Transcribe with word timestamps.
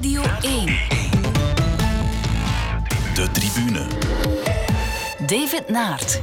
Radio 0.00 0.22
1. 0.40 0.66
De 3.14 3.28
tribune. 3.32 3.86
David 5.26 5.68
Naert. 5.68 6.20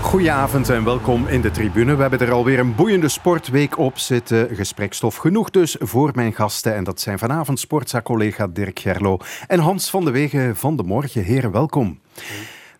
Goedenavond 0.00 0.68
en 0.68 0.84
welkom 0.84 1.26
in 1.26 1.40
de 1.40 1.50
tribune. 1.50 1.94
We 1.94 2.00
hebben 2.00 2.20
er 2.20 2.32
alweer 2.32 2.58
een 2.58 2.74
boeiende 2.74 3.08
sportweek 3.08 3.78
op 3.78 3.98
zitten. 3.98 4.56
Gesprekstof 4.56 5.16
genoeg 5.16 5.50
dus 5.50 5.76
voor 5.78 6.10
mijn 6.14 6.32
gasten. 6.32 6.74
En 6.74 6.84
dat 6.84 7.00
zijn 7.00 7.18
vanavond 7.18 7.60
sportza-collega 7.60 8.46
Dirk 8.46 8.78
Gerlo 8.78 9.18
en 9.46 9.58
Hans 9.58 9.90
van 9.90 10.04
de 10.04 10.10
Wegen 10.10 10.56
van 10.56 10.76
de 10.76 10.82
Morgen. 10.82 11.22
Heren, 11.22 11.50
welkom. 11.50 12.00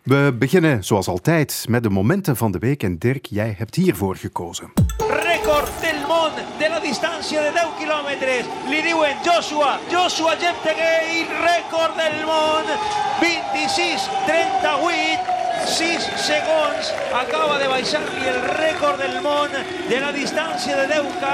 We 0.03 0.35
beginnen 0.39 0.83
zoals 0.83 1.07
altijd 1.07 1.65
met 1.69 1.83
de 1.83 1.89
momenten 1.89 2.35
van 2.35 2.51
de 2.51 2.59
week. 2.59 2.83
En 2.83 2.97
Dirk, 2.97 3.25
jij 3.25 3.55
hebt 3.57 3.75
hiervoor 3.75 4.15
gekozen. 4.15 4.71
Record 5.35 5.67
del 5.81 5.99
món 6.07 6.31
de 6.59 6.69
la 6.69 6.79
distancia 6.79 7.41
de 7.41 7.51
10 7.51 7.63
kilómetros. 7.79 8.45
Li 8.69 8.81
diuen 8.81 9.17
Joshua, 9.25 9.79
Joshua 9.91 10.35
Cheptegei, 10.39 11.25
record 11.43 11.95
del 11.97 12.23
món, 12.25 12.63
26, 13.19 13.99
38, 14.25 15.19
6 15.65 16.07
segons. 16.27 16.93
Acaba 17.21 17.57
de 17.59 17.67
baixar-li 17.67 18.27
el 18.31 18.39
récord 18.63 18.97
del 19.03 19.19
món 19.21 19.49
de 19.89 19.99
la 19.99 20.11
distancia 20.13 20.77
de 20.77 20.87
10K 20.87 21.25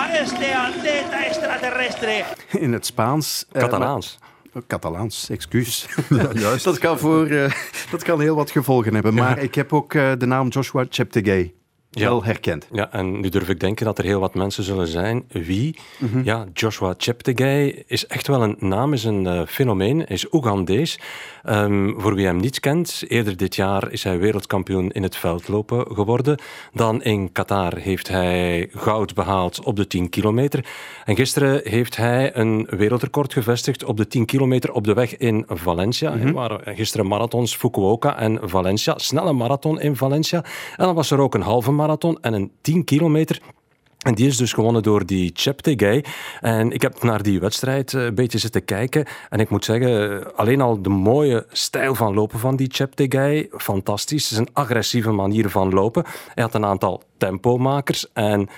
a 0.00 0.04
este 0.22 0.54
atleta 0.54 1.20
extraterrestre. 1.26 2.24
In 2.58 2.72
het 2.72 2.86
Spaans. 2.86 3.44
eh, 3.52 3.60
Catalaans. 3.60 4.18
maar- 4.52 4.62
Catalaans, 4.66 5.28
excuus. 5.30 5.86
juist. 6.44 6.64
dat, 6.64 6.78
kan 6.78 6.98
voor, 6.98 7.26
eh, 7.26 7.52
dat 7.90 8.02
kan 8.02 8.20
heel 8.20 8.34
wat 8.34 8.50
gevolgen 8.50 8.94
hebben. 8.94 9.14
Maar 9.14 9.38
ik 9.38 9.54
heb 9.54 9.72
ook 9.72 9.94
eh, 9.94 10.12
de 10.18 10.26
naam 10.26 10.48
Joshua 10.48 10.84
Cheptegei 10.90 11.60
Ja. 11.94 12.08
wel 12.08 12.24
herkend. 12.24 12.66
Ja, 12.72 12.92
en 12.92 13.20
nu 13.20 13.28
durf 13.28 13.48
ik 13.48 13.60
denken 13.60 13.84
dat 13.84 13.98
er 13.98 14.04
heel 14.04 14.20
wat 14.20 14.34
mensen 14.34 14.64
zullen 14.64 14.86
zijn. 14.86 15.24
Wie? 15.28 15.78
Ja, 16.24 16.46
Joshua 16.52 16.94
Cheptegei 16.96 17.82
is 17.86 18.06
echt 18.06 18.26
wel 18.26 18.42
een 18.42 18.56
naam, 18.58 18.92
is 18.92 19.04
een 19.04 19.26
eh, 19.26 19.42
fenomeen, 19.46 20.06
is 20.06 20.32
Oegandees. 20.32 20.98
Ehm, 21.42 21.92
voor 21.96 22.14
wie 22.14 22.26
hem 22.26 22.36
niet 22.36 22.60
kent, 22.60 23.02
eerder 23.08 23.36
dit 23.36 23.54
jaar 23.54 23.90
is 23.90 24.04
hij 24.04 24.18
wereldkampioen 24.18 24.90
in 24.90 25.02
het 25.02 25.16
veldlopen 25.16 25.86
geworden. 25.94 26.38
Dan 26.72 27.02
in 27.02 27.32
Qatar 27.32 27.76
heeft 27.76 28.08
hij 28.08 28.68
goud 28.72 29.14
behaald 29.14 29.64
op 29.64 29.76
de 29.76 29.86
10 29.86 30.08
kilometer. 30.08 30.64
En 31.04 31.16
gisteren 31.16 31.60
heeft 31.64 31.96
hij 31.96 32.36
een 32.36 32.66
wereldrecord 32.70 33.32
gevestigd 33.32 33.84
op 33.84 33.96
de 33.96 34.06
10 34.06 34.26
kilometer 34.26 34.72
op 34.72 34.84
de 34.84 34.94
weg 34.94 35.16
in 35.16 35.44
Valencia. 35.48 36.12
Er 36.12 36.32
waren 36.32 36.76
gisteren 36.76 37.06
marathons 37.06 37.56
Fukuoka 37.56 38.18
en 38.18 38.38
Valencia. 38.42 38.98
Snelle 38.98 39.32
marathon 39.32 39.80
in 39.80 39.96
Valencia. 39.96 40.44
En 40.76 40.84
dan 40.84 40.94
was 40.94 41.10
er 41.10 41.18
ook 41.18 41.34
een 41.34 41.40
halve 41.40 41.70
marathon 41.70 41.80
en 42.20 42.32
een 42.32 42.50
10 42.60 42.84
kilometer. 42.84 43.40
En 44.02 44.14
die 44.14 44.26
is 44.26 44.36
dus 44.36 44.52
gewonnen 44.52 44.82
door 44.82 45.06
die 45.06 45.30
Cheptegei. 45.34 46.02
En 46.40 46.70
ik 46.70 46.82
heb 46.82 47.02
naar 47.02 47.22
die 47.22 47.40
wedstrijd 47.40 47.94
eh, 47.94 48.04
een 48.04 48.14
beetje 48.14 48.38
zitten 48.38 48.64
kijken. 48.64 49.06
En 49.30 49.40
ik 49.40 49.50
moet 49.50 49.64
zeggen, 49.64 50.36
alleen 50.36 50.60
al 50.60 50.82
de 50.82 50.88
mooie 50.88 51.46
stijl 51.48 51.94
van 51.94 52.14
lopen 52.14 52.38
van 52.38 52.56
die 52.56 52.68
Cheptegei, 52.72 53.48
fantastisch. 53.56 54.22
Het 54.22 54.32
is 54.32 54.38
een 54.38 54.52
agressieve 54.52 55.10
manier 55.10 55.50
van 55.50 55.72
lopen. 55.72 56.04
Hij 56.34 56.42
had 56.44 56.54
een 56.54 56.64
aantal 56.64 57.02
tempomakers 57.16 58.12
en... 58.12 58.48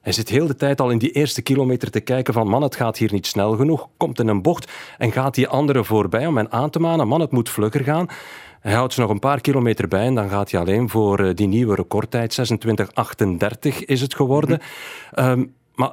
Hij 0.00 0.12
zit 0.12 0.28
heel 0.28 0.46
de 0.46 0.54
tijd 0.54 0.80
al 0.80 0.90
in 0.90 0.98
die 0.98 1.10
eerste 1.10 1.42
kilometer 1.42 1.90
te 1.90 2.00
kijken 2.00 2.34
van 2.34 2.48
man, 2.48 2.62
het 2.62 2.76
gaat 2.76 2.98
hier 2.98 3.12
niet 3.12 3.26
snel 3.26 3.56
genoeg. 3.56 3.88
Komt 3.96 4.20
in 4.20 4.28
een 4.28 4.42
bocht 4.42 4.70
en 4.98 5.12
gaat 5.12 5.34
die 5.34 5.48
andere 5.48 5.84
voorbij 5.84 6.26
om 6.26 6.36
hen 6.36 6.52
aan 6.52 6.70
te 6.70 6.78
manen. 6.78 7.08
Man, 7.08 7.20
het 7.20 7.30
moet 7.30 7.48
vlugger 7.48 7.84
gaan. 7.84 8.06
Hij 8.60 8.72
houdt 8.72 8.92
ze 8.92 9.00
nog 9.00 9.10
een 9.10 9.18
paar 9.18 9.40
kilometer 9.40 9.88
bij 9.88 10.06
en 10.06 10.14
dan 10.14 10.28
gaat 10.28 10.50
hij 10.50 10.60
alleen 10.60 10.88
voor 10.88 11.20
eh, 11.20 11.34
die 11.34 11.46
nieuwe 11.46 11.74
recordtijd. 11.74 12.52
26.38 13.70 13.84
is 13.84 14.00
het 14.00 14.14
geworden. 14.14 14.60
Ehm, 15.12 15.44
maar 15.74 15.92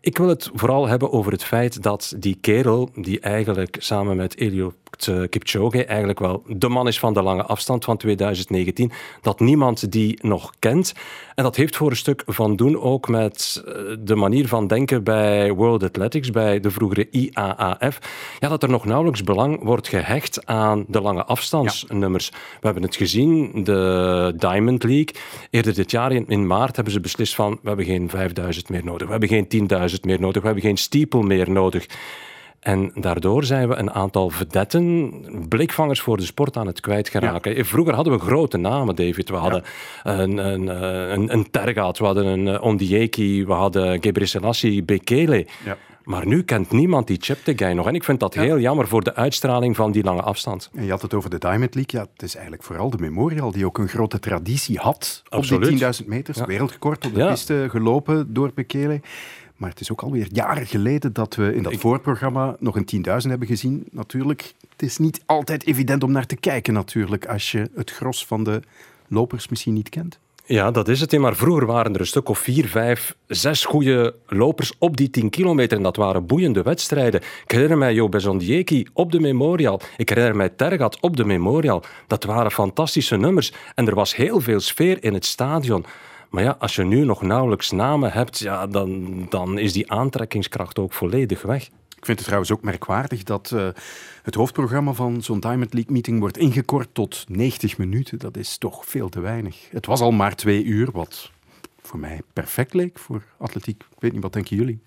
ik 0.00 0.18
wil 0.18 0.28
het 0.28 0.50
vooral 0.54 0.88
hebben 0.88 1.12
over 1.12 1.32
het 1.32 1.44
feit 1.44 1.82
dat 1.82 2.14
die 2.16 2.38
kerel, 2.40 2.90
die 2.94 3.20
eigenlijk 3.20 3.76
samen 3.78 4.16
met 4.16 4.36
Eliud 4.36 4.74
eh, 5.06 5.22
Kipchoge 5.28 5.84
eigenlijk 5.84 6.18
wel 6.18 6.42
de 6.46 6.68
man 6.68 6.86
is 6.86 6.98
van 6.98 7.12
de 7.12 7.22
lange 7.22 7.42
afstand 7.42 7.84
van 7.84 7.96
2019, 7.96 8.92
dat 9.20 9.40
niemand 9.40 9.92
die 9.92 10.18
nog 10.22 10.52
kent. 10.58 10.94
En 11.34 11.44
dat 11.44 11.56
heeft 11.56 11.76
voor 11.76 11.90
een 11.90 11.96
stuk 11.96 12.22
van 12.26 12.56
doen 12.56 12.80
ook 12.80 13.08
met 13.08 13.62
eh, 13.66 13.72
de 13.98 14.14
manier 14.14 14.48
van 14.48 14.66
denken 14.66 15.04
bij 15.04 15.52
World 15.52 15.82
Athletics, 15.82 16.30
bij 16.30 16.60
de 16.60 16.70
vroegere 16.70 17.08
IAAF. 17.10 17.98
Ja, 18.38 18.48
dat 18.48 18.62
er 18.62 18.70
nog 18.70 18.84
nauwelijks 18.84 19.24
belang 19.24 19.62
wordt 19.62 19.88
gehecht 19.88 20.46
aan 20.46 20.84
de 20.88 21.00
lange 21.00 21.24
afstandsnummers. 21.24 22.30
We 22.30 22.66
hebben 22.66 22.82
het 22.82 22.96
gezien, 22.96 23.64
de 23.64 24.32
Diamond 24.36 24.82
League. 24.82 25.14
Eerder 25.50 25.74
dit 25.74 25.90
jaar, 25.90 26.12
in, 26.12 26.24
in 26.28 26.46
maart, 26.46 26.74
hebben 26.74 26.92
ze 26.92 27.00
beslist 27.00 27.34
van 27.34 27.58
we 27.62 27.68
hebben 27.68 27.86
geen 27.86 28.10
5000 28.10 28.68
meer 28.68 28.84
nodig, 28.84 29.06
we 29.06 29.10
hebben 29.10 29.28
geen 29.28 29.68
10.000 29.90 30.00
meer 30.00 30.20
nodig, 30.20 30.40
we 30.40 30.46
hebben 30.46 30.64
geen 30.64 30.76
steeple 30.76 31.22
meer 31.22 31.50
nodig. 31.50 31.86
En 32.68 32.90
daardoor 32.94 33.44
zijn 33.44 33.68
we 33.68 33.74
een 33.74 33.90
aantal 33.90 34.30
vedetten, 34.30 35.12
blikvangers 35.48 36.00
voor 36.00 36.16
de 36.16 36.22
sport 36.22 36.56
aan 36.56 36.66
het 36.66 36.80
kwijtgeraken. 36.80 37.66
Vroeger 37.66 37.94
hadden 37.94 38.12
we 38.12 38.18
grote 38.18 38.56
namen, 38.56 38.96
David. 38.96 39.28
We 39.28 39.36
hadden 39.36 39.62
een, 40.02 40.36
een, 40.38 40.68
eh, 40.68 41.10
een, 41.10 41.32
een 41.32 41.50
Tergat, 41.50 41.98
we 41.98 42.04
hadden 42.04 42.26
een 42.26 42.48
eh, 42.48 42.62
Ondieki, 42.62 43.46
we 43.46 43.52
hadden 43.52 44.02
Gebrselassie, 44.02 44.82
Bekele. 44.82 45.46
Ja. 45.64 45.76
Maar 46.04 46.26
nu 46.26 46.42
kent 46.42 46.70
niemand 46.70 47.06
die 47.06 47.16
Cheptegei 47.20 47.74
nog. 47.74 47.86
En 47.86 47.94
ik 47.94 48.04
vind 48.04 48.20
dat 48.20 48.34
heel 48.34 48.58
jammer 48.58 48.88
voor 48.88 49.04
de 49.04 49.14
uitstraling 49.14 49.76
van 49.76 49.92
die 49.92 50.02
lange 50.04 50.22
afstand. 50.22 50.70
En 50.74 50.84
je 50.84 50.90
had 50.90 51.02
het 51.02 51.14
over 51.14 51.30
de 51.30 51.38
Diamond 51.38 51.74
League. 51.74 52.00
Ja, 52.00 52.06
het 52.12 52.22
is 52.22 52.34
eigenlijk 52.34 52.64
vooral 52.64 52.90
de 52.90 52.98
Memorial 52.98 53.52
die 53.52 53.66
ook 53.66 53.78
een 53.78 53.88
grote 53.88 54.18
traditie 54.18 54.78
had 54.78 55.22
op 55.28 55.46
die 55.46 55.78
10.000 56.02 56.06
meters. 56.06 56.38
Ja. 56.38 56.46
Wereldrecord 56.46 57.06
op 57.06 57.14
de 57.14 57.20
Ja. 57.20 57.30
piste 57.30 57.66
gelopen 57.70 58.34
door 58.34 58.50
Bekele. 58.54 59.00
Maar 59.58 59.70
het 59.70 59.80
is 59.80 59.92
ook 59.92 60.02
alweer 60.02 60.28
jaren 60.32 60.66
geleden 60.66 61.12
dat 61.12 61.34
we 61.34 61.54
in 61.54 61.62
dat 61.62 61.74
voorprogramma 61.76 62.56
nog 62.58 62.76
een 62.76 63.04
10.000 63.06 63.28
hebben 63.28 63.48
gezien. 63.48 63.84
Natuurlijk, 63.90 64.54
het 64.68 64.82
is 64.82 64.98
niet 64.98 65.22
altijd 65.26 65.66
evident 65.66 66.02
om 66.02 66.12
naar 66.12 66.26
te 66.26 66.36
kijken 66.36 66.74
natuurlijk, 66.74 67.26
als 67.26 67.52
je 67.52 67.70
het 67.74 67.90
gros 67.90 68.26
van 68.26 68.44
de 68.44 68.60
lopers 69.08 69.48
misschien 69.48 69.74
niet 69.74 69.88
kent. 69.88 70.18
Ja, 70.48 70.70
dat 70.70 70.88
is 70.88 71.00
het. 71.00 71.18
Maar 71.18 71.36
vroeger 71.36 71.66
waren 71.66 71.94
er 71.94 72.00
een 72.00 72.06
stuk 72.06 72.28
of 72.28 72.38
vier, 72.38 72.66
vijf, 72.66 73.16
zes 73.26 73.64
goede 73.64 74.14
lopers 74.26 74.72
op 74.78 74.96
die 74.96 75.10
10 75.10 75.30
kilometer. 75.30 75.76
En 75.76 75.82
dat 75.82 75.96
waren 75.96 76.26
boeiende 76.26 76.62
wedstrijden. 76.62 77.20
Ik 77.44 77.50
herinner 77.50 77.78
mij 77.78 77.94
Jo 77.94 78.08
Bezondieki 78.08 78.86
op 78.92 79.12
de 79.12 79.20
Memorial. 79.20 79.80
Ik 79.96 80.08
herinner 80.08 80.36
mij 80.36 80.48
Tergat 80.48 81.00
op 81.00 81.16
de 81.16 81.24
Memorial. 81.24 81.82
Dat 82.06 82.24
waren 82.24 82.50
fantastische 82.50 83.16
nummers. 83.16 83.52
En 83.74 83.88
er 83.88 83.94
was 83.94 84.16
heel 84.16 84.40
veel 84.40 84.60
sfeer 84.60 85.04
in 85.04 85.14
het 85.14 85.24
stadion. 85.24 85.84
Maar 86.28 86.42
ja, 86.42 86.56
als 86.58 86.74
je 86.74 86.84
nu 86.84 87.04
nog 87.04 87.22
nauwelijks 87.22 87.70
namen 87.70 88.12
hebt, 88.12 88.38
ja, 88.38 88.66
dan, 88.66 89.26
dan 89.28 89.58
is 89.58 89.72
die 89.72 89.90
aantrekkingskracht 89.90 90.78
ook 90.78 90.92
volledig 90.92 91.42
weg. 91.42 91.62
Ik 91.96 92.04
vind 92.04 92.18
het 92.18 92.26
trouwens 92.26 92.52
ook 92.52 92.62
merkwaardig 92.62 93.22
dat 93.22 93.52
eh, 93.52 93.68
het 94.22 94.34
hoofdprogramma 94.34 94.92
van 94.92 95.22
zo'n 95.22 95.40
Diamond 95.40 95.72
League 95.72 95.92
meeting 95.92 96.20
wordt 96.20 96.38
ingekort 96.38 96.88
tot 96.92 97.24
90 97.28 97.78
minuten. 97.78 98.18
Dat 98.18 98.36
is 98.36 98.58
toch 98.58 98.86
veel 98.86 99.08
te 99.08 99.20
weinig. 99.20 99.56
Het 99.70 99.86
was 99.86 100.00
al 100.00 100.10
maar 100.10 100.34
twee 100.34 100.64
uur, 100.64 100.90
wat 100.92 101.30
voor 101.82 101.98
mij 101.98 102.20
perfect 102.32 102.74
leek 102.74 102.98
voor 102.98 103.22
atletiek. 103.38 103.84
Ik 103.98 104.04
weet 104.04 104.12
niet, 104.12 104.22
wat 104.22 104.32
denken 104.32 104.56
jullie? 104.56 104.80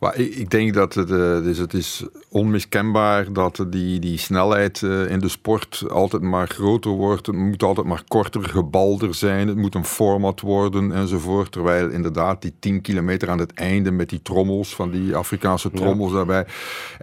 Maar 0.00 0.16
ik, 0.16 0.34
ik 0.34 0.50
denk 0.50 0.74
dat 0.74 0.94
het, 0.94 1.10
eh, 1.10 1.16
dus 1.16 1.58
het 1.58 1.74
is 1.74 2.04
onmiskenbaar 2.28 3.32
dat 3.32 3.66
die, 3.68 3.98
die 3.98 4.18
snelheid 4.18 4.82
eh, 4.82 5.10
in 5.10 5.18
de 5.18 5.28
sport 5.28 5.84
altijd 5.90 6.22
maar 6.22 6.48
groter 6.48 6.90
wordt. 6.90 7.26
Het 7.26 7.36
moet 7.36 7.62
altijd 7.62 7.86
maar 7.86 8.02
korter, 8.08 8.44
gebalder 8.44 9.14
zijn. 9.14 9.48
Het 9.48 9.56
moet 9.56 9.74
een 9.74 9.84
format 9.84 10.40
worden 10.40 10.92
enzovoort. 10.92 11.52
Terwijl 11.52 11.90
inderdaad 11.90 12.42
die 12.42 12.52
10 12.58 12.80
kilometer 12.80 13.30
aan 13.30 13.38
het 13.38 13.52
einde 13.52 13.90
met 13.90 14.08
die 14.08 14.22
trommels, 14.22 14.74
van 14.74 14.90
die 14.90 15.16
Afrikaanse 15.16 15.70
trommels 15.70 16.12
daarbij, 16.12 16.46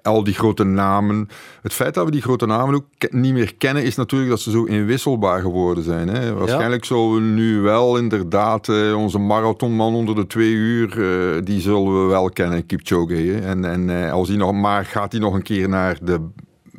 al 0.01 0.23
die 0.23 0.33
grote 0.33 0.63
namen. 0.63 1.27
Het 1.61 1.73
feit 1.73 1.93
dat 1.93 2.05
we 2.05 2.11
die 2.11 2.21
grote 2.21 2.45
namen 2.45 2.75
ook 2.75 2.85
niet 3.09 3.33
meer 3.33 3.55
kennen, 3.55 3.83
is 3.83 3.95
natuurlijk 3.95 4.29
dat 4.29 4.39
ze 4.39 4.51
zo 4.51 4.63
inwisselbaar 4.63 5.41
geworden 5.41 5.83
zijn. 5.83 6.07
Hè? 6.07 6.33
Waarschijnlijk 6.33 6.85
zullen 6.85 7.13
we 7.13 7.19
nu 7.19 7.59
wel 7.59 7.97
inderdaad 7.97 8.69
eh, 8.69 8.97
onze 8.97 9.19
marathonman 9.19 9.95
onder 9.95 10.15
de 10.15 10.27
twee 10.27 10.51
uur, 10.51 11.39
die 11.43 11.61
zullen 11.61 12.01
we 12.01 12.07
wel 12.07 12.29
kennen, 12.29 12.65
Kipchoge. 12.65 13.39
En, 13.39 13.65
en 13.65 13.89
eh, 13.89 14.11
als 14.11 14.27
hij 14.27 14.37
nog, 14.37 14.51
maar 14.51 14.85
gaat 14.85 15.11
hij 15.11 15.21
nog 15.21 15.33
een 15.33 15.43
keer 15.43 15.69
naar 15.69 15.97
de, 16.01 16.29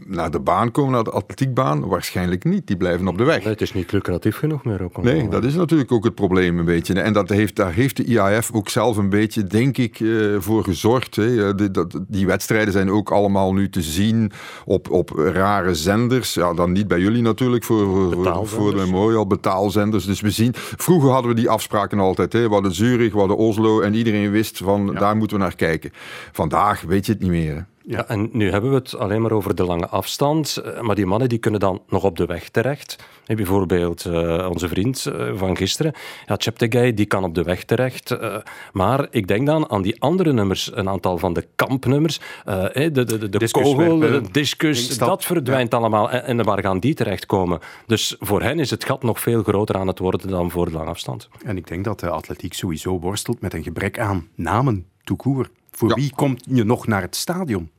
naar 0.07 0.31
de 0.31 0.41
baan 0.41 0.71
komen, 0.71 0.93
naar 0.93 1.05
de 1.05 1.11
atletiekbaan? 1.11 1.89
Waarschijnlijk 1.89 2.45
niet, 2.45 2.67
die 2.67 2.77
blijven 2.77 3.09
op 3.09 3.19
de 3.19 3.25
weg. 3.25 3.45
Het 3.45 3.61
is 3.61 3.73
niet 3.73 3.93
lucratief 3.93 4.37
genoeg 4.37 4.65
meer. 4.65 4.83
Ook, 4.83 5.03
Nee, 5.03 5.29
dat 5.29 5.45
is 5.45 5.55
natuurlijk 5.55 5.93
ook 5.93 6.05
het 6.05 6.15
probleem 6.15 6.59
een 6.59 6.65
beetje. 6.65 7.01
En 7.01 7.13
dat 7.13 7.29
heeft, 7.29 7.57
daar 7.57 7.73
heeft 7.73 7.97
de 7.97 8.05
IAF 8.05 8.53
ook 8.53 8.69
zelf 8.69 8.97
een 8.97 9.09
beetje, 9.09 9.45
denk 9.45 9.79
ik, 9.79 10.01
eh, 10.01 10.09
voor 10.39 10.65
gezorgd. 10.65 11.17
Hè. 11.17 11.55
Die, 11.55 11.71
dat, 11.71 12.01
die 12.09 12.27
wedstrijden 12.27 12.73
zijn 12.73 12.91
ook 12.91 13.11
allemaal 13.11 13.55
nu 13.55 13.69
te 13.69 13.83
zien 13.83 14.33
op, 14.65 14.91
op 14.91 15.11
rare 15.11 15.75
zenders. 15.75 16.35
Ja, 16.35 16.55
dan 16.55 16.73
niet 16.73 16.89
bij 16.89 17.01
jullie 17.01 17.23
natuurlijk, 17.23 17.65
voor, 17.65 18.13
voor, 18.13 18.47
voor, 18.47 18.71
de 18.71 18.77
Memorial, 18.77 19.27
betaalzenders. 19.27 20.05
Dus 20.05 20.21
we 20.21 20.31
zien, 20.31 20.51
vroeger 20.57 21.11
hadden 21.11 21.31
we 21.31 21.37
die 21.37 21.51
afspraken 21.51 21.99
altijd. 21.99 22.33
Hè. 22.33 22.47
We 22.49 22.53
hadden 22.55 22.75
Zurich, 22.75 23.13
we 23.13 23.19
hadden 23.19 23.37
Oslo 23.37 23.81
en 23.81 23.95
iedereen 23.95 24.31
wist 24.31 24.59
van, 24.59 24.95
daar 24.95 25.17
moeten 25.17 25.37
we 25.37 25.43
naar 25.43 25.57
kijken. 25.57 25.91
Vandaag 26.33 26.81
weet 26.81 27.07
je 27.07 27.13
het 27.13 27.21
niet 27.21 27.31
meer. 27.31 27.55
hè. 27.55 27.72
Ja. 27.87 28.09
en 28.09 28.29
nu 28.33 28.51
hebben 28.51 28.71
we 28.71 28.77
het 28.77 28.97
alleen 28.97 29.23
maar 29.23 29.33
over 29.33 29.55
de 29.55 29.65
lange 29.65 29.87
afstand. 29.87 30.57
Eh, 30.57 30.81
maar 30.81 30.95
die 30.95 31.07
mannen 31.07 31.29
die 31.29 31.39
kunnen 31.39 31.61
dan 31.61 31.83
nog 31.89 32.05
op 32.05 32.17
de 32.17 32.27
weg 32.27 32.49
terecht. 32.49 32.97
Bijvoorbeeld 33.27 34.05
uh, 34.05 34.49
onze 34.51 34.69
vriend 34.69 35.07
uh, 35.09 35.33
van 35.35 35.57
gisteren, 35.57 35.93
ja, 36.27 36.35
Cheptegei, 36.39 36.95
die 36.95 37.07
kan 37.07 37.25
op 37.25 37.35
de 37.35 37.43
weg 37.43 37.65
terecht. 37.65 38.11
Uh, 38.11 38.37
maar 38.73 39.07
ik 39.11 39.29
denk 39.29 39.47
dan 39.47 39.71
aan 39.71 39.83
die 39.83 40.01
andere 40.01 40.33
nummers, 40.33 40.71
een 40.77 40.89
aantal 40.89 41.19
van 41.19 41.33
de 41.33 41.47
kampnummers. 41.57 42.21
de 42.45 42.91
de, 42.93 43.05
de, 43.05 43.29
de 43.29 43.51
kogel, 43.51 43.99
de 43.99 44.23
discus, 44.31 44.99
dat 44.99 45.25
verdwijnt 45.25 45.75
allemaal. 45.75 46.11
En, 46.11 46.25
en, 46.25 46.45
waar 46.45 46.61
gaan 46.61 46.79
die 46.79 46.95
terechtkomen? 46.95 47.59
Dus 47.87 48.17
voor 48.19 48.43
hen 48.43 48.59
is 48.59 48.71
het 48.71 48.85
gat 48.85 49.03
nog 49.03 49.21
veel 49.21 49.43
groter 49.43 49.77
aan 49.77 49.87
het 49.87 49.99
worden 49.99 50.29
dan 50.29 50.51
voor 50.51 50.65
de 50.65 50.73
lange 50.73 50.91
afstand. 50.91 51.29
En 51.45 51.57
ik 51.57 51.67
denk 51.67 51.85
dat 51.85 52.01
de 52.01 52.11
atletiek 52.11 52.55
sowieso 52.55 52.99
worstelt 52.99 53.41
met 53.41 53.55
een 53.55 53.63
gebrek 53.63 53.99
aan 53.99 54.29
namen, 54.35 54.87
toekoer. 55.05 55.49
Voor 55.89 55.95
wie 55.95 56.13
komt 56.15 56.45
je 56.51 56.65
nog 56.65 56.87
naar 56.87 57.03
het 57.03 57.17
stadion? 57.17 57.71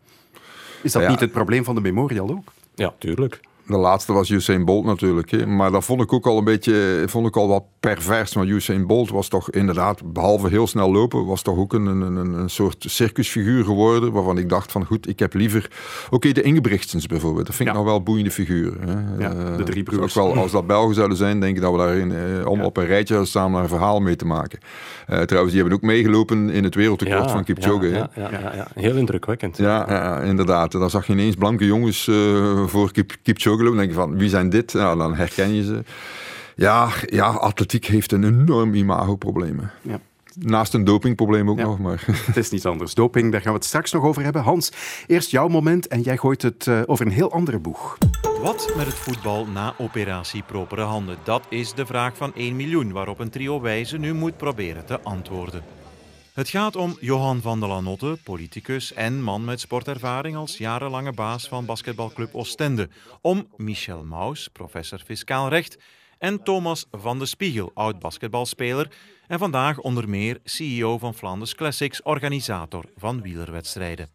Is 0.82 0.92
dat 0.92 1.08
niet 1.08 1.20
het 1.20 1.32
probleem 1.32 1.64
van 1.64 1.76
de 1.76 1.82
Memorial 1.82 2.30
ook? 2.30 2.54
Ja, 2.76 2.94
tuurlijk. 2.98 3.40
De 3.68 3.78
laatste 3.78 4.14
was 4.14 4.30
Usain 4.30 4.66
Bolt 4.66 4.86
natuurlijk. 4.86 5.32
Hè. 5.32 5.46
Maar 5.46 5.72
dat 5.72 5.86
vond 5.86 6.02
ik 6.02 6.14
ook 6.14 6.26
al 6.26 6.38
een 6.38 6.44
beetje 6.44 7.04
vond 7.06 7.28
ik 7.28 7.38
al 7.38 7.48
wat 7.48 7.64
pervers. 7.80 8.34
Want 8.34 8.50
Usain 8.50 8.88
Bolt 8.88 9.10
was 9.10 9.28
toch 9.28 9.52
inderdaad, 9.52 10.14
behalve 10.14 10.50
heel 10.50 10.68
snel 10.68 10.92
lopen, 10.92 11.26
was 11.26 11.42
toch 11.42 11.58
ook 11.58 11.74
een, 11.74 11.86
een, 11.86 12.16
een 12.16 12.50
soort 12.50 12.86
circusfiguur 12.88 13.64
geworden. 13.64 14.12
Waarvan 14.12 14.38
ik 14.38 14.50
dacht 14.50 14.72
van 14.72 14.86
goed, 14.86 15.08
ik 15.08 15.20
heb 15.20 15.34
liever... 15.34 15.72
Oké, 16.10 16.32
de 16.32 16.42
Ingebrigtsens 16.42 17.08
bijvoorbeeld. 17.08 17.46
Dat 17.46 17.56
vind 17.56 17.70
ik 17.70 17.76
nog 17.76 17.84
wel 17.84 18.04
boeiende 18.04 18.32
figuur. 18.32 18.74
Hè. 18.80 19.24
Ja, 19.24 19.58
de 19.58 19.64
drie 19.64 19.84
broers. 19.84 20.18
Ook 20.18 20.34
wel, 20.34 20.42
als 20.42 20.52
dat 20.52 20.68
Belgen 20.68 20.96
zouden 20.96 21.18
zijn, 21.18 21.40
denk 21.40 21.56
ik 21.56 21.62
dat 21.62 21.72
we 21.72 21.78
daarin 21.78 22.12
eh, 22.12 22.46
om 22.46 22.62
op 22.62 22.78
een 22.78 22.86
rijtje 22.86 23.26
staan 23.26 23.52
naar 23.52 23.64
een 23.64 23.70
verhaal 23.70 24.00
mee 24.00 24.16
te 24.16 24.26
maken. 24.26 24.60
Uh, 25.10 25.20
trouwens, 25.22 25.54
die 25.54 25.62
hebben 25.62 25.80
ook 25.80 25.86
meegelopen 25.86 26.50
in 26.50 26.64
het 26.64 26.76
wereldrecord 26.76 27.32
van 27.32 27.44
Kipchoge. 27.44 27.88
Ja, 27.88 28.10
ja, 28.16 28.30
ja, 28.32 28.68
heel 28.76 28.96
indrukwekkend. 28.96 29.58
Ja, 29.58 30.20
inderdaad. 30.20 30.72
Daar 30.72 30.90
zag 30.90 31.08
je 31.08 31.14
ineens 31.14 31.36
blanke 31.36 31.66
jongens 31.66 32.08
uh, 32.08 32.68
voor 32.68 32.92
Kip, 32.92 33.12
Kipchoge 33.24 33.63
lopen. 33.64 33.78
denk 33.78 33.90
je 33.90 33.96
van, 33.96 34.18
wie 34.18 34.30
zijn 34.30 34.50
dit? 34.50 34.72
Ja, 34.72 34.96
dan 34.96 35.16
herken 35.16 35.54
je 35.54 35.64
ze. 35.64 35.84
Ja, 36.56 36.90
ja, 37.06 37.26
atletiek 37.26 37.86
heeft 37.86 38.12
een 38.12 38.24
enorm 38.24 38.74
imagoprobleem. 38.74 39.70
Ja. 39.82 40.00
Naast 40.40 40.74
een 40.74 40.84
dopingprobleem 40.84 41.50
ook 41.50 41.58
nog. 41.58 41.80
Maar. 41.80 42.04
Het 42.26 42.38
is 42.38 42.50
niets 42.50 42.66
anders. 42.66 42.94
Doping, 42.94 43.32
daar 43.32 43.42
gaan 43.42 43.52
we 43.52 43.58
het 43.58 43.68
straks 43.68 43.92
nog 43.92 44.04
over 44.04 44.24
hebben. 44.24 44.42
Hans, 44.42 44.72
eerst 45.08 45.32
jouw 45.32 45.48
moment 45.48 45.88
en 45.88 46.02
jij 46.02 46.18
gooit 46.18 46.42
het 46.42 46.66
uh, 46.66 46.82
over 46.86 47.06
een 47.06 47.12
heel 47.12 47.32
andere 47.32 47.60
boeg. 47.60 47.98
Wat 48.42 48.74
met 48.76 48.86
het 48.86 48.96
voetbal 48.96 49.46
na 49.46 49.74
operatie 49.78 50.44
propere 50.44 50.82
handen? 50.82 51.18
Dat 51.24 51.46
is 51.50 51.74
de 51.74 51.86
vraag 51.86 52.18
van 52.18 52.32
1 52.36 52.56
miljoen 52.56 52.92
waarop 52.92 53.20
een 53.20 53.30
trio 53.30 53.62
wijzen 53.62 54.02
nu 54.02 54.14
moet 54.14 54.38
proberen 54.38 54.86
te 54.86 55.02
antwoorden. 55.02 55.64
Het 56.34 56.50
gaat 56.50 56.76
om 56.76 56.98
Johan 57.00 57.42
van 57.42 57.60
der 57.60 57.70
Lanotte, 57.70 58.18
politicus 58.24 58.94
en 58.94 59.22
man 59.24 59.46
met 59.46 59.60
sportervaring 59.60 60.36
als 60.36 60.58
jarenlange 60.58 61.12
baas 61.12 61.48
van 61.48 61.66
basketbalclub 61.66 62.36
Oostende. 62.36 62.90
Om 63.22 63.48
Michel 63.58 64.04
Maus, 64.04 64.48
professor 64.48 65.00
fiscaal 65.00 65.50
recht. 65.50 65.78
En 66.18 66.44
Thomas 66.44 66.86
van 66.92 67.20
de 67.20 67.26
Spiegel, 67.26 67.72
oud 67.74 68.00
basketbalspeler 68.00 68.88
en 69.28 69.40
vandaag 69.40 69.80
onder 69.80 70.10
meer 70.10 70.40
CEO 70.44 70.98
van 70.98 71.14
Flanders 71.14 71.56
Classics, 71.56 72.02
organisator 72.02 72.86
van 72.98 73.22
wielerwedstrijden. 73.22 74.10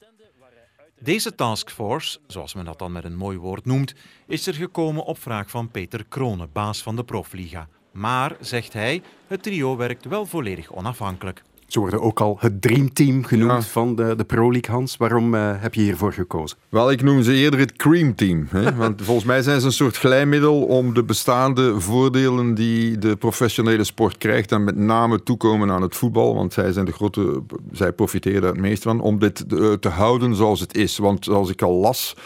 Deze 1.01 1.35
taskforce, 1.35 2.19
zoals 2.27 2.55
men 2.55 2.65
dat 2.65 2.79
dan 2.79 2.93
met 2.93 3.05
een 3.05 3.17
mooi 3.17 3.39
woord 3.39 3.65
noemt, 3.65 3.95
is 4.27 4.47
er 4.47 4.55
gekomen 4.55 5.05
op 5.05 5.19
vraag 5.19 5.51
van 5.51 5.71
Peter 5.71 6.05
Krone, 6.09 6.47
baas 6.47 6.83
van 6.83 6.97
de 6.97 7.05
Profliga. 7.05 7.69
Maar, 7.93 8.37
zegt 8.41 8.73
hij, 8.73 9.03
het 9.27 9.43
trio 9.43 9.77
werkt 9.77 10.05
wel 10.05 10.27
volledig 10.27 10.73
onafhankelijk. 10.73 11.43
Ze 11.69 11.81
worden 11.81 12.01
ook 12.01 12.21
al 12.21 12.37
het 12.41 12.63
dreamteam 12.63 13.25
genoemd 13.25 13.67
van 13.67 13.97
de, 13.97 14.15
de 14.17 14.25
Pro 14.25 14.53
League, 14.53 14.75
Hans. 14.75 14.97
Waarom 14.97 15.35
uh, 15.35 15.53
heb 15.57 15.75
je 15.75 15.81
hiervoor 15.81 16.13
gekozen? 16.13 16.59
Wel, 16.69 16.91
ik 16.91 17.03
noem 17.03 17.23
ze 17.23 17.33
eerder 17.33 17.61
het 17.61 17.77
cream 17.77 18.15
team. 18.15 18.47
Hè? 18.51 18.75
Want 18.77 19.03
volgens 19.03 19.27
mij 19.27 19.43
zijn 19.43 19.61
ze 19.61 19.67
een 19.67 19.73
soort 19.73 19.97
glijmiddel 19.97 20.63
om 20.63 20.95
de 20.95 21.03
bestaande 21.03 21.81
voordelen 21.81 22.55
die 22.55 22.99
de 22.99 23.17
professionele 23.17 23.85
sport 23.85 24.19
krijgt, 24.19 24.53
en 24.53 24.65
met 24.65 24.77
name 24.77 25.23
toekomen 25.23 25.71
aan 25.71 25.83
het 25.83 25.97
voetbal, 25.97 26.35
want 26.35 26.53
zij, 26.53 26.73
zijn 26.73 26.85
de 26.85 26.93
grote, 26.93 27.43
zij 27.73 27.93
profiteren 27.93 28.41
daar 28.41 28.53
het 28.53 28.61
meest 28.61 28.83
van, 28.83 29.01
om 29.01 29.19
dit 29.19 29.45
eh, 29.53 29.73
te 29.73 29.89
houden 29.89 30.35
zoals 30.35 30.61
het 30.61 30.77
is. 30.77 30.99
Want 30.99 31.29
als 31.29 31.51
ik 31.51 31.63
al 31.63 31.75
las 31.75 32.17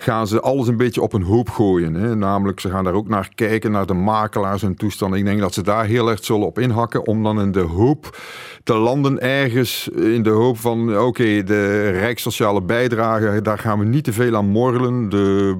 gaan 0.00 0.26
ze 0.26 0.40
alles 0.40 0.68
een 0.68 0.76
beetje 0.76 1.02
op 1.02 1.12
een 1.12 1.22
hoop 1.22 1.48
gooien. 1.48 1.94
Hè. 1.94 2.16
Namelijk, 2.16 2.60
ze 2.60 2.70
gaan 2.70 2.84
daar 2.84 2.94
ook 2.94 3.08
naar 3.08 3.30
kijken, 3.34 3.70
naar 3.70 3.86
de 3.86 3.94
makelaars 3.94 4.62
en 4.62 4.74
toestanden. 4.74 5.18
Ik 5.18 5.24
denk 5.24 5.40
dat 5.40 5.54
ze 5.54 5.62
daar 5.62 5.84
heel 5.84 6.08
erg 6.08 6.24
zullen 6.24 6.46
op 6.46 6.58
inhakken 6.58 7.06
om 7.06 7.22
dan 7.22 7.40
in 7.40 7.52
de 7.52 7.60
hoop 7.60 8.16
te 8.64 8.74
landen 8.74 9.20
ergens 9.20 9.88
in 9.88 10.22
de 10.22 10.30
hoop 10.30 10.58
van 10.58 10.98
oké, 10.98 11.42
de 11.42 11.90
rijkssociale 11.90 12.62
bijdrage, 12.62 13.42
daar 13.42 13.58
gaan 13.58 13.78
we 13.78 13.84
niet 13.84 14.04
te 14.04 14.12
veel 14.12 14.36
aan 14.36 14.48
morrelen. 14.48 15.08
De 15.08 15.56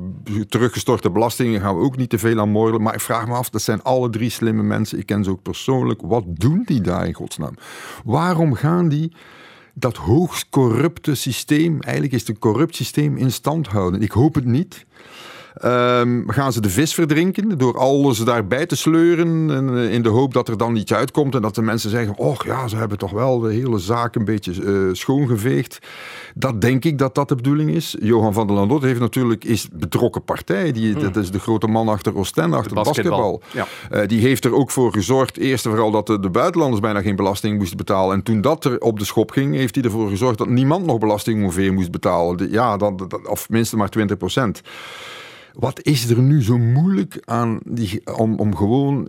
teruggestorte 0.49 1.11
belastingen 1.11 1.61
gaan 1.61 1.76
we 1.76 1.82
ook 1.82 1.96
niet 1.96 2.11
te 2.11 2.19
veel 2.19 2.40
aan 2.40 2.49
morrelen. 2.49 2.82
Maar 2.82 2.94
ik 2.94 3.00
vraag 3.00 3.26
me 3.26 3.35
af, 3.35 3.50
dat 3.50 3.62
zijn 3.62 3.82
alle 3.82 4.11
drie 4.11 4.31
slimme 4.31 4.62
mensen. 4.62 4.99
Ik 4.99 5.06
ken 5.06 5.25
ze 5.25 5.31
ook 5.31 5.43
persoonlijk. 5.43 6.00
Wat 6.05 6.25
doen 6.26 6.62
die 6.67 6.81
daar 6.81 7.06
in 7.06 7.14
godsnaam? 7.14 7.55
Waarom 8.05 8.55
gaan 8.55 8.88
die 8.88 9.12
dat 9.81 9.97
hoogst 9.97 10.47
corrupte 10.51 11.15
systeem, 11.15 11.81
eigenlijk 11.81 12.15
is 12.15 12.21
het 12.21 12.29
een 12.29 12.39
corrupt 12.39 12.77
systeem, 12.77 13.17
in 13.17 13.33
stand 13.33 13.67
houden. 13.67 14.03
Ik 14.03 14.11
hoop 14.11 14.35
het 14.35 14.45
niet. 14.45 14.87
Um, 15.65 16.25
gaan 16.31 16.53
ze 16.53 16.61
de 16.61 16.71
vis 16.71 16.95
verdrinken 16.95 17.59
door 17.59 17.79
alles 17.79 18.19
daarbij 18.19 18.67
te 18.67 18.77
sleuren 18.77 19.51
en, 19.51 19.79
eh, 19.79 19.93
in 19.93 20.03
de 20.03 20.09
hoop 20.09 20.35
dat 20.35 20.49
er 20.49 20.57
dan 20.57 20.77
iets 20.77 20.93
uitkomt 20.93 21.35
en 21.35 21.43
dat 21.43 21.55
de 21.55 21.63
mensen 21.63 21.91
zeggen, 21.91 22.19
oh 22.19 22.37
ja, 22.45 22.69
ze 22.69 22.77
hebben 22.77 22.99
toch 22.99 23.11
wel 23.11 23.39
de 23.39 23.53
hele 23.53 23.79
zaak 23.79 24.15
een 24.15 24.25
beetje 24.25 24.53
uh, 24.63 24.89
schoongeveegd. 24.93 25.79
Dat 26.35 26.61
denk 26.61 26.85
ik 26.85 26.99
dat 26.99 27.15
dat 27.15 27.29
de 27.29 27.35
bedoeling 27.35 27.71
is. 27.71 27.97
Johan 28.01 28.33
van 28.33 28.47
der 28.47 28.57
Landot 28.57 28.83
heeft 28.83 29.01
natuurlijk 29.01 29.45
is 29.45 29.69
betrokken 29.73 30.25
partij. 30.25 30.73
Die, 30.73 30.93
hmm. 30.93 31.03
Dat 31.03 31.17
is 31.17 31.31
de 31.31 31.39
grote 31.39 31.67
man 31.67 31.89
achter 31.89 32.17
Oostende, 32.17 32.57
achter 32.57 32.75
de 32.75 32.83
basketbal. 32.83 33.43
Ja. 33.53 33.67
Uh, 33.93 34.07
die 34.07 34.21
heeft 34.21 34.45
er 34.45 34.55
ook 34.55 34.71
voor 34.71 34.93
gezorgd, 34.93 35.37
eerst 35.37 35.65
en 35.65 35.71
vooral 35.71 35.91
dat 35.91 36.07
de, 36.07 36.21
de, 36.21 36.31
buitenlanders 36.31 36.83
bijna 36.83 37.01
geen 37.01 37.17
belasting 37.17 37.59
moesten 37.59 37.77
betalen. 37.77 38.15
En 38.15 38.23
toen 38.23 38.41
dat 38.41 38.65
er 38.65 38.81
op 38.81 38.99
de 38.99 39.05
schop 39.05 39.31
ging, 39.31 39.55
heeft 39.55 39.75
hij 39.75 39.85
ervoor 39.85 40.09
gezorgd 40.09 40.39
dat 40.39 40.49
niemand 40.49 40.87
nog 40.87 40.99
belasting 40.99 41.43
ongeveer 41.43 41.73
moest 41.73 41.91
betalen. 41.91 42.37
De, 42.37 42.51
ja, 42.51 42.77
dan, 42.77 43.11
of 43.27 43.49
minstens 43.49 43.81
maar 43.81 43.91
20 43.91 44.17
procent. 44.17 44.63
Wat 45.59 45.83
is 45.83 46.11
er 46.11 46.23
nu 46.23 46.43
zo 46.43 46.59
moeilijk 46.59 47.23
aan 47.25 47.61
die, 47.65 48.17
om, 48.17 48.35
om 48.35 48.57
gewoon 48.57 49.09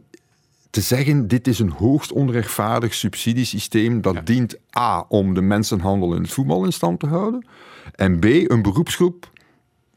te 0.69 0.81
zeggen, 0.81 1.28
dit 1.28 1.48
is 1.48 1.60
een 1.60 1.69
hoogst 1.69 2.12
onrechtvaardig 2.12 2.94
subsidiesysteem 2.94 4.01
dat 4.01 4.25
dient 4.25 4.56
A, 4.78 5.06
om 5.07 5.34
de 5.34 5.42
mensenhandel 5.42 6.16
in 6.16 6.22
het 6.22 6.31
voetbal 6.31 6.66
in 6.66 6.74
stand 6.74 7.00
te 7.00 7.07
houden, 7.07 7.46
en 7.96 8.19
B, 8.19 8.24
een 8.25 8.62
beroepsgroep 8.62 9.31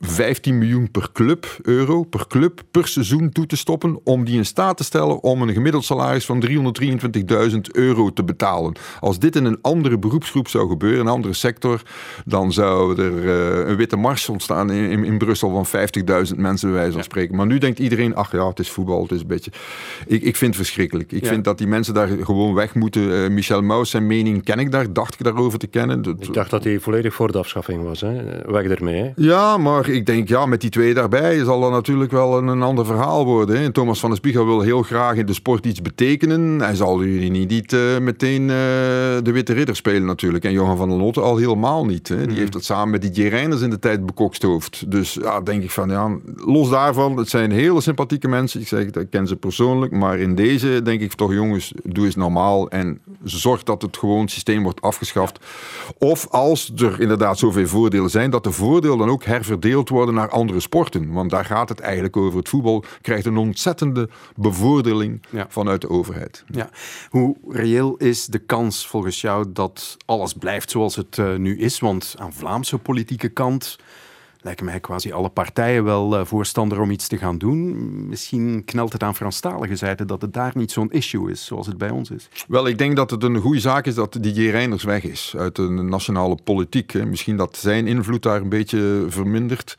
15 0.07 0.59
miljoen 0.59 0.91
per 0.91 1.09
club, 1.13 1.59
euro 1.63 2.03
per 2.03 2.27
club 2.27 2.61
per 2.71 2.89
seizoen 2.89 3.31
toe 3.31 3.47
te 3.47 3.57
stoppen 3.57 4.01
om 4.05 4.25
die 4.25 4.37
in 4.37 4.47
staat 4.47 4.77
te 4.77 4.85
stellen 4.85 5.23
om 5.23 5.43
een 5.43 5.53
gemiddeld 5.53 5.85
salaris 5.85 6.25
van 6.25 6.45
323.000 7.51 7.59
euro 7.73 8.13
te 8.13 8.25
betalen. 8.25 8.75
Als 9.01 9.19
dit 9.19 9.37
in 9.37 9.45
een 9.45 9.59
andere 9.61 9.99
beroepsgroep 9.99 10.49
zou 10.49 10.69
gebeuren, 10.69 11.01
een 11.01 11.13
andere 11.13 11.35
sector, 11.35 11.83
dan 12.25 12.53
zou 12.53 13.03
er 13.03 13.13
uh, 13.13 13.69
een 13.69 13.77
witte 13.77 13.97
mars 13.97 14.29
ontstaan 14.29 14.71
in, 14.71 14.91
in, 14.91 15.05
in 15.05 15.19
Brussel 15.19 15.65
van 15.65 15.67
50.000 15.67 16.37
mensen 16.37 16.69
bij 16.69 16.79
wijze 16.79 16.93
van 16.93 17.03
spreken. 17.03 17.37
Maar 17.37 17.47
nu 17.47 17.59
denkt 17.59 17.79
iedereen, 17.79 18.15
ach 18.15 18.32
ja, 18.32 18.49
het 18.49 18.59
is 18.59 18.71
voetbal, 18.71 19.03
het 19.03 19.13
is 19.13 19.21
een 19.21 19.27
beetje... 19.27 19.51
Ik, 20.06 20.23
ik 20.23 20.37
vind 20.37 20.55
het 20.55 20.65
verschrikkelijk. 20.65 21.13
Ik 21.13 21.27
vind 21.27 21.44
dat 21.44 21.59
die 21.59 21.67
mensen 21.67 21.94
daar 21.94 22.09
gewoon 22.09 22.55
weg 22.55 22.75
moeten. 22.75 23.03
Uh, 23.03 23.29
Michel 23.29 23.63
Maus, 23.63 23.91
zijn 23.91 24.06
mening 24.06 24.44
ken 24.44 24.59
ik 24.59 24.71
daar, 24.71 24.93
dacht 24.93 25.15
ik 25.15 25.25
daarover 25.25 25.59
te 25.59 25.67
kennen. 25.67 26.17
Ik 26.19 26.35
dacht 26.35 26.51
dat 26.51 26.65
hij 26.65 26.79
volledig 26.79 27.15
voor 27.15 27.32
de 27.32 27.39
afschaffing 27.39 27.82
was, 27.82 28.01
hè? 28.01 28.43
weg 28.47 28.65
ermee. 28.65 29.03
Hè? 29.03 29.11
Ja, 29.17 29.56
maar 29.56 29.92
ik 29.93 30.06
denk, 30.06 30.29
ja, 30.29 30.46
met 30.46 30.61
die 30.61 30.70
twee 30.70 30.94
daarbij 30.94 31.44
zal 31.44 31.65
er 31.65 31.70
natuurlijk 31.70 32.11
wel 32.11 32.39
een, 32.39 32.46
een 32.46 32.63
ander 32.63 32.87
verhaal 32.87 33.25
worden. 33.25 33.61
Hè. 33.61 33.72
Thomas 33.72 34.01
van 34.01 34.08
der 34.08 34.19
Spiegel 34.19 34.46
wil 34.46 34.61
heel 34.61 34.82
graag 34.82 35.17
in 35.17 35.27
de 35.27 35.32
sport 35.32 35.67
iets 35.67 35.82
betekenen. 35.82 36.61
Hij 36.61 36.75
zal 36.75 37.05
jullie 37.05 37.31
niet 37.31 37.72
uh, 37.72 37.99
meteen 37.99 38.43
uh, 38.43 38.49
de 38.49 39.31
Witte 39.32 39.53
Ridder 39.53 39.77
spelen 39.77 40.05
natuurlijk. 40.05 40.44
En 40.44 40.53
Johan 40.53 40.77
van 40.77 40.89
der 40.89 40.99
Lotte 40.99 41.20
al 41.20 41.37
helemaal 41.37 41.84
niet. 41.84 42.08
Hè. 42.08 42.17
Die 42.17 42.27
mhm. 42.27 42.37
heeft 42.37 42.53
dat 42.53 42.65
samen 42.65 42.91
met 42.91 43.15
die 43.15 43.29
Reiners 43.29 43.61
in 43.61 43.70
de 43.70 43.79
tijd 43.79 44.06
bekokstoofd. 44.06 44.91
Dus 44.91 45.19
ja, 45.22 45.41
denk 45.41 45.63
ik 45.63 45.70
van, 45.70 45.89
ja, 45.89 46.17
los 46.37 46.70
daarvan, 46.70 47.17
het 47.17 47.29
zijn 47.29 47.51
hele 47.51 47.81
sympathieke 47.81 48.29
mensen. 48.29 48.61
Ik 48.61 48.69
zeg, 48.69 48.84
ik 48.84 49.06
ken 49.11 49.27
ze 49.27 49.37
persoonlijk. 49.37 49.93
Maar 49.93 50.19
in 50.19 50.34
deze 50.34 50.81
denk 50.82 51.01
ik 51.01 51.13
toch, 51.13 51.32
jongens, 51.32 51.72
doe 51.84 52.05
eens 52.05 52.17
normaal. 52.17 52.70
En 52.70 52.99
zorg 53.25 53.63
dat 53.63 53.82
het 53.82 53.96
gewoon 53.96 54.29
systeem 54.29 54.63
wordt 54.63 54.81
afgeschaft. 54.81 55.39
Of 55.99 56.27
als 56.31 56.72
er 56.77 57.01
inderdaad 57.01 57.39
zoveel 57.39 57.67
voordelen 57.67 58.11
zijn, 58.11 58.31
dat 58.31 58.44
de 58.44 58.53
voordelen 58.53 58.99
dan 58.99 59.08
ook 59.08 59.25
herverdeeld 59.25 59.81
worden 59.89 60.15
naar 60.15 60.29
andere 60.29 60.60
sporten. 60.60 61.12
Want 61.12 61.31
daar 61.31 61.44
gaat 61.44 61.69
het 61.69 61.81
eigenlijk 61.81 62.17
over. 62.17 62.39
Het 62.39 62.48
voetbal 62.48 62.84
krijgt 63.01 63.27
een 63.27 63.36
ontzettende 63.36 64.08
bevoordeling 64.36 65.22
vanuit 65.48 65.81
de 65.81 65.89
overheid. 65.89 66.44
Ja. 66.46 66.70
Hoe 67.10 67.36
reëel 67.48 67.96
is 67.96 68.27
de 68.27 68.39
kans 68.39 68.86
volgens 68.86 69.20
jou 69.20 69.53
dat 69.53 69.96
alles 70.06 70.32
blijft 70.32 70.70
zoals 70.70 70.96
het 70.96 71.17
uh, 71.17 71.36
nu 71.36 71.58
is? 71.58 71.79
Want 71.79 72.15
aan 72.19 72.32
Vlaamse 72.32 72.79
politieke 72.79 73.29
kant 73.29 73.79
lijken 74.43 74.65
mij 74.65 74.81
quasi 74.81 75.13
alle 75.13 75.29
partijen 75.29 75.84
wel 75.84 76.19
uh, 76.19 76.25
voorstander 76.25 76.81
om 76.81 76.91
iets 76.91 77.08
te 77.08 77.19
gaan 77.19 77.39
doen. 77.39 78.08
Misschien 78.08 78.65
knelt 78.65 78.93
het 78.93 79.03
aan 79.03 79.15
Franstalige 79.15 79.77
zijde 79.77 80.05
dat 80.05 80.22
het 80.22 80.32
daar 80.32 80.53
niet 80.55 80.72
zo'n 80.72 80.91
issue 80.91 81.31
is, 81.31 81.44
zoals 81.44 81.67
het 81.67 81.79
bij 81.79 81.91
ons 81.91 82.11
is. 82.11 82.29
Wel, 82.49 82.67
ik 82.67 82.79
denk 82.79 82.96
dat 82.96 83.11
het 83.11 83.22
een 83.22 83.37
goede 83.37 83.61
zaak 83.61 83.87
is 83.87 83.94
dat 83.94 84.17
Didier 84.20 84.51
Reinders 84.51 84.84
weg 84.84 85.05
is 85.05 85.34
uit 85.39 85.56
de 85.56 85.69
nationale 85.69 86.39
politiek. 86.44 87.05
Misschien 87.05 87.37
dat 87.37 87.56
zijn 87.56 87.87
invloed 87.87 88.22
daar 88.22 88.41
een 88.41 88.49
beetje 88.49 89.06
vermindert. 89.08 89.77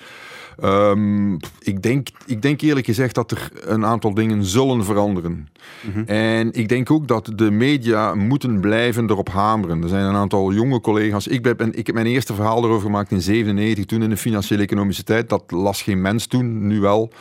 Um, 0.63 1.38
ik, 1.60 1.82
denk, 1.82 2.08
ik 2.25 2.41
denk 2.41 2.62
eerlijk 2.62 2.86
gezegd 2.86 3.15
dat 3.15 3.32
er 3.32 3.51
een 3.62 3.86
aantal 3.86 4.13
dingen 4.13 4.46
zullen 4.46 4.86
veranderen. 4.86 5.48
Mhm. 5.82 6.03
En 6.05 6.53
ik 6.53 6.70
denk 6.70 6.91
ook 6.91 7.08
dat 7.08 7.32
de 7.36 7.51
media 7.51 8.15
moeten 8.15 8.60
blijven 8.60 9.10
erop 9.10 9.29
hameren. 9.29 9.84
Er 9.84 9.89
zijn 9.89 10.05
een 10.05 10.15
aantal 10.15 10.53
jonge 10.53 10.82
collega's. 10.82 11.27
Ik, 11.27 11.41
ben, 11.41 11.77
ik 11.77 11.86
heb 11.86 11.96
mijn 11.96 12.08
eerste 12.08 12.34
verhaal 12.34 12.63
erover 12.63 12.86
gemaakt 12.86 13.12
in 13.12 13.22
97, 13.22 13.86
toen 13.86 14.01
in 14.01 14.10
de 14.10 14.17
financiële 14.17 14.63
economische 14.63 15.03
tijd. 15.03 15.29
Dat 15.29 15.43
las 15.48 15.82
geen 15.82 16.01
mens 16.01 16.27
toen, 16.27 16.67
nu 16.67 16.79
wel. 16.79 17.12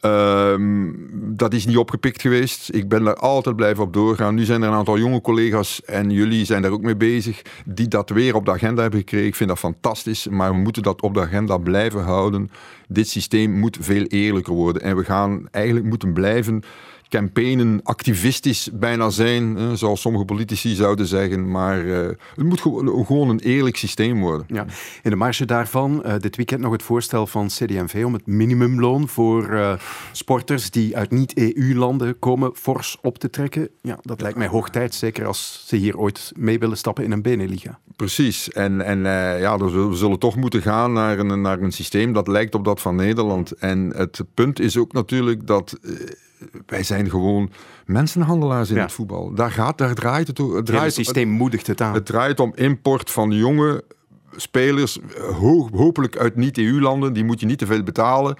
Um, 0.00 1.08
dat 1.12 1.54
is 1.54 1.66
niet 1.66 1.76
opgepikt 1.76 2.20
geweest. 2.20 2.68
Ik 2.72 2.88
ben 2.88 3.04
daar 3.04 3.14
altijd 3.14 3.56
blijven 3.56 3.84
op 3.84 3.92
doorgaan. 3.92 4.34
Nu 4.34 4.44
zijn 4.44 4.62
er 4.62 4.68
een 4.68 4.74
aantal 4.74 4.98
jonge 4.98 5.20
collega's 5.20 5.84
en 5.84 6.10
jullie 6.10 6.44
zijn 6.44 6.62
daar 6.62 6.70
ook 6.70 6.82
mee 6.82 6.96
bezig, 6.96 7.42
die 7.64 7.88
dat 7.88 8.10
weer 8.10 8.34
op 8.34 8.44
de 8.44 8.50
agenda 8.50 8.82
hebben 8.82 9.00
gekregen. 9.00 9.26
Ik 9.26 9.34
vind 9.34 9.48
dat 9.48 9.58
fantastisch, 9.58 10.28
maar 10.28 10.50
we 10.50 10.58
moeten 10.58 10.82
dat 10.82 11.02
op 11.02 11.14
de 11.14 11.20
agenda 11.20 11.58
blijven 11.58 12.02
houden. 12.02 12.50
Dit 12.88 13.08
systeem 13.08 13.52
moet 13.52 13.78
veel 13.80 14.04
eerlijker 14.04 14.54
worden 14.54 14.82
en 14.82 14.96
we 14.96 15.04
gaan 15.04 15.48
eigenlijk 15.50 15.86
moeten 15.86 16.12
blijven 16.12 16.62
campaignen 17.10 17.80
activistisch 17.82 18.70
bijna 18.72 19.10
zijn, 19.10 19.56
hè, 19.56 19.76
zoals 19.76 20.00
sommige 20.00 20.24
politici 20.24 20.74
zouden 20.74 21.06
zeggen. 21.06 21.50
Maar 21.50 21.84
uh, 21.84 22.08
het 22.08 22.44
moet 22.44 22.60
gewoon 22.60 23.28
een 23.28 23.40
eerlijk 23.40 23.76
systeem 23.76 24.20
worden. 24.20 24.46
Ja. 24.48 24.66
In 25.02 25.10
de 25.10 25.16
marge 25.16 25.44
daarvan, 25.44 26.02
uh, 26.06 26.14
dit 26.18 26.36
weekend 26.36 26.60
nog 26.60 26.72
het 26.72 26.82
voorstel 26.82 27.26
van 27.26 27.46
CD&V 27.46 28.02
om 28.06 28.12
het 28.12 28.26
minimumloon 28.26 29.08
voor 29.08 29.50
uh, 29.50 29.72
sporters 30.12 30.70
die 30.70 30.96
uit 30.96 31.10
niet-EU-landen 31.10 32.18
komen 32.18 32.50
fors 32.54 32.98
op 33.02 33.18
te 33.18 33.30
trekken. 33.30 33.68
Ja, 33.82 33.98
dat 34.02 34.20
lijkt 34.20 34.38
mij 34.38 34.46
hoog 34.46 34.70
tijd, 34.70 34.94
zeker 34.94 35.26
als 35.26 35.64
ze 35.66 35.76
hier 35.76 35.98
ooit 35.98 36.32
mee 36.36 36.58
willen 36.58 36.76
stappen 36.76 37.04
in 37.04 37.12
een 37.12 37.22
Beneliga. 37.22 37.78
Precies. 37.96 38.50
En, 38.50 38.80
en 38.80 38.98
ja, 39.40 39.58
we 39.58 39.94
zullen 39.96 40.18
toch 40.18 40.36
moeten 40.36 40.62
gaan 40.62 40.92
naar 40.92 41.18
een, 41.18 41.40
naar 41.40 41.60
een 41.60 41.72
systeem 41.72 42.12
dat 42.12 42.28
lijkt 42.28 42.54
op 42.54 42.64
dat 42.64 42.80
van 42.80 42.96
Nederland. 42.96 43.52
En 43.52 43.92
het 43.96 44.20
punt 44.34 44.60
is 44.60 44.76
ook 44.76 44.92
natuurlijk 44.92 45.46
dat 45.46 45.78
wij 46.66 46.82
zijn 46.82 47.10
gewoon 47.10 47.50
mensenhandelaars 47.86 48.70
in 48.70 48.76
het 48.76 48.92
voetbal. 48.92 49.34
Daar, 49.34 49.50
gaat, 49.50 49.78
daar 49.78 49.94
draait 49.94 50.26
het 50.26 50.40
om. 50.40 50.54
Het, 50.54 50.66
draait 50.66 50.84
het 50.84 50.94
systeem 50.94 51.28
moedigt 51.28 51.66
het 51.66 51.80
aan. 51.80 51.94
Het 51.94 52.06
draait 52.06 52.40
om 52.40 52.52
import 52.54 53.10
van 53.10 53.30
jonge 53.30 53.84
spelers, 54.36 54.98
hopelijk 55.72 56.16
uit 56.16 56.36
niet-EU-landen. 56.36 57.12
Die 57.12 57.24
moet 57.24 57.40
je 57.40 57.46
niet 57.46 57.58
te 57.58 57.66
veel 57.66 57.82
betalen. 57.82 58.36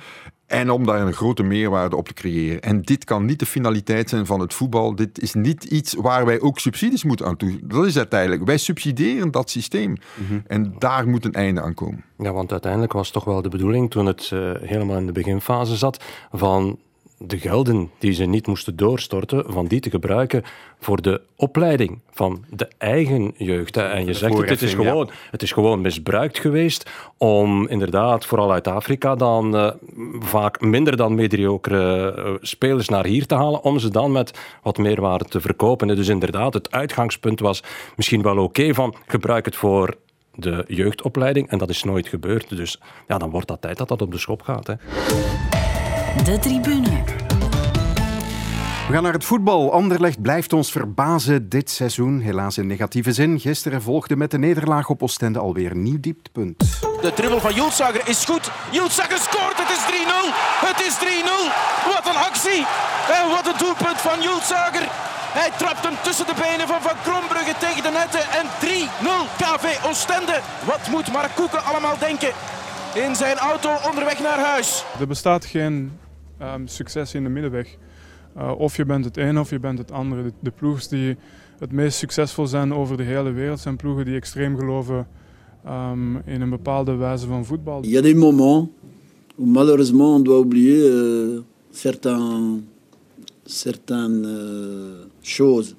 En 0.47 0.71
om 0.71 0.87
daar 0.87 1.01
een 1.01 1.13
grote 1.13 1.43
meerwaarde 1.43 1.97
op 1.97 2.09
te 2.09 2.15
creëren. 2.15 2.61
En 2.61 2.83
dit 2.83 3.05
kan 3.05 3.25
niet 3.25 3.39
de 3.39 3.47
finaliteit 3.47 4.09
zijn 4.09 4.27
van 4.27 4.41
het 4.41 4.55
voetbal. 4.55 4.95
Dit 4.95 5.23
is 5.23 5.35
niet 5.35 5.65
iets 5.65 5.95
waar 5.95 6.27
wij 6.27 6.41
ook 6.41 6.59
subsidies 6.59 7.05
moeten 7.05 7.27
aan 7.27 7.37
toe. 7.37 7.59
Dat 7.63 7.87
is 7.87 7.97
uiteindelijk. 7.97 8.45
Wij 8.45 8.57
subsidiëren 8.57 9.31
dat 9.31 9.51
systeem. 9.51 9.97
Mhm. 10.15 10.41
En 10.47 10.75
daar 10.79 11.09
moet 11.09 11.25
een 11.25 11.33
einde 11.33 11.61
aan 11.61 11.75
komen. 11.75 12.05
Ja, 12.19 12.33
want 12.33 12.53
uiteindelijk 12.53 12.93
was 12.93 13.11
toch 13.11 13.25
wel 13.25 13.43
de 13.43 13.49
bedoeling 13.49 13.91
toen 13.91 14.07
het 14.07 14.31
uh, 14.35 14.51
helemaal 14.61 14.97
in 14.97 15.07
de 15.07 15.13
beginfase 15.13 15.77
zat. 15.77 16.05
van 16.33 16.79
de 17.23 17.39
gelden 17.39 17.91
die 17.99 18.13
ze 18.13 18.25
niet 18.25 18.47
moesten 18.47 18.77
doorstorten, 18.77 19.45
van 19.53 19.67
die 19.67 19.81
te 19.81 19.91
gebruiken 19.91 20.43
voor 20.79 21.03
de 21.03 21.21
opleiding 21.37 21.99
van 22.11 22.45
de 22.51 22.69
eigen 22.79 23.35
jeugd. 23.37 23.77
En 23.77 24.07
je 24.07 24.15
zegt 24.15 24.39
het, 24.39 24.49
het 24.49 24.63
is, 24.63 24.75
gewoon, 24.75 25.11
het 25.31 25.43
is 25.43 25.53
gewoon 25.53 25.81
misbruikt 25.81 26.39
geweest 26.39 26.91
om 27.17 27.69
inderdaad, 27.69 28.27
vooral 28.27 28.53
uit 28.53 28.69
Afrika, 28.69 29.15
dan 29.15 29.57
uh, 29.57 29.71
vaak 30.19 30.61
minder 30.61 30.97
dan 30.97 31.15
mediocre 31.15 32.15
uh, 32.17 32.35
spelers 32.41 32.89
naar 32.89 33.07
hier 33.07 33.27
te 33.27 33.35
halen, 33.35 33.63
om 33.63 33.79
ze 33.79 33.91
dan 33.91 34.13
met 34.13 34.39
wat 34.63 34.79
meerwaarde 34.79 35.25
te 35.25 35.41
verkopen. 35.41 35.87
dus 35.87 36.09
inderdaad, 36.09 36.55
het 36.55 36.71
uitgangspunt 36.71 37.41
was 37.41 37.63
misschien 37.97 38.23
wel 38.23 38.39
oké 38.39 38.75
van 38.75 38.95
gebruik 39.07 39.45
het 39.45 39.57
voor 39.57 39.97
de 40.35 40.65
jeugdopleiding 40.69 41.49
en 41.49 41.59
dat 41.59 41.71
is 41.71 41.85
nooit 41.85 42.09
gebeurd. 42.09 42.57
Dus 42.57 42.81
ja, 43.09 43.19
dan 43.19 43.31
wordt 43.31 43.49
dat 43.49 43.61
tijd 43.61 43.79
dat 43.79 43.89
dat 43.89 44.03
op 44.03 44.13
de 44.13 44.19
schop 44.19 44.43
gaat. 44.43 44.67
Hè. 44.67 44.75
De 46.17 46.39
tribune. 46.39 47.03
We 48.87 48.97
gaan 48.97 49.03
naar 49.03 49.13
het 49.13 49.25
voetbal. 49.25 49.73
Anderlecht 49.73 50.23
blijft 50.23 50.53
ons 50.53 50.71
verbazen 50.71 51.49
dit 51.49 51.71
seizoen. 51.71 52.21
Helaas 52.21 52.59
in 52.59 52.67
negatieve 52.67 53.13
zin. 53.13 53.41
Gisteren 53.41 53.83
volgde 53.83 54.17
met 54.17 54.31
de 54.31 54.39
nederlaag 54.39 54.89
op 54.89 55.03
Oostende 55.03 55.39
alweer 55.39 55.71
een 55.71 55.83
nieuw 55.83 56.01
dieptepunt. 56.01 56.59
De 57.01 57.13
dribbel 57.15 57.41
van 57.41 57.55
Julsager 57.55 58.09
is 58.09 58.25
goed. 58.25 58.51
Julsager 58.71 59.19
scoort. 59.19 59.57
Het 59.63 59.71
is 59.77 59.83
3-0. 59.85 60.35
Het 60.67 60.81
is 60.87 60.95
3-0. 60.99 61.05
Wat 61.95 62.07
een 62.15 62.21
actie. 62.31 62.67
En 63.19 63.25
wat 63.31 63.47
een 63.47 63.59
doelpunt 63.59 64.01
van 64.01 64.23
Julsager. 64.23 64.87
Hij 65.39 65.51
trapt 65.59 65.85
hem 65.85 65.97
tussen 66.03 66.27
de 66.27 66.35
benen 66.45 66.67
van 66.67 66.81
Van 66.81 66.97
Krombrugge 67.03 67.55
tegen 67.59 67.83
de 67.83 67.93
netten. 68.01 68.25
En 68.41 68.47
3-0 68.47 69.31
KV 69.41 69.65
Oostende. 69.89 70.41
Wat 70.65 70.89
moet 70.91 71.13
Mark 71.13 71.35
Koeken 71.35 71.65
allemaal 71.65 71.99
denken? 71.99 72.33
in 72.95 73.17
zijn 73.17 73.37
auto 73.37 73.77
onderweg 73.89 74.19
naar 74.19 74.39
huis. 74.39 74.85
Er 75.01 75.07
bestaat 75.07 75.45
geen 75.45 75.99
um, 76.43 76.67
succes 76.67 77.15
in 77.15 77.23
de 77.23 77.29
middenweg. 77.29 77.77
Uh, 78.37 78.53
of 78.59 78.77
je 78.77 78.85
bent 78.85 79.05
het 79.05 79.17
een 79.17 79.39
of 79.39 79.51
je 79.51 79.59
bent 79.59 79.79
het 79.79 79.93
andere. 79.93 80.23
De, 80.23 80.33
de 80.41 80.51
ploegers 80.51 80.89
die 80.89 81.17
het 81.59 81.73
meest 81.73 81.99
succesvol 81.99 82.47
zijn 82.47 82.75
over 82.75 82.97
de 82.97 83.03
hele 83.03 83.31
wereld 83.31 83.61
zijn 83.61 83.77
ploegen 83.77 84.05
die 84.05 84.15
extreem 84.15 84.59
geloven 84.59 85.07
um, 85.67 86.17
in 86.17 86.41
een 86.41 86.51
bepaalde 86.51 86.95
wijze 86.95 87.27
van 87.27 87.45
voetbal. 87.45 87.83
Il 87.83 87.91
y 87.91 87.97
a 87.97 88.01
des 88.01 88.15
moments 88.15 88.69
où 89.37 89.47
malheureusement 89.47 90.15
on 90.17 90.23
doit 90.23 90.39
oublier 90.39 90.83
euh, 90.83 91.43
certains, 91.71 92.61
certaines 93.45 94.25
euh, 94.27 95.07
choses 95.23 95.77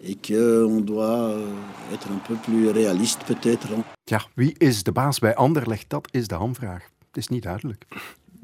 et 0.00 0.16
qu'on 0.16 0.80
doit 0.80 1.30
euh, 1.30 1.92
être 1.92 2.08
un 2.10 2.20
peu 2.26 2.34
plus 2.34 2.70
réaliste 2.70 3.24
peut-être. 3.26 3.68
Ja, 4.04 4.26
wie 4.34 4.54
is 4.58 4.82
de 4.82 4.92
baas 4.92 5.18
bij 5.18 5.34
Anderlecht? 5.34 5.90
Dat 5.90 6.08
is 6.10 6.26
de 6.26 6.34
hamvraag. 6.34 6.82
Het 7.06 7.16
is 7.16 7.28
niet 7.28 7.42
duidelijk. 7.42 7.86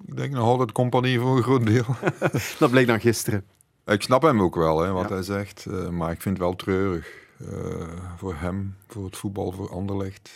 Ik 0.07 0.17
denk 0.17 0.33
nog 0.33 0.45
altijd 0.45 0.73
compagnie 0.73 1.21
voor 1.21 1.37
een 1.37 1.43
groot 1.43 1.67
deel. 1.67 1.85
dat 2.59 2.71
bleek 2.71 2.87
dan 2.87 3.01
gisteren. 3.01 3.45
Ik 3.87 4.03
snap 4.03 4.23
hem 4.23 4.43
ook 4.43 4.55
wel, 4.55 4.81
hè, 4.81 4.93
wat 4.93 5.09
hij 5.09 5.23
zegt. 5.23 5.65
Uh, 5.69 5.89
maar 5.89 6.11
ik 6.11 6.23
vind 6.23 6.37
het 6.37 6.47
wel 6.47 6.57
treurig. 6.57 7.13
Uh, 7.41 7.49
voor 8.17 8.35
hem, 8.35 8.77
voor 8.87 9.05
het 9.05 9.17
voetbal, 9.17 9.53
voor 9.53 9.71
Anderlecht. 9.71 10.31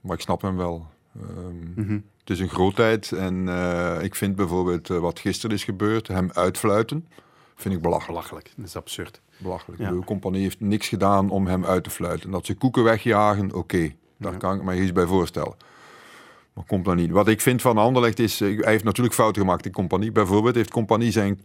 Maar 0.00 0.16
ik 0.16 0.22
snap 0.22 0.42
hem 0.42 0.56
wel. 0.56 0.86
Um, 1.20 1.72
mm 1.74 1.86
-hmm. 1.86 2.04
Het 2.20 2.30
is 2.30 2.40
een 2.40 2.48
grootheid. 2.48 3.12
En 3.12 3.46
uh, 3.46 4.02
ik 4.02 4.14
vind 4.14 4.36
bijvoorbeeld 4.36 4.88
wat 4.88 5.18
gisteren 5.18 5.56
is 5.56 5.64
gebeurd, 5.64 6.08
hem 6.08 6.30
uitfluiten, 6.32 7.08
vind 7.54 7.74
ik 7.74 7.82
belachelijk. 7.82 8.12
Belachelijk, 8.12 8.52
dat 8.56 8.66
is 8.66 8.76
absurd. 8.76 9.20
Belachelijk. 9.38 9.80
Ja. 9.80 9.90
De 9.90 10.04
compagnie 10.04 10.42
heeft 10.42 10.60
niks 10.60 10.88
gedaan 10.88 11.30
om 11.30 11.46
hem 11.46 11.64
uit 11.64 11.84
te 11.84 11.90
fluiten. 11.90 12.30
Dat 12.30 12.46
ze 12.46 12.54
koeken 12.54 12.84
wegjagen, 12.84 13.46
oké. 13.46 13.56
Okay. 13.56 13.96
Daar 14.16 14.36
kan 14.36 14.56
ik 14.56 14.62
me 14.62 14.80
iets 14.80 14.92
bij 14.92 15.06
voorstellen. 15.06 15.54
Maar 16.54 16.64
komt 16.64 16.84
dan 16.84 16.96
niet. 16.96 17.10
Wat 17.10 17.28
ik 17.28 17.40
vind 17.40 17.62
van 17.62 17.78
Anderlecht 17.78 18.18
is, 18.18 18.40
eh, 18.40 18.58
hij 18.58 18.72
heeft 18.72 18.84
natuurlijk 18.84 19.14
fouten 19.14 19.42
gemaakt. 19.42 19.62
Die 19.62 19.72
compagnie 19.72 20.12
bijvoorbeeld 20.12 20.54
heeft 20.54 20.70
compagnie 20.70 21.10
zijn 21.10 21.40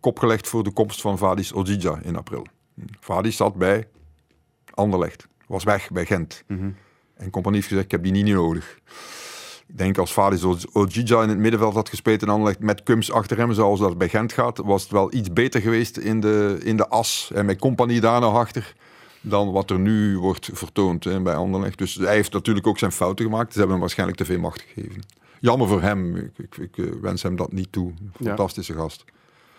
kop 0.00 0.18
gelegd 0.18 0.48
voor 0.48 0.62
de 0.62 0.70
komst 0.70 1.00
van 1.00 1.18
Vadis 1.18 1.52
Ojija 1.52 1.98
in 2.02 2.16
april. 2.16 2.46
Vadis 3.00 3.36
zat 3.36 3.54
bij 3.54 3.88
Anderlecht, 4.74 5.28
was 5.46 5.64
weg 5.64 5.90
bij 5.90 6.06
Gent. 6.06 6.42
Mm 6.46 6.76
En 7.14 7.30
compagnie 7.30 7.60
heeft 7.60 7.68
gezegd, 7.68 7.84
ik 7.84 7.90
heb 7.90 8.02
die 8.02 8.12
niet 8.12 8.34
nodig. 8.34 8.78
Ik 9.66 9.78
denk 9.78 9.98
als 9.98 10.12
Vadis 10.12 10.44
Ojija 10.72 11.22
in 11.22 11.28
het 11.28 11.38
middenveld 11.38 11.74
had 11.74 11.88
gespeeld 11.88 12.22
in 12.22 12.28
Anderlecht 12.28 12.58
met 12.58 12.82
Kums 12.82 13.12
achter 13.12 13.36
hem, 13.36 13.52
zoals 13.52 13.80
dat 13.80 13.98
bij 13.98 14.08
Gent 14.08 14.32
gaat, 14.32 14.58
was 14.58 14.82
het 14.82 14.92
wel 14.92 15.14
iets 15.14 15.32
beter 15.32 15.60
geweest 15.60 15.96
in 15.96 16.20
de, 16.20 16.58
in 16.62 16.76
de 16.76 16.88
as. 16.88 17.30
En 17.34 17.46
met 17.46 17.58
compagnie 17.58 18.00
daar 18.00 18.20
nog 18.20 18.34
achter 18.34 18.74
dan 19.28 19.52
wat 19.52 19.70
er 19.70 19.78
nu 19.78 20.18
wordt 20.18 20.50
vertoond 20.52 21.04
hè, 21.04 21.20
bij 21.20 21.34
Anderlecht. 21.34 21.78
Dus 21.78 21.94
hij 21.94 22.14
heeft 22.14 22.32
natuurlijk 22.32 22.66
ook 22.66 22.78
zijn 22.78 22.92
fouten 22.92 23.24
gemaakt. 23.24 23.52
Ze 23.52 23.58
hebben 23.58 23.70
hem 23.70 23.80
waarschijnlijk 23.80 24.18
te 24.18 24.24
veel 24.24 24.38
macht 24.38 24.64
gegeven. 24.68 25.02
Jammer 25.40 25.68
voor 25.68 25.82
hem. 25.82 26.16
Ik, 26.16 26.38
ik, 26.38 26.56
ik 26.56 26.78
eh, 26.78 26.84
wens 27.00 27.22
hem 27.22 27.36
dat 27.36 27.52
niet 27.52 27.72
toe. 27.72 27.92
Fantastische 28.22 28.74
gast. 28.74 29.04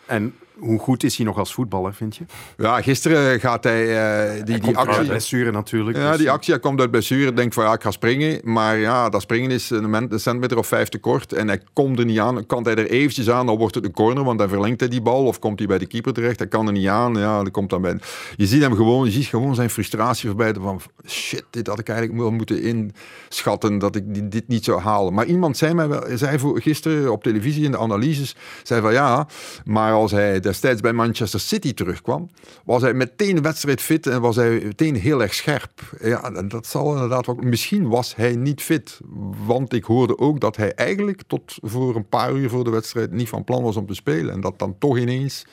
En 0.06 0.36
hoe 0.60 0.80
goed 0.80 1.04
is 1.04 1.18
hij 1.18 1.26
nog 1.26 1.38
als 1.38 1.54
voetballer, 1.54 1.94
vind 1.94 2.16
je? 2.16 2.24
Ja, 2.58 2.82
gisteren 2.82 3.40
gaat 3.40 3.64
hij... 3.64 3.82
Uh, 3.82 4.46
die, 4.46 4.56
hij 4.56 4.60
die 4.60 4.78
actie... 4.78 5.06
blessure 5.06 5.52
natuurlijk. 5.52 5.98
Ja, 5.98 6.10
dus- 6.10 6.20
die 6.20 6.32
actie 6.32 6.54
hij 6.54 6.62
komt 6.62 6.80
uit 6.80 6.92
blessure. 6.92 7.34
Denkt 7.34 7.54
van 7.54 7.64
ja, 7.64 7.74
ik 7.74 7.82
ga 7.82 7.92
springen. 7.92 8.40
Maar 8.44 8.78
ja, 8.78 9.10
dat 9.10 9.22
springen 9.22 9.52
is 9.52 9.70
een, 9.70 9.94
een 9.94 10.20
centimeter 10.20 10.58
of 10.58 10.68
vijf 10.68 10.90
te 10.90 10.98
kort. 10.98 11.34
En 11.34 11.48
hij 11.48 11.62
komt 11.74 12.00
er 12.00 12.06
niet 12.06 12.20
aan. 12.20 12.46
Kan 12.46 12.64
hij 12.64 12.76
er 12.76 12.90
eventjes 12.90 13.30
aan, 13.30 13.46
dan 13.46 13.58
wordt 13.58 13.76
het 13.76 13.86
een 13.86 13.92
corner. 13.92 14.24
Want 14.24 14.40
dan 14.40 14.50
verlengt 14.50 14.80
hij 14.80 14.90
die 14.90 15.02
bal. 15.02 15.26
Of 15.26 15.40
komt 15.40 15.60
hij 15.60 15.68
bij 15.68 15.78
de 15.78 15.86
keeper 15.86 16.14
terecht. 16.14 16.40
Hij 16.40 16.48
kan 16.48 16.68
er 16.68 16.74
niet 16.74 16.88
aan. 16.88 17.14
Ja, 17.14 17.38
dan 17.38 17.52
komt 17.52 17.70
dan 17.70 17.82
bij... 17.82 18.00
Je 18.36 18.46
ziet 18.46 18.62
hem 18.62 18.76
gewoon, 18.76 19.06
je 19.06 19.12
ziet 19.12 19.26
gewoon 19.26 19.56
zijn 19.56 19.70
frustratie 19.70 20.28
voorbij. 20.28 20.54
Van 20.60 20.82
shit, 21.08 21.46
dit 21.50 21.68
had 21.68 21.80
ik 21.80 21.90
eigenlijk 21.90 22.20
wel 22.20 22.32
moeten 22.32 22.62
inschatten. 22.62 23.78
Dat 23.80 23.96
ik 23.96 24.32
dit 24.32 24.48
niet 24.48 24.64
zou 24.64 24.82
halen. 24.82 25.14
Maar 25.14 25.26
iemand 25.26 25.58
zei 25.58 25.74
mij 25.74 25.88
wel, 25.88 26.04
zei 26.14 26.40
voor, 26.40 26.62
gisteren 26.62 27.12
op 27.12 27.24
televisie 27.24 27.64
in 27.64 27.72
de 27.72 27.78
analyses. 27.78 28.36
Zei 28.64 28.82
van 28.82 28.94
ja, 28.94 29.28
maar 29.66 29.94
als 29.94 30.12
hij 30.12 30.40
destijds 30.48 30.82
bij 30.82 30.94
Manchester 30.94 31.40
City 31.40 31.74
terugkwam, 31.74 32.30
was 32.66 32.82
hij 32.82 32.94
meteen 32.94 33.42
wedstrijdfit 33.42 34.08
en 34.08 34.22
was 34.22 34.36
hij 34.36 34.62
meteen 34.64 34.96
heel 34.96 35.22
erg 35.22 35.34
scherp. 35.34 35.82
Ja, 36.02 36.30
dat 36.30 36.68
zal 36.68 36.94
inderdaad 36.94 37.28
ook. 37.28 37.44
Misschien 37.44 37.90
was 37.90 38.16
hij 38.16 38.36
niet 38.36 38.62
fit, 38.62 39.00
want 39.46 39.74
ik 39.74 39.84
hoorde 39.84 40.18
ook 40.18 40.40
dat 40.40 40.56
hij 40.56 40.74
eigenlijk 40.74 41.22
tot 41.28 41.58
voor 41.62 41.96
een 41.96 42.10
paar 42.10 42.34
uur 42.34 42.50
voor 42.50 42.64
de 42.64 42.70
wedstrijd 42.70 43.12
niet 43.12 43.30
van 43.30 43.44
plan 43.44 43.64
was 43.64 43.76
om 43.76 43.88
te 43.88 43.94
spelen. 43.94 44.34
En 44.34 44.42
dat 44.42 44.60
dan 44.60 44.76
toch 44.80 44.98
ineens 44.98 45.46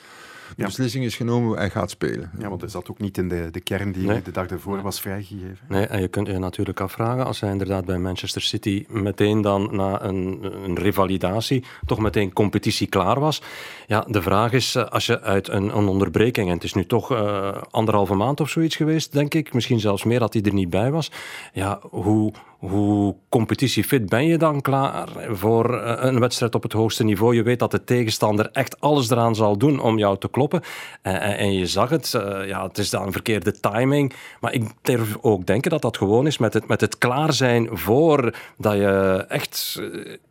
de 0.55 0.63
beslissing 0.63 1.05
is 1.05 1.15
genomen 1.15 1.57
en 1.57 1.71
gaat 1.71 1.89
spelen. 1.89 2.31
Ja, 2.39 2.49
want 2.49 2.63
is 2.63 2.71
dat 2.71 2.89
ook 2.89 2.99
niet 2.99 3.17
in 3.17 3.29
de, 3.29 3.47
de 3.51 3.61
kern 3.61 3.91
die 3.91 4.21
de 4.21 4.31
dag 4.31 4.47
ervoor 4.47 4.81
was 4.81 5.01
vrijgegeven? 5.01 5.59
Nee, 5.67 5.85
en 5.85 6.01
je 6.01 6.07
kunt 6.07 6.27
je 6.27 6.37
natuurlijk 6.37 6.79
afvragen, 6.79 7.25
als 7.25 7.39
hij 7.39 7.51
inderdaad 7.51 7.85
bij 7.85 7.97
Manchester 7.97 8.41
City 8.41 8.85
meteen 8.87 9.41
dan 9.41 9.75
na 9.75 10.03
een, 10.03 10.39
een 10.63 10.75
revalidatie 10.75 11.63
toch 11.85 11.99
meteen 11.99 12.33
competitie 12.33 12.87
klaar 12.87 13.19
was. 13.19 13.41
Ja, 13.87 14.05
de 14.07 14.21
vraag 14.21 14.51
is, 14.51 14.75
eh, 14.75 14.85
als 14.85 15.05
je 15.05 15.21
uit 15.21 15.47
een, 15.47 15.77
een 15.77 15.87
onderbreking, 15.87 16.47
en 16.47 16.53
het 16.53 16.63
is 16.63 16.73
nu 16.73 16.85
toch 16.85 17.11
uh, 17.11 17.57
anderhalve 17.71 18.13
maand 18.13 18.39
of 18.39 18.49
zoiets 18.49 18.75
geweest, 18.75 19.11
denk 19.11 19.33
ik, 19.33 19.53
misschien 19.53 19.79
zelfs 19.79 20.03
meer 20.03 20.19
dat 20.19 20.33
hij 20.33 20.41
er 20.41 20.53
niet 20.53 20.69
bij 20.69 20.91
was. 20.91 21.11
Ja, 21.53 21.79
hoe, 21.89 22.33
hoe 22.69 23.15
competitiefit 23.29 24.09
ben 24.09 24.25
je 24.25 24.37
dan 24.37 24.61
klaar 24.61 25.09
voor 25.29 25.79
eh, 25.79 25.95
een 25.97 26.19
wedstrijd 26.19 26.55
op 26.55 26.63
het 26.63 26.73
hoogste 26.73 27.03
niveau? 27.03 27.35
Je 27.35 27.43
weet 27.43 27.59
dat 27.59 27.71
de 27.71 27.83
tegenstander 27.83 28.49
echt 28.51 28.81
alles 28.81 29.09
eraan 29.09 29.35
zal 29.35 29.57
doen 29.57 29.79
om 29.79 29.97
jou 29.97 30.17
te 30.17 30.29
kloppen. 30.29 30.61
En, 31.01 31.19
en 31.19 31.53
je 31.53 31.67
zag 31.67 31.89
het, 31.89 32.11
ja, 32.45 32.67
het 32.67 32.77
is 32.77 32.89
dan 32.89 33.05
een 33.05 33.11
verkeerde 33.11 33.59
timing. 33.59 34.13
Maar 34.39 34.53
ik 34.53 34.63
durf 34.81 35.17
ook 35.21 35.45
denken 35.45 35.71
dat 35.71 35.81
dat 35.81 35.97
gewoon 35.97 36.27
is 36.27 36.37
met 36.37 36.53
het, 36.53 36.67
met 36.67 36.81
het 36.81 36.97
klaar 36.97 37.33
zijn 37.33 37.69
voor 37.71 38.35
dat 38.57 38.73
je 38.73 39.25
echt 39.27 39.81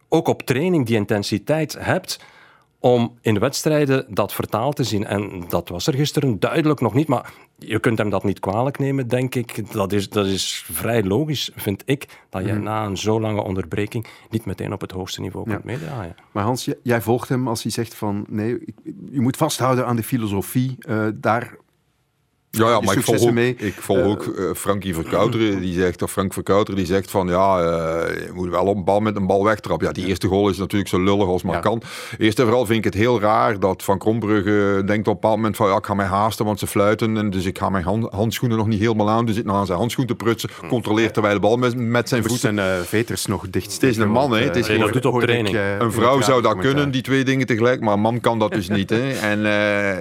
ook 0.09 0.29
op 0.29 0.43
training 0.43 0.87
die 0.87 0.97
intensiteit 0.97 1.77
hebt 1.79 2.19
om 2.85 3.19
in 3.21 3.39
wedstrijden 3.39 4.07
dat 4.09 4.33
vertaald 4.33 4.77
te 4.77 4.85
zien. 4.85 5.07
En 5.07 5.45
dat 5.49 5.69
was 5.69 5.87
er 5.87 5.95
gisteren 5.95 6.41
duidelijk 6.41 6.81
nog 6.81 6.95
niet. 6.95 7.09
Maar 7.09 7.33
je 7.59 7.81
kunt 7.81 7.99
hem 7.99 8.11
dat 8.11 8.25
niet 8.25 8.39
kwalijk 8.39 8.79
nemen, 8.79 9.09
denk 9.09 9.35
ik. 9.35 9.73
Dat 9.73 9.93
is, 9.93 10.09
dat 10.09 10.27
is 10.27 10.67
vrij 10.73 11.03
logisch, 11.03 11.51
vind 11.55 11.83
ik, 11.87 12.23
dat 12.29 12.45
je 12.45 12.53
mm. 12.53 12.63
na 12.63 12.85
een 12.85 12.97
zo 12.97 13.21
lange 13.21 13.43
onderbreking 13.43 14.07
niet 14.31 14.45
meteen 14.45 14.73
op 14.73 14.81
het 14.81 14.91
hoogste 14.91 15.21
niveau 15.21 15.47
kunt 15.47 15.63
ja. 15.65 15.67
meedraaien. 15.67 16.15
Maar 16.33 16.45
Hans, 16.45 16.69
jij 16.83 17.01
volgt 17.01 17.29
hem 17.29 17.49
als 17.49 17.63
hij 17.63 17.73
zegt 17.73 17.95
van 17.95 18.25
nee, 18.29 18.75
je 19.11 19.21
moet 19.21 19.37
vasthouden 19.37 19.87
aan 19.87 19.97
de 19.97 20.03
filosofie. 20.03 20.77
Uh, 20.89 21.07
daar 21.15 21.57
ja, 22.57 22.69
ja 22.69 22.81
maar 22.81 22.97
ik 22.97 23.03
volg, 23.03 23.23
ook, 23.23 23.39
ik 23.39 23.75
volg 23.81 23.99
uh, 23.99 24.09
ook 24.09 24.25
uh, 24.27 24.55
Frankie 24.55 24.95
Verkouteren, 24.95 25.61
die 25.67 25.75
zegt, 25.75 26.03
of 26.03 26.13
Frank 26.13 26.33
Verkouteren, 26.33 26.77
die 26.77 26.87
zegt 26.87 27.11
van 27.11 27.29
ja, 27.29 27.61
uh, 27.61 27.67
je 28.27 28.31
moet 28.35 28.49
wel 28.49 28.65
op 28.65 28.77
een 28.77 28.85
bal 28.85 29.01
met 29.01 29.17
een 29.17 29.27
bal 29.27 29.45
wegtrappen. 29.45 29.87
Ja, 29.87 29.93
die 29.93 30.07
eerste 30.07 30.27
goal 30.27 30.49
is 30.49 30.59
natuurlijk 30.59 30.91
zo 30.91 31.03
lullig 31.03 31.27
als 31.27 31.43
maar 31.43 31.55
ja. 31.55 31.61
kan. 31.61 31.83
Eerst 32.19 32.39
en 32.39 32.45
vooral 32.45 32.67
vind 32.67 32.79
ik 32.79 32.85
het 32.85 32.95
heel 32.95 33.21
raar 33.21 33.59
dat 33.59 33.83
Van 33.83 33.99
Krombrugge 33.99 34.83
denkt 34.87 35.09
op 35.09 35.15
een 35.15 35.21
bepaald 35.21 35.37
moment 35.37 35.57
van 35.57 35.69
ja, 35.69 35.77
ik 35.77 35.87
ga 35.87 35.95
mij 35.95 36.07
haasten, 36.07 36.45
want 36.45 36.59
ze 36.59 36.67
fluiten. 36.67 37.17
En 37.17 37.31
dus 37.31 37.45
ik 37.45 37.59
ga 37.59 37.69
mijn 37.69 37.85
hand, 37.85 38.13
handschoenen 38.13 38.59
nog 38.59 38.67
niet 38.67 38.81
helemaal 38.81 39.11
aan. 39.11 39.27
Dus 39.27 39.35
zit 39.35 39.45
nog 39.45 39.57
aan 39.57 39.67
zijn 39.67 39.79
handschoen 39.79 40.07
te 40.07 40.15
prutsen, 40.15 40.51
controleert 40.69 41.13
terwijl 41.13 41.35
de 41.35 41.41
bal 41.41 41.57
met, 41.57 41.77
met 41.77 42.09
zijn 42.09 42.23
voeten. 42.23 42.55
zijn 42.55 42.85
veters 42.85 43.27
nog 43.27 43.47
dicht. 43.51 43.73
Het 43.73 43.83
is 43.83 43.97
een 43.97 44.11
man, 44.11 44.33
hè. 44.33 44.45
Het 44.45 44.57
is 44.57 44.67
dat 44.67 44.93
doet 44.93 45.05
op 45.05 45.21
training. 45.21 45.59
een 45.79 45.93
vrouw 45.93 46.21
zou 46.21 46.43
dat 46.43 46.59
kunnen, 46.59 46.91
die 46.91 47.03
twee 47.03 47.25
dingen 47.25 47.47
tegelijk, 47.47 47.81
maar 47.81 47.95
een 47.95 48.01
man 48.01 48.21
kan 48.21 48.39
dat 48.39 48.53
dus 48.53 48.69
niet. 48.79 48.91
Hè. 48.91 49.13
En 49.13 49.43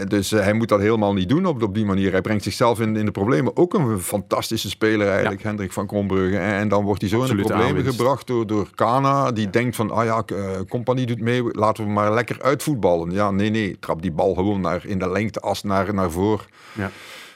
dus 0.07 0.31
hij 0.31 0.53
moet 0.53 0.69
dat 0.69 0.79
helemaal 0.79 1.13
niet 1.13 1.29
doen 1.29 1.45
op, 1.45 1.63
op 1.63 1.73
die 1.73 1.85
manier. 1.85 2.11
Hij 2.11 2.21
brengt 2.21 2.42
zichzelf 2.43 2.79
in, 2.79 2.95
in 2.95 3.05
de 3.05 3.11
problemen. 3.11 3.57
Ook 3.57 3.73
een 3.73 3.99
fantastische 3.99 4.69
speler 4.69 5.09
eigenlijk, 5.09 5.41
ja. 5.41 5.47
Hendrik 5.47 5.71
van 5.71 5.87
Krombrugge. 5.87 6.37
En 6.37 6.67
dan 6.67 6.83
wordt 6.83 7.01
hij 7.01 7.09
zo 7.09 7.19
Absoluut 7.21 7.41
in 7.41 7.47
de 7.47 7.53
problemen 7.53 7.77
aanwinst. 7.77 7.99
gebracht 7.99 8.27
door, 8.27 8.47
door 8.47 8.67
Kana, 8.75 9.31
die 9.31 9.45
ja. 9.45 9.51
denkt 9.51 9.75
van, 9.75 9.91
ah 9.91 10.05
ja, 10.05 10.23
uh, 10.33 10.45
compagnie 10.69 11.05
doet 11.05 11.19
mee, 11.19 11.43
laten 11.43 11.83
we 11.83 11.89
maar 11.89 12.13
lekker 12.13 12.41
uitvoetballen. 12.41 13.11
Ja, 13.11 13.31
nee, 13.31 13.49
nee, 13.49 13.77
trap 13.79 14.01
die 14.01 14.11
bal 14.11 14.33
gewoon 14.33 14.61
naar, 14.61 14.85
in 14.85 14.99
de 14.99 15.11
lengteas 15.11 15.63
naar, 15.63 15.93
naar 15.93 16.11
voren. 16.11 16.45
Ja. 16.71 16.91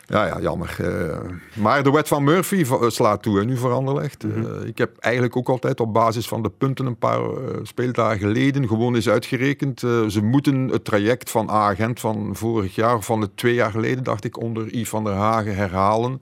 Ja, 0.10 0.26
ja, 0.26 0.40
jammer. 0.40 0.78
Uh, 0.82 1.18
maar 1.54 1.84
de 1.84 1.92
wet 1.92 2.08
van 2.08 2.24
Murphy 2.24 2.66
slaat 2.88 3.22
toe, 3.22 3.38
hè, 3.38 3.46
nu 3.46 3.58
voor 3.58 3.72
Anderlecht. 3.72 4.24
Mm 4.24 4.32
-hmm. 4.32 4.44
uh, 4.44 4.68
ik 4.68 4.78
heb 4.78 4.98
eigenlijk 4.98 5.36
ook 5.36 5.50
altijd 5.50 5.80
op 5.80 5.94
basis 5.94 6.28
van 6.28 6.44
de 6.44 6.50
punten 6.50 6.86
een 6.86 6.98
paar 6.98 7.20
uh, 7.20 7.36
speeldagen 7.64 8.20
geleden 8.20 8.68
gewoon 8.68 8.96
eens 8.96 9.10
uitgerekend. 9.10 9.80
ze 9.80 10.20
moeten 10.22 10.68
het 10.68 10.86
traject 10.86 11.30
van 11.30 11.50
A-agent 11.50 12.00
van 12.00 12.30
vorig 12.36 12.76
jaar, 12.76 13.02
van 13.02 13.22
het 13.22 13.38
twee 13.38 13.54
jaar 13.54 13.72
geleden, 13.72 14.04
dacht 14.04 14.24
ik, 14.24 14.42
onder 14.42 14.68
Yves 14.68 14.90
van 14.90 15.04
der 15.04 15.14
Hagen 15.14 15.56
herhalen. 15.56 16.22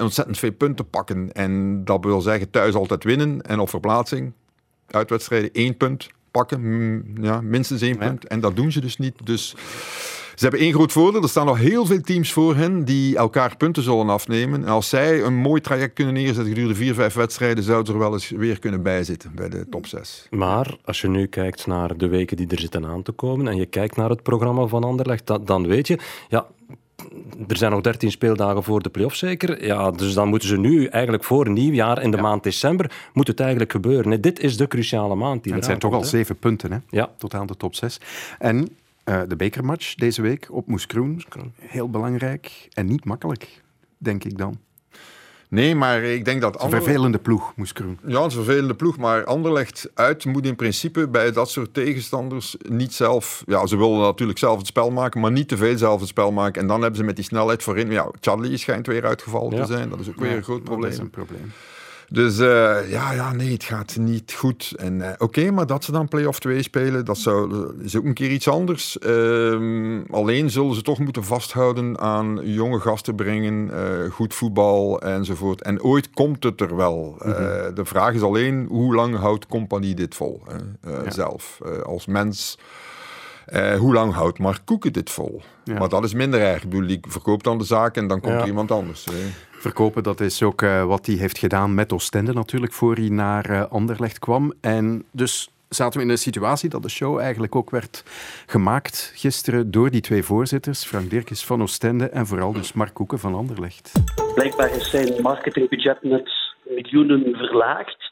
ontzettend 0.00 0.38
veel 0.38 0.52
punten 0.52 0.90
pakken. 0.90 1.32
En 1.32 1.84
dat 1.84 2.04
wil 2.04 2.20
zeggen 2.20 2.50
thuis 2.50 2.74
altijd 2.74 3.04
winnen 3.04 3.42
en 3.42 3.58
op 3.58 3.68
verplaatsing, 3.68 4.32
uitwedstrijden 4.86 5.52
één 5.52 5.76
punt 5.76 6.08
pakken. 6.30 6.60
Mm, 6.60 7.04
ja, 7.20 7.40
minstens 7.40 7.82
één 7.82 7.96
ja. 8.00 8.06
punt. 8.06 8.26
En 8.26 8.40
dat 8.40 8.56
doen 8.56 8.72
ze 8.72 8.80
dus 8.80 8.96
niet. 8.96 9.14
Dus... 9.24 9.54
Ze 10.38 10.44
hebben 10.44 10.62
één 10.62 10.72
groot 10.72 10.92
voordeel. 10.92 11.22
Er 11.22 11.28
staan 11.28 11.46
nog 11.46 11.58
heel 11.58 11.86
veel 11.86 12.00
teams 12.00 12.32
voor 12.32 12.56
hen 12.56 12.84
die 12.84 13.16
elkaar 13.16 13.56
punten 13.56 13.82
zullen 13.82 14.08
afnemen. 14.08 14.62
En 14.62 14.68
als 14.68 14.88
zij 14.88 15.22
een 15.22 15.34
mooi 15.34 15.60
traject 15.60 15.94
kunnen 15.94 16.14
neerzetten 16.14 16.46
gedurende 16.46 16.74
vier, 16.74 16.94
vijf 16.94 17.14
wedstrijden, 17.14 17.64
zouden 17.64 17.86
ze 17.86 17.92
er 17.92 17.98
wel 17.98 18.12
eens 18.12 18.30
weer 18.30 18.58
kunnen 18.58 18.82
bijzitten 18.82 19.32
bij 19.34 19.48
de 19.48 19.68
top 19.68 19.86
6. 19.86 20.26
Maar 20.30 20.76
als 20.84 21.00
je 21.00 21.08
nu 21.08 21.26
kijkt 21.26 21.66
naar 21.66 21.96
de 21.96 22.08
weken 22.08 22.36
die 22.36 22.46
er 22.48 22.60
zitten 22.60 22.86
aan 22.86 23.02
te 23.02 23.12
komen 23.12 23.48
en 23.48 23.56
je 23.56 23.66
kijkt 23.66 23.96
naar 23.96 24.08
het 24.08 24.22
programma 24.22 24.66
van 24.66 24.84
Anderlecht, 24.84 25.26
dat, 25.26 25.46
dan 25.46 25.66
weet 25.66 25.86
je, 25.86 25.98
ja, 26.28 26.46
er 27.48 27.56
zijn 27.56 27.72
nog 27.72 27.80
13 27.80 28.10
speeldagen 28.10 28.62
voor 28.62 28.82
de 28.82 28.88
play-off 28.88 29.16
zeker. 29.16 29.64
Ja, 29.64 29.90
dus 29.90 30.14
dan 30.14 30.28
moeten 30.28 30.48
ze 30.48 30.58
nu 30.58 30.86
eigenlijk 30.86 31.24
voor 31.24 31.50
nieuwjaar 31.50 32.02
in 32.02 32.10
de 32.10 32.16
ja. 32.16 32.22
maand 32.22 32.42
december 32.42 33.08
moet 33.12 33.26
het 33.26 33.40
eigenlijk 33.40 33.72
gebeuren. 33.72 34.08
Nee, 34.08 34.20
dit 34.20 34.40
is 34.40 34.56
de 34.56 34.68
cruciale 34.68 35.14
maand. 35.14 35.44
Die 35.44 35.54
het 35.54 35.64
zijn 35.64 35.78
toch 35.78 35.92
al 35.92 36.04
zeven 36.04 36.36
punten, 36.36 36.72
hè? 36.72 36.78
Ja. 36.90 37.10
Tot 37.16 37.34
aan 37.34 37.46
de 37.46 37.56
top 37.56 37.74
6. 37.74 38.00
En 38.38 38.68
uh, 39.08 39.20
de 39.28 39.36
bekermatch 39.36 39.94
deze 39.94 40.22
week 40.22 40.48
op 40.50 40.66
Moeskroen. 40.66 41.22
Heel 41.58 41.90
belangrijk 41.90 42.68
en 42.72 42.86
niet 42.86 43.04
makkelijk, 43.04 43.62
denk 43.98 44.24
ik 44.24 44.38
dan. 44.38 44.58
Nee, 45.50 45.74
maar 45.74 46.02
ik 46.02 46.24
denk 46.24 46.40
dat... 46.40 46.62
Een 46.62 46.70
vervelende 46.70 47.18
ploeg, 47.18 47.52
Moeskroen. 47.56 47.98
Ja, 48.06 48.20
een 48.20 48.30
vervelende 48.30 48.74
ploeg. 48.74 48.96
Maar 48.96 49.24
Anderlecht 49.24 49.90
uit 49.94 50.24
moet 50.24 50.46
in 50.46 50.56
principe 50.56 51.08
bij 51.08 51.32
dat 51.32 51.50
soort 51.50 51.74
tegenstanders 51.74 52.56
niet 52.68 52.94
zelf... 52.94 53.42
Ja, 53.46 53.66
ze 53.66 53.76
willen 53.76 53.98
natuurlijk 53.98 54.38
zelf 54.38 54.58
het 54.58 54.66
spel 54.66 54.90
maken, 54.90 55.20
maar 55.20 55.32
niet 55.32 55.48
te 55.48 55.56
veel 55.56 55.78
zelf 55.78 56.00
het 56.00 56.08
spel 56.08 56.32
maken. 56.32 56.62
En 56.62 56.68
dan 56.68 56.80
hebben 56.80 56.98
ze 56.98 57.04
met 57.04 57.16
die 57.16 57.24
snelheid 57.24 57.62
voorin... 57.62 57.90
Ja, 57.90 58.10
Charlie 58.20 58.56
schijnt 58.56 58.86
weer 58.86 59.04
uitgevallen 59.04 59.56
ja. 59.56 59.64
te 59.64 59.72
zijn. 59.72 59.88
Dat 59.88 60.00
is 60.00 60.08
ook 60.08 60.20
weer 60.20 60.36
een 60.36 60.42
groot 60.42 60.64
probleem. 60.64 60.90
Dat 60.90 60.92
is 60.92 60.98
een 60.98 61.10
probleem. 61.10 61.52
Dus 62.10 62.38
uh, 62.38 62.90
ja, 62.90 63.12
ja, 63.12 63.32
nee, 63.32 63.52
het 63.52 63.64
gaat 63.64 63.96
niet 63.96 64.32
goed. 64.32 64.72
En 64.76 64.94
uh, 64.94 65.08
oké, 65.12 65.22
okay, 65.24 65.48
maar 65.48 65.66
dat 65.66 65.84
ze 65.84 65.92
dan 65.92 66.08
play-off 66.08 66.38
2 66.38 66.62
spelen, 66.62 67.04
dat 67.04 67.18
zou, 67.18 67.72
is 67.82 67.96
ook 67.96 68.04
een 68.04 68.14
keer 68.14 68.30
iets 68.30 68.48
anders. 68.48 68.96
Uh, 69.06 70.00
alleen 70.10 70.50
zullen 70.50 70.74
ze 70.74 70.82
toch 70.82 70.98
moeten 70.98 71.24
vasthouden 71.24 71.98
aan 72.00 72.40
jonge 72.42 72.80
gasten 72.80 73.14
brengen, 73.14 73.70
uh, 73.72 74.10
goed 74.10 74.34
voetbal 74.34 75.00
enzovoort. 75.00 75.62
En 75.62 75.82
ooit 75.82 76.10
komt 76.10 76.44
het 76.44 76.60
er 76.60 76.76
wel. 76.76 77.16
Mm 77.24 77.32
-hmm. 77.32 77.74
de 77.74 77.84
vraag 77.84 78.14
is 78.14 78.22
alleen, 78.22 78.66
hoe 78.68 78.94
lang 78.94 79.16
houdt 79.16 79.46
Compagnie 79.46 79.94
dit 79.94 80.14
vol? 80.14 80.42
Ja. 80.82 81.10
Zelf, 81.10 81.58
als 81.84 82.06
mens. 82.06 82.58
Uh, 83.52 83.74
hoe 83.74 83.92
lang 83.92 84.12
houdt 84.12 84.38
Mark 84.38 84.60
Koeken 84.64 84.92
dit 84.92 85.10
vol? 85.10 85.42
Ja. 85.64 85.78
Maar 85.78 85.88
dat 85.88 86.04
is 86.04 86.14
minder 86.14 86.40
erg. 86.40 86.62
Ik 86.62 86.68
bedoel, 86.68 86.86
die 86.86 87.00
verkoopt 87.08 87.44
dan 87.44 87.58
de 87.58 87.64
zaak 87.64 87.96
en 87.96 88.06
dan 88.06 88.20
komt 88.20 88.32
ja. 88.34 88.40
er 88.40 88.46
iemand 88.46 88.70
anders. 88.70 89.04
Hè. 89.04 89.12
Verkopen, 89.58 90.02
dat 90.02 90.20
is 90.20 90.42
ook 90.42 90.62
uh, 90.62 90.84
wat 90.84 91.06
hij 91.06 91.14
heeft 91.14 91.38
gedaan 91.38 91.74
met 91.74 91.92
Oostende 91.92 92.32
natuurlijk, 92.32 92.72
voor 92.72 92.94
hij 92.94 93.08
naar 93.08 93.50
uh, 93.50 93.64
Anderlecht 93.70 94.18
kwam. 94.18 94.52
En 94.60 95.04
dus 95.10 95.50
zaten 95.68 95.98
we 95.98 96.04
in 96.04 96.10
een 96.10 96.18
situatie 96.18 96.70
dat 96.70 96.82
de 96.82 96.90
show 96.90 97.18
eigenlijk 97.18 97.54
ook 97.54 97.70
werd 97.70 98.02
gemaakt 98.46 99.12
gisteren 99.16 99.70
door 99.70 99.90
die 99.90 100.00
twee 100.00 100.22
voorzitters, 100.22 100.84
Frank 100.84 101.10
Dirkes 101.10 101.44
van 101.44 101.62
Oostende 101.62 102.08
en 102.08 102.26
vooral 102.26 102.52
dus 102.52 102.72
Mark 102.72 102.94
Koeken 102.94 103.18
van 103.18 103.34
Anderlecht. 103.34 103.92
Blijkbaar 104.34 104.70
is 104.70 104.90
zijn 104.90 105.22
marketingbudget 105.22 106.02
met 106.02 106.30
miljoenen 106.62 107.36
verlaagd. 107.36 108.10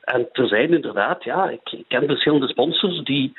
En 0.00 0.28
er 0.32 0.48
zijn 0.48 0.72
inderdaad, 0.72 1.24
ja, 1.24 1.48
ik, 1.48 1.70
ik 1.70 1.84
ken 1.88 2.06
verschillende 2.06 2.48
sponsors 2.48 3.04
die 3.04 3.32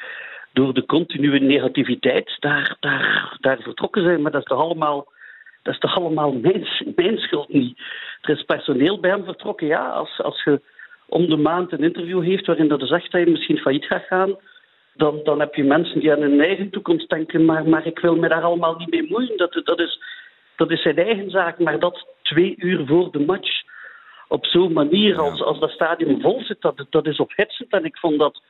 door 0.53 0.73
de 0.73 0.85
continue 0.85 1.39
negativiteit 1.39 2.37
daar, 2.39 2.77
daar, 2.79 3.37
daar 3.39 3.59
vertrokken 3.61 4.03
zijn. 4.03 4.21
Maar 4.21 4.31
dat 4.31 4.41
is 4.41 4.47
toch 4.47 4.59
allemaal, 4.59 5.10
dat 5.61 5.73
is 5.73 5.79
toch 5.79 5.97
allemaal 5.97 6.31
mijn, 6.31 6.67
mijn 6.95 7.17
schuld 7.17 7.49
niet. 7.53 7.79
Er 8.21 8.37
is 8.37 8.43
personeel 8.43 8.99
bij 8.99 9.09
hem 9.09 9.23
vertrokken. 9.23 9.67
Ja, 9.67 9.89
als, 9.89 10.21
als 10.21 10.43
je 10.43 10.61
om 11.07 11.29
de 11.29 11.37
maand 11.37 11.71
een 11.71 11.83
interview 11.83 12.23
heeft 12.23 12.45
waarin 12.45 12.67
dat 12.67 12.81
zegt 12.87 13.11
dat 13.11 13.21
je 13.21 13.31
misschien 13.31 13.57
failliet 13.57 13.85
gaat 13.85 14.05
gaan, 14.05 14.35
dan, 14.93 15.19
dan 15.23 15.39
heb 15.39 15.55
je 15.55 15.63
mensen 15.63 15.99
die 15.99 16.11
aan 16.11 16.21
hun 16.21 16.41
eigen 16.41 16.69
toekomst 16.69 17.09
denken, 17.09 17.45
maar, 17.45 17.69
maar 17.69 17.85
ik 17.85 17.99
wil 17.99 18.15
me 18.15 18.27
daar 18.27 18.43
allemaal 18.43 18.75
niet 18.75 18.91
mee 18.91 19.09
moeien. 19.09 19.37
Dat, 19.37 19.61
dat, 19.63 19.79
is, 19.79 20.01
dat 20.55 20.71
is 20.71 20.81
zijn 20.81 20.97
eigen 20.97 21.29
zaak, 21.29 21.59
maar 21.59 21.79
dat 21.79 22.07
twee 22.21 22.55
uur 22.57 22.85
voor 22.85 23.11
de 23.11 23.19
match 23.19 23.61
op 24.27 24.45
zo'n 24.45 24.73
manier 24.73 25.19
als, 25.19 25.41
als 25.41 25.59
dat 25.59 25.69
stadion 25.69 26.21
vol 26.21 26.43
zit, 26.43 26.61
dat, 26.61 26.85
dat 26.89 27.07
is 27.07 27.17
ophitsend. 27.17 27.71
En 27.71 27.85
ik 27.85 27.97
vond 27.97 28.19
dat 28.19 28.41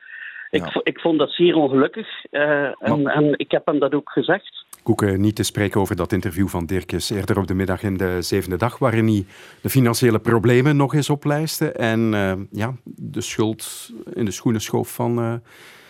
ik, 0.52 0.72
ja. 0.72 0.80
ik 0.82 1.00
vond 1.00 1.18
dat 1.18 1.30
zeer 1.30 1.54
ongelukkig 1.54 2.08
uh, 2.30 2.64
en, 2.78 3.06
en, 3.06 3.34
ik 3.36 3.50
heb 3.50 3.66
hem 3.66 3.78
dat 3.78 3.94
ook 3.94 4.10
gezegd. 4.10 4.64
Koeken, 4.82 5.20
niet 5.20 5.36
te 5.36 5.42
spreken 5.42 5.80
over 5.80 5.96
dat 5.96 6.12
interview 6.12 6.48
van 6.48 6.66
Dirkjes 6.66 7.10
eerder 7.10 7.38
op 7.38 7.46
de 7.46 7.54
middag 7.54 7.82
in 7.82 7.96
de 7.96 8.22
zevende 8.22 8.56
dag, 8.56 8.78
waarin 8.78 9.06
hij 9.06 9.24
de 9.62 9.68
financiële 9.68 10.18
problemen 10.18 10.76
nog 10.76 10.94
eens 10.94 11.10
oplijstte 11.10 11.72
en 11.72 12.12
uh, 12.12 12.32
ja, 12.50 12.74
de 12.84 13.20
schuld 13.20 13.92
in 14.14 14.24
de 14.24 14.30
schoenen 14.30 14.60
schoof 14.60 14.94
van, 14.94 15.18
uh, 15.18 15.34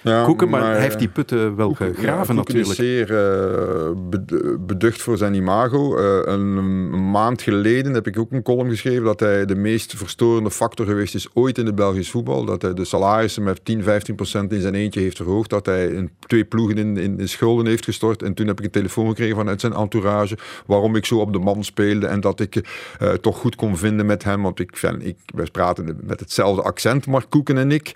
ja, 0.02 0.24
Koeken, 0.24 0.48
maar, 0.48 0.62
hij 0.62 0.80
heeft 0.80 0.98
die 0.98 1.08
putten 1.08 1.56
wel 1.56 1.66
Koeken, 1.66 1.94
gegraven 1.94 2.34
natuurlijk. 2.34 2.68
is 2.68 2.76
zeer 2.76 3.10
uh, 3.10 4.56
beducht 4.60 5.02
voor 5.02 5.16
zijn 5.16 5.34
imago. 5.34 5.98
Uh, 5.98 6.20
een 6.24 7.10
maand 7.10 7.42
geleden 7.42 7.94
heb 7.94 8.06
ik 8.06 8.18
ook 8.18 8.32
een 8.32 8.42
column 8.42 8.70
geschreven 8.70 9.04
dat 9.04 9.20
hij 9.20 9.44
de 9.44 9.54
meest 9.54 9.94
verstorende 9.96 10.50
factor 10.50 10.86
geweest 10.86 11.14
is 11.14 11.28
ooit 11.34 11.58
in 11.58 11.66
het 11.66 11.74
Belgisch 11.74 12.10
voetbal. 12.10 12.44
Dat 12.44 12.62
hij 12.62 12.74
de 12.74 12.84
salarissen 12.84 13.42
met 13.42 13.64
10, 13.64 13.82
15 13.82 14.14
procent 14.14 14.52
in 14.52 14.60
zijn 14.60 14.74
eentje 14.74 15.00
heeft 15.00 15.16
verhoogd. 15.16 15.50
Dat 15.50 15.66
hij 15.66 15.86
in 15.86 16.10
twee 16.26 16.44
ploegen 16.44 16.78
in, 16.78 16.96
in, 16.96 17.18
in, 17.18 17.28
schulden 17.28 17.66
heeft 17.66 17.84
gestort. 17.84 18.22
En 18.22 18.34
toen 18.34 18.46
heb 18.46 18.58
ik 18.58 18.64
een 18.64 18.70
telefoon 18.70 19.08
gekregen 19.08 19.36
vanuit 19.36 19.60
zijn 19.60 19.72
entourage 19.72 20.38
waarom 20.66 20.96
ik 20.96 21.06
zo 21.06 21.18
op 21.18 21.32
de 21.32 21.38
man 21.38 21.64
speelde 21.64 22.06
en 22.06 22.20
dat 22.20 22.40
ik 22.40 22.56
uh, 23.02 23.12
toch 23.12 23.38
goed 23.38 23.54
kon 23.54 23.76
vinden 23.76 24.06
met 24.06 24.24
hem. 24.24 24.42
Want 24.42 24.60
ik, 24.60 24.82
ik, 24.98 25.16
wij 25.34 25.46
praten 25.52 25.98
met 26.02 26.20
hetzelfde 26.20 26.62
accent, 26.62 27.06
Mark 27.06 27.26
Koeken 27.28 27.58
en 27.58 27.70
ik. 27.70 27.92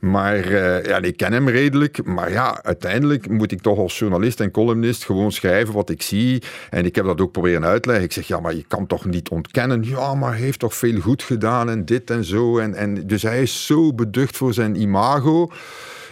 Maar 0.00 0.52
ja, 0.88 1.02
ik 1.02 1.16
ken 1.16 1.32
hem 1.32 1.47
redelijk. 1.50 2.04
Maar 2.04 2.30
ja, 2.30 2.62
uiteindelijk 2.62 3.28
moet 3.28 3.52
ik 3.52 3.60
toch 3.60 3.78
als 3.78 3.98
journalist 3.98 4.40
en 4.40 4.50
columnist 4.50 5.04
gewoon 5.04 5.32
schrijven 5.32 5.74
wat 5.74 5.90
ik 5.90 6.02
zie. 6.02 6.42
En 6.70 6.84
ik 6.84 6.94
heb 6.94 7.04
dat 7.04 7.20
ook 7.20 7.32
proberen 7.32 7.64
uitleggen. 7.64 8.04
Ik 8.04 8.12
zeg, 8.12 8.26
ja, 8.26 8.40
maar 8.40 8.54
je 8.54 8.64
kan 8.68 8.86
toch 8.86 9.04
niet 9.04 9.28
ontkennen. 9.28 9.82
Ja, 9.82 10.14
maar 10.14 10.32
hij 10.32 10.40
heeft 10.40 10.58
toch 10.58 10.74
veel 10.74 11.00
goed 11.00 11.22
gedaan 11.22 11.70
en 11.70 11.84
dit 11.84 12.10
en 12.10 12.24
zo. 12.24 12.58
En, 12.58 12.74
en, 12.74 13.06
dus 13.06 13.22
hij 13.22 13.42
is 13.42 13.66
zo 13.66 13.94
beducht 13.94 14.36
voor 14.36 14.54
zijn 14.54 14.80
imago. 14.80 15.50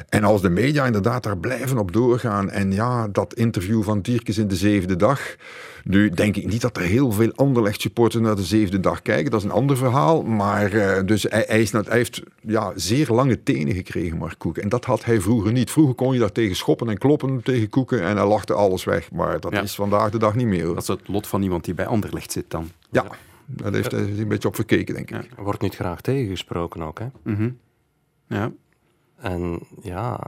En 0.09 0.25
als 0.25 0.43
de 0.43 0.51
media 0.51 0.87
inderdaad 0.87 1.23
daar 1.23 1.39
blijven 1.39 1.79
op 1.79 1.93
doorgaan. 1.93 2.51
En 2.51 2.73
ja, 2.73 3.09
dat 3.09 3.35
interview 3.35 3.83
van 3.83 4.01
Dierkes 4.01 4.39
in 4.39 4.49
de 4.49 4.57
zevende 4.57 4.97
dag. 4.97 5.37
Nu 5.89 6.11
denk 6.11 6.37
ik 6.37 6.47
niet 6.47 6.61
dat 6.61 6.77
er 6.77 6.83
heel 6.83 7.13
veel 7.13 7.33
Anderlecht 7.35 7.81
supporters 7.81 8.23
naar 8.23 8.37
de 8.37 8.45
zevende 8.45 8.81
dag 8.81 9.03
kijken. 9.03 9.31
Dat 9.31 9.41
is 9.41 9.47
een 9.47 9.53
ander 9.53 9.77
verhaal. 9.77 10.23
Maar 10.23 10.73
uh, 10.73 11.01
dus 11.05 11.23
hij, 11.23 11.45
hij, 11.49 11.61
is, 11.61 11.73
hij, 11.73 11.85
heeft 11.89 12.23
ja, 12.41 12.73
zeer 12.75 13.09
lange 13.11 13.43
tenen 13.43 13.75
gekregen, 13.75 14.19
Mark 14.19 14.39
Koeken. 14.39 14.63
En 14.63 14.69
dat 14.69 14.85
had 14.85 15.05
hij 15.05 15.21
vroeger 15.21 15.53
niet. 15.53 15.71
Vroeger 15.71 15.95
kon 15.95 16.13
je 16.13 16.19
daar 16.19 16.33
tegen 16.33 16.57
schoppen 16.57 16.89
en 16.89 16.99
kloppen 16.99 17.43
tegen 17.43 17.69
Koeken. 17.69 18.03
En 18.03 18.17
hij 18.17 18.27
lachte 18.27 18.55
alles 18.55 18.85
weg. 18.85 19.13
Maar 19.13 19.41
dat 19.41 19.53
is 19.53 19.75
vandaag 19.75 20.11
de 20.11 20.19
dag 20.19 20.35
niet 20.35 20.47
meer. 20.47 20.65
Hoor. 20.65 20.75
Dat 20.75 20.83
is 20.83 20.89
het 20.89 21.09
lot 21.09 21.27
van 21.27 21.43
iemand 21.43 21.65
die 21.65 21.75
bij 21.75 21.87
Anderlecht 21.87 22.33
zit 22.33 22.51
dan. 22.51 22.71
Ja. 22.91 23.07
Daar 23.47 23.73
heeft 23.73 23.91
hij 23.91 24.01
een 24.01 24.29
beetje 24.29 24.49
op 24.49 24.55
verkeken, 24.55 24.95
denk 24.95 25.11
ik. 25.11 25.29
Ja. 25.37 25.43
Wordt 25.43 25.61
niet 25.61 25.75
graag 25.75 26.01
tegengesproken 26.01 26.83
ook, 26.83 26.99
hè? 26.99 27.07
Mm 27.23 27.37
-hmm. 27.37 27.59
Ja. 28.29 28.53
En 29.17 29.61
ja, 29.83 30.21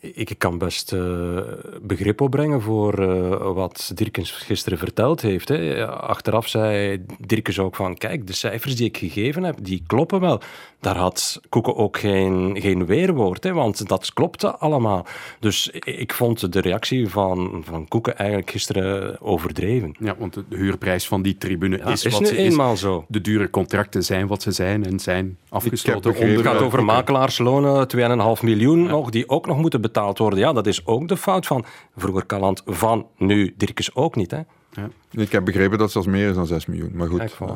ik 0.00 0.34
kan 0.38 0.58
best 0.58 0.92
uh, 0.92 1.38
begrip 1.82 2.20
opbrengen 2.20 2.60
voor 2.60 3.00
uh, 3.00 3.52
wat 3.52 3.92
Dirkens 3.94 4.30
gisteren 4.30 4.78
verteld 4.78 5.20
heeft. 5.20 5.48
Hè. 5.48 5.86
Achteraf 5.86 6.48
zei 6.48 7.04
Dirkens 7.18 7.58
ook 7.58 7.76
van, 7.76 7.96
kijk, 7.96 8.26
de 8.26 8.32
cijfers 8.32 8.76
die 8.76 8.86
ik 8.86 8.96
gegeven 8.96 9.42
heb, 9.42 9.56
die 9.62 9.82
kloppen 9.86 10.20
wel. 10.20 10.40
Daar 10.80 10.96
had 10.96 11.40
Koeken 11.48 11.76
ook 11.76 11.98
geen, 11.98 12.56
geen 12.60 12.86
weerwoord, 12.86 13.44
hè, 13.44 13.52
want 13.52 13.88
dat 13.88 14.12
klopte 14.12 14.56
allemaal. 14.56 15.06
Dus 15.40 15.68
ik 15.84 16.14
vond 16.14 16.52
de 16.52 16.60
reactie 16.60 17.08
van, 17.08 17.62
van 17.64 17.88
Koeken 17.88 18.16
eigenlijk 18.16 18.50
gisteren 18.50 19.20
overdreven. 19.20 19.94
Ja, 19.98 20.14
want 20.18 20.34
de 20.34 20.56
huurprijs 20.56 21.06
van 21.06 21.22
die 21.22 21.36
tribune 21.36 21.76
ja, 21.76 21.86
is, 21.86 22.04
is 22.04 22.12
wat 22.12 22.20
nu 22.20 22.26
ze 22.26 22.36
eenmaal 22.36 22.72
is. 22.72 22.80
zo. 22.80 23.04
De 23.08 23.20
dure 23.20 23.50
contracten 23.50 24.02
zijn 24.02 24.26
wat 24.26 24.42
ze 24.42 24.50
zijn 24.50 24.84
en 24.84 24.98
zijn 24.98 25.38
afgesloten. 25.48 26.14
Het 26.14 26.40
gaat 26.40 26.62
over 26.62 26.84
makelaarslonen, 26.84 27.88
2,5 28.36 28.42
miljoen 28.42 28.82
ja. 28.82 28.88
nog, 28.88 29.10
die 29.10 29.28
ook 29.28 29.46
nog 29.46 29.58
moeten 29.58 29.80
betaald 29.84 30.18
worden. 30.18 30.38
Ja, 30.38 30.52
dat 30.52 30.66
is 30.66 30.86
ook 30.86 31.08
de 31.08 31.16
fout 31.16 31.46
van 31.46 31.64
vroeger 31.96 32.26
Kaland, 32.26 32.62
van 32.66 33.06
nu 33.18 33.54
Dirkes 33.56 33.94
ook 33.94 34.16
niet. 34.16 34.30
Hè? 34.30 34.40
Ja. 34.70 34.88
Ik 35.10 35.32
heb 35.32 35.44
begrepen 35.44 35.78
dat 35.78 35.90
zelfs 35.90 36.06
meer 36.06 36.28
is 36.28 36.34
dan 36.34 36.46
6 36.46 36.66
miljoen. 36.66 36.90
Maar 36.94 37.08
goed. 37.08 37.36
Uh, 37.42 37.50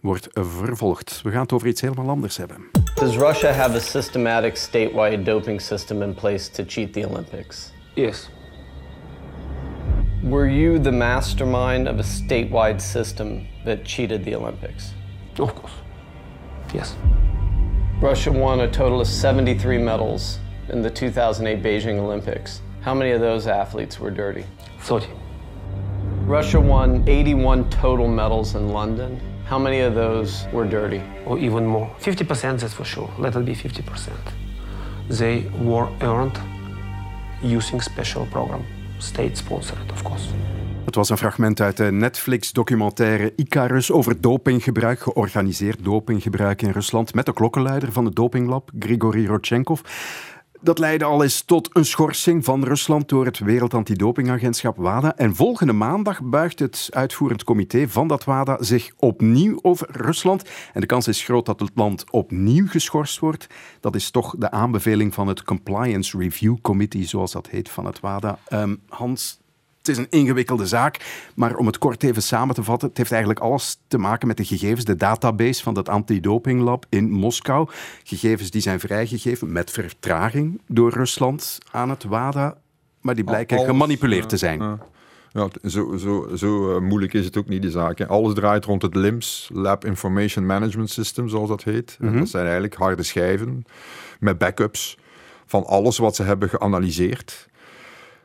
wordt 0.00 0.28
vervolgd. 0.32 1.20
We 1.22 1.30
gaan 1.30 1.42
het 1.42 1.52
over 1.52 1.68
iets 1.68 1.80
helemaal 1.80 2.08
anders 2.08 2.36
hebben. 2.36 2.56
Does 2.94 3.16
Russia 3.16 3.52
have 3.52 3.76
a 3.76 3.78
systematic 3.78 4.56
statewide 4.56 5.22
doping 5.22 5.60
system 5.60 6.02
in 6.02 6.14
place 6.14 6.50
to 6.50 6.64
cheat 6.66 6.92
the 6.92 7.08
Olympics? 7.08 7.72
Yes. 7.94 8.30
Were 10.22 10.50
you 10.50 10.80
the 10.80 10.90
mastermind 10.90 11.88
of 11.88 11.98
a 11.98 12.02
statewide 12.02 12.80
system 12.80 13.46
that 13.64 13.78
cheated 13.82 14.24
the 14.24 14.36
Olympics? 14.36 14.94
Of 15.38 15.54
course. 15.54 15.74
Yes. 16.74 16.96
Russia 18.00 18.32
won 18.32 18.60
a 18.60 18.68
total 18.68 19.00
of 19.00 19.06
73 19.06 19.78
medals 19.78 20.38
in 20.70 20.82
the 20.82 20.90
2008 20.90 21.62
Beijing 21.62 21.98
Olympics. 21.98 22.62
How 22.80 22.94
many 22.94 23.10
of 23.10 23.20
those 23.20 23.46
athletes 23.46 23.98
were 24.00 24.10
dirty? 24.10 24.44
30. 24.80 25.06
Russia 26.26 26.60
won 26.60 27.04
81 27.08 27.68
total 27.70 28.08
medals 28.08 28.54
in 28.54 28.68
London. 28.68 29.20
How 29.44 29.58
many 29.58 29.80
of 29.80 29.94
those 29.94 30.46
were 30.52 30.68
dirty? 30.68 31.02
Or 31.26 31.38
even 31.38 31.66
more. 31.66 31.90
50% 31.98 32.60
that's 32.60 32.72
for 32.72 32.84
sure. 32.84 33.10
Let 33.18 33.34
it 33.36 33.44
be 33.44 33.54
50%. 33.54 34.10
They 35.08 35.50
were 35.60 35.88
earned 36.00 36.38
using 37.42 37.82
special 37.82 38.26
program. 38.26 38.64
State 38.98 39.36
sponsored, 39.36 39.90
of 39.92 40.02
course. 40.02 40.28
Het 40.84 40.94
was 40.94 41.10
een 41.10 41.16
fragment 41.16 41.60
uit 41.60 41.76
de 41.76 41.92
Netflix-documentaire 41.92 43.32
Icarus 43.36 43.92
over 43.92 44.20
dopinggebruik, 44.20 45.00
georganiseerd 45.00 45.84
dopinggebruik 45.84 46.62
in 46.62 46.70
Rusland, 46.70 47.14
met 47.14 47.26
de 47.26 47.32
klokkenluider 47.32 47.92
van 47.92 48.04
het 48.04 48.16
dopinglab, 48.16 48.70
Grigori 48.78 49.26
Rodchenkov. 49.26 49.80
Dat 50.62 50.78
leidde 50.78 51.04
al 51.04 51.22
eens 51.22 51.42
tot 51.42 51.76
een 51.76 51.84
schorsing 51.84 52.44
van 52.44 52.64
Rusland 52.64 53.08
door 53.08 53.24
het 53.24 53.38
Wereld 53.38 53.74
Antidopingagentschap 53.74 54.76
WADA. 54.76 55.16
En 55.16 55.34
volgende 55.34 55.72
maandag 55.72 56.22
buigt 56.22 56.58
het 56.58 56.88
uitvoerend 56.90 57.44
comité 57.44 57.88
van 57.88 58.08
dat 58.08 58.24
WADA 58.24 58.56
zich 58.62 58.90
opnieuw 58.96 59.58
over 59.62 59.88
Rusland. 59.90 60.44
En 60.72 60.80
de 60.80 60.86
kans 60.86 61.08
is 61.08 61.22
groot 61.22 61.46
dat 61.46 61.60
het 61.60 61.70
land 61.74 62.10
opnieuw 62.10 62.66
geschorst 62.66 63.18
wordt. 63.18 63.46
Dat 63.80 63.94
is 63.94 64.10
toch 64.10 64.34
de 64.38 64.50
aanbeveling 64.50 65.14
van 65.14 65.26
het 65.26 65.42
Compliance 65.42 66.18
Review 66.18 66.56
Committee, 66.62 67.04
zoals 67.04 67.32
dat 67.32 67.48
heet, 67.48 67.68
van 67.68 67.86
het 67.86 68.00
WADA. 68.00 68.38
Um, 68.52 68.80
Hans, 68.88 69.40
het 69.80 69.88
is 69.88 69.96
een 69.98 70.10
ingewikkelde 70.10 70.66
zaak, 70.66 71.24
maar 71.34 71.56
om 71.56 71.66
het 71.66 71.78
kort 71.78 72.02
even 72.02 72.22
samen 72.22 72.54
te 72.54 72.62
vatten, 72.62 72.88
het 72.88 72.96
heeft 72.96 73.10
eigenlijk 73.10 73.40
alles 73.40 73.78
te 73.88 73.98
maken 73.98 74.26
met 74.28 74.36
de 74.36 74.44
gegevens, 74.44 74.84
de 74.84 74.96
database 74.96 75.62
van 75.62 75.76
het 75.76 75.88
antidopinglab 75.88 76.86
in 76.88 77.10
Moskou. 77.10 77.68
Gegevens 78.04 78.50
die 78.50 78.60
zijn 78.60 78.80
vrijgegeven 78.80 79.52
met 79.52 79.70
vertraging 79.70 80.60
door 80.66 80.90
Rusland 80.92 81.58
aan 81.70 81.90
het 81.90 82.04
WADA, 82.04 82.56
maar 83.00 83.14
die 83.14 83.24
blijken 83.24 83.56
alles, 83.56 83.68
gemanipuleerd 83.68 84.28
te 84.28 84.36
zijn. 84.36 84.80
Ja, 85.32 85.48
zo, 85.64 85.96
zo, 85.96 86.30
zo 86.36 86.76
uh, 86.76 86.80
moeilijk 86.80 87.12
is 87.14 87.24
het 87.24 87.36
ook 87.36 87.48
niet, 87.48 87.62
die 87.62 87.70
zaak. 87.70 87.98
Hè. 87.98 88.06
Alles 88.06 88.34
draait 88.34 88.64
rond 88.64 88.82
het 88.82 88.94
LIMS, 88.94 89.50
Lab 89.52 89.84
Information 89.84 90.46
Management 90.46 90.90
System, 90.90 91.28
zoals 91.28 91.48
dat 91.48 91.62
heet. 91.62 91.96
Mm 92.00 92.08
-hmm. 92.08 92.18
Dat 92.18 92.28
zijn 92.28 92.44
eigenlijk 92.44 92.74
harde 92.74 93.02
schijven 93.02 93.64
met 94.20 94.38
backups 94.38 94.98
van 95.46 95.66
alles 95.66 95.98
wat 95.98 96.16
ze 96.16 96.22
hebben 96.22 96.48
geanalyseerd. 96.48 97.48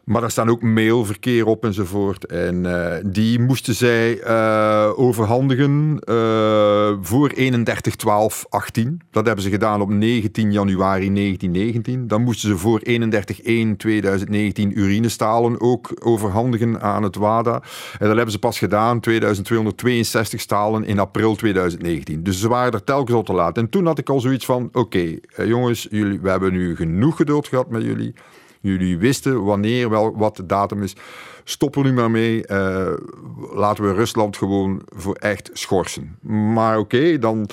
Maar 0.06 0.22
daar 0.22 0.32
staan 0.32 0.50
ook 0.50 0.62
mailverkeer 0.62 1.46
op 1.46 1.64
enzovoort. 1.64 2.26
En 2.26 2.64
uh, 2.66 2.94
die 3.06 3.40
moesten 3.40 3.76
zij 3.76 4.24
uh, 4.24 4.92
overhandigen 4.96 6.00
uh, 6.10 6.98
voor 7.02 7.32
31-12-18. 7.36 7.42
Dat 9.12 9.26
hebben 9.26 9.44
ze 9.44 9.50
gedaan 9.50 9.82
op 9.82 9.90
19 9.90 10.52
januari 10.52 11.14
1919. 11.14 12.08
Dan 12.08 12.24
moesten 12.24 12.50
ze 12.50 12.58
voor 12.58 12.82
31-1-2019 12.90 12.92
urinestalen 14.74 15.62
ook 15.62 15.92
overhandigen 16.04 16.82
aan 16.82 17.04
het 17.04 17.16
WADA. 17.16 17.54
En 18.00 18.08
dat 18.08 18.16
hebben 18.16 18.32
ze 18.32 18.40
pas 18.40 18.58
gedaan, 18.58 19.00
2262 19.00 20.42
stalen 20.42 20.84
in 20.84 21.00
april 21.00 21.36
2019. 21.36 22.24
Dus 22.24 22.40
ze 22.40 22.48
waren 22.48 22.74
er 22.74 22.84
telkens 22.84 23.16
al 23.16 23.24
te 23.24 23.34
laat. 23.34 23.58
En 23.58 23.70
toen 23.70 23.86
had 23.86 24.00
ik 24.00 24.10
al 24.10 24.20
zoiets 24.20 24.46
van, 24.46 24.70
oké, 24.72 25.18
jongens, 25.46 25.88
jullie, 25.90 26.20
we 26.20 26.30
hebben 26.30 26.54
nu 26.54 26.76
genoeg 26.76 27.16
geduld 27.16 27.48
gehad 27.48 27.70
met 27.70 27.84
jullie. 27.84 28.14
Jullie 28.66 28.98
wisten 28.98 29.44
wanneer 29.44 29.90
wel 29.90 30.18
wat 30.18 30.36
de 30.36 30.46
datum 30.46 30.84
is. 30.84 30.96
Stop 31.44 31.76
er 31.76 31.84
nu 31.84 31.94
maar 31.94 32.12
mee. 32.12 32.48
Uh, 32.48 32.94
laten 33.54 33.84
we 33.84 33.94
Rusland 33.94 34.38
gewoon 34.38 34.82
voor 34.96 35.16
echt 35.16 35.50
schorsen. 35.54 36.18
Maar 36.54 36.78
oké, 36.78 36.96
okay, 36.96 37.20
dan. 37.20 37.50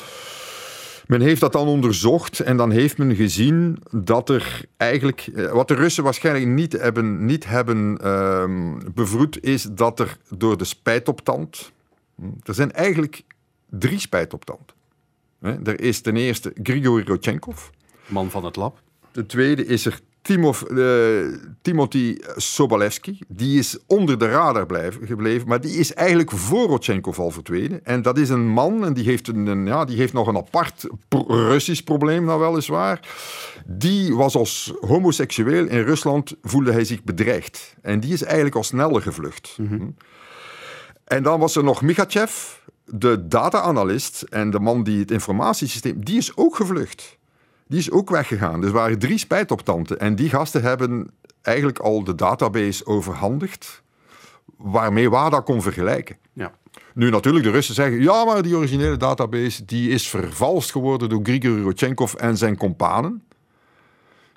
Men 1.06 1.20
heeft 1.20 1.40
dat 1.40 1.52
dan 1.52 1.66
onderzocht 1.66 2.40
en 2.40 2.56
dan 2.56 2.70
heeft 2.70 2.98
men 2.98 3.14
gezien 3.14 3.78
dat 3.90 4.28
er 4.28 4.64
eigenlijk. 4.76 5.30
Wat 5.52 5.68
de 5.68 5.74
Russen 5.74 6.04
waarschijnlijk 6.04 6.46
niet 6.46 6.72
hebben, 6.72 7.24
niet 7.24 7.46
hebben 7.46 7.98
uh, 8.02 8.44
bevroed, 8.94 9.44
is 9.44 9.62
dat 9.62 10.00
er 10.00 10.16
door 10.36 10.56
de 10.56 10.64
spijtoptand. 10.64 11.72
Er 12.42 12.54
zijn 12.54 12.72
eigenlijk 12.72 13.22
drie 13.70 13.98
spijtoptanden. 13.98 14.66
Er 15.40 15.80
is 15.80 16.00
ten 16.00 16.16
eerste 16.16 16.52
Grigori 16.62 17.04
Rodchenkov. 17.04 17.68
Man 18.06 18.30
van 18.30 18.44
het 18.44 18.56
lab. 18.56 18.80
De 19.12 19.26
tweede 19.26 19.66
is 19.66 19.86
er 19.86 20.00
Timov, 20.22 20.62
uh, 20.70 21.36
Timothy 21.62 22.18
Sobolewski, 22.36 23.18
die 23.28 23.58
is 23.58 23.78
onder 23.86 24.18
de 24.18 24.28
radar 24.28 24.66
blijven, 24.66 25.06
gebleven, 25.06 25.48
maar 25.48 25.60
die 25.60 25.76
is 25.76 25.94
eigenlijk 25.94 26.30
voor 26.30 26.66
Rodchenkov 26.66 27.18
al 27.18 27.30
verdwenen. 27.30 27.84
En 27.84 28.02
dat 28.02 28.18
is 28.18 28.28
een 28.28 28.46
man, 28.46 28.84
en 28.84 28.92
die 28.94 29.04
heeft, 29.04 29.28
een, 29.28 29.46
een 29.46 29.66
ja, 29.66 29.84
die 29.84 29.96
heeft 29.96 30.12
nog 30.12 30.26
een 30.26 30.36
apart 30.36 30.86
pro 31.08 31.24
Russisch 31.26 31.82
probleem, 31.82 32.24
nou 32.24 32.40
weliswaar. 32.40 33.08
Die 33.66 34.14
was 34.14 34.34
als 34.34 34.72
homoseksueel 34.80 35.66
in 35.66 35.82
Rusland, 35.82 36.34
voelde 36.42 36.72
hij 36.72 36.84
zich 36.84 37.02
bedreigd. 37.02 37.74
En 37.80 38.00
die 38.00 38.12
is 38.12 38.22
eigenlijk 38.22 38.54
al 38.54 38.64
sneller 38.64 39.02
gevlucht. 39.02 39.56
Mm 39.58 39.68
-hmm. 39.68 39.96
En 41.04 41.22
dan 41.22 41.40
was 41.40 41.56
er 41.56 41.64
nog 41.64 41.82
Michachev, 41.82 42.32
de 42.84 43.28
data-analyst 43.28 44.22
en 44.22 44.50
de 44.50 44.60
man 44.60 44.82
die 44.82 44.98
het 44.98 45.10
informatiesysteem, 45.10 46.04
die 46.04 46.16
is 46.16 46.36
ook 46.36 46.56
gevlucht. 46.56 47.20
Die 47.72 47.80
is 47.80 47.90
ook 47.90 48.10
weggegaan. 48.10 48.60
Dus 48.60 48.68
er 48.68 48.74
waren 48.74 48.98
drie 48.98 49.18
spijtoptanten. 49.18 49.98
En 49.98 50.14
die 50.14 50.28
gasten 50.28 50.62
hebben 50.62 51.10
eigenlijk 51.42 51.78
al 51.78 52.04
de 52.04 52.14
database 52.14 52.86
overhandigd 52.86 53.82
waarmee 54.56 55.10
WADA 55.10 55.40
kon 55.40 55.62
vergelijken. 55.62 56.16
Ja. 56.32 56.52
Nu 56.94 57.10
natuurlijk, 57.10 57.44
de 57.44 57.50
Russen 57.50 57.74
zeggen, 57.74 58.00
ja, 58.00 58.24
maar 58.24 58.42
die 58.42 58.56
originele 58.56 58.96
database 58.96 59.64
die 59.64 59.90
is 59.90 60.08
vervalst 60.08 60.70
geworden 60.70 61.08
door 61.08 61.20
Grigor 61.22 61.60
Rodchenkov 61.60 62.14
en 62.14 62.36
zijn 62.36 62.56
companen. 62.56 63.22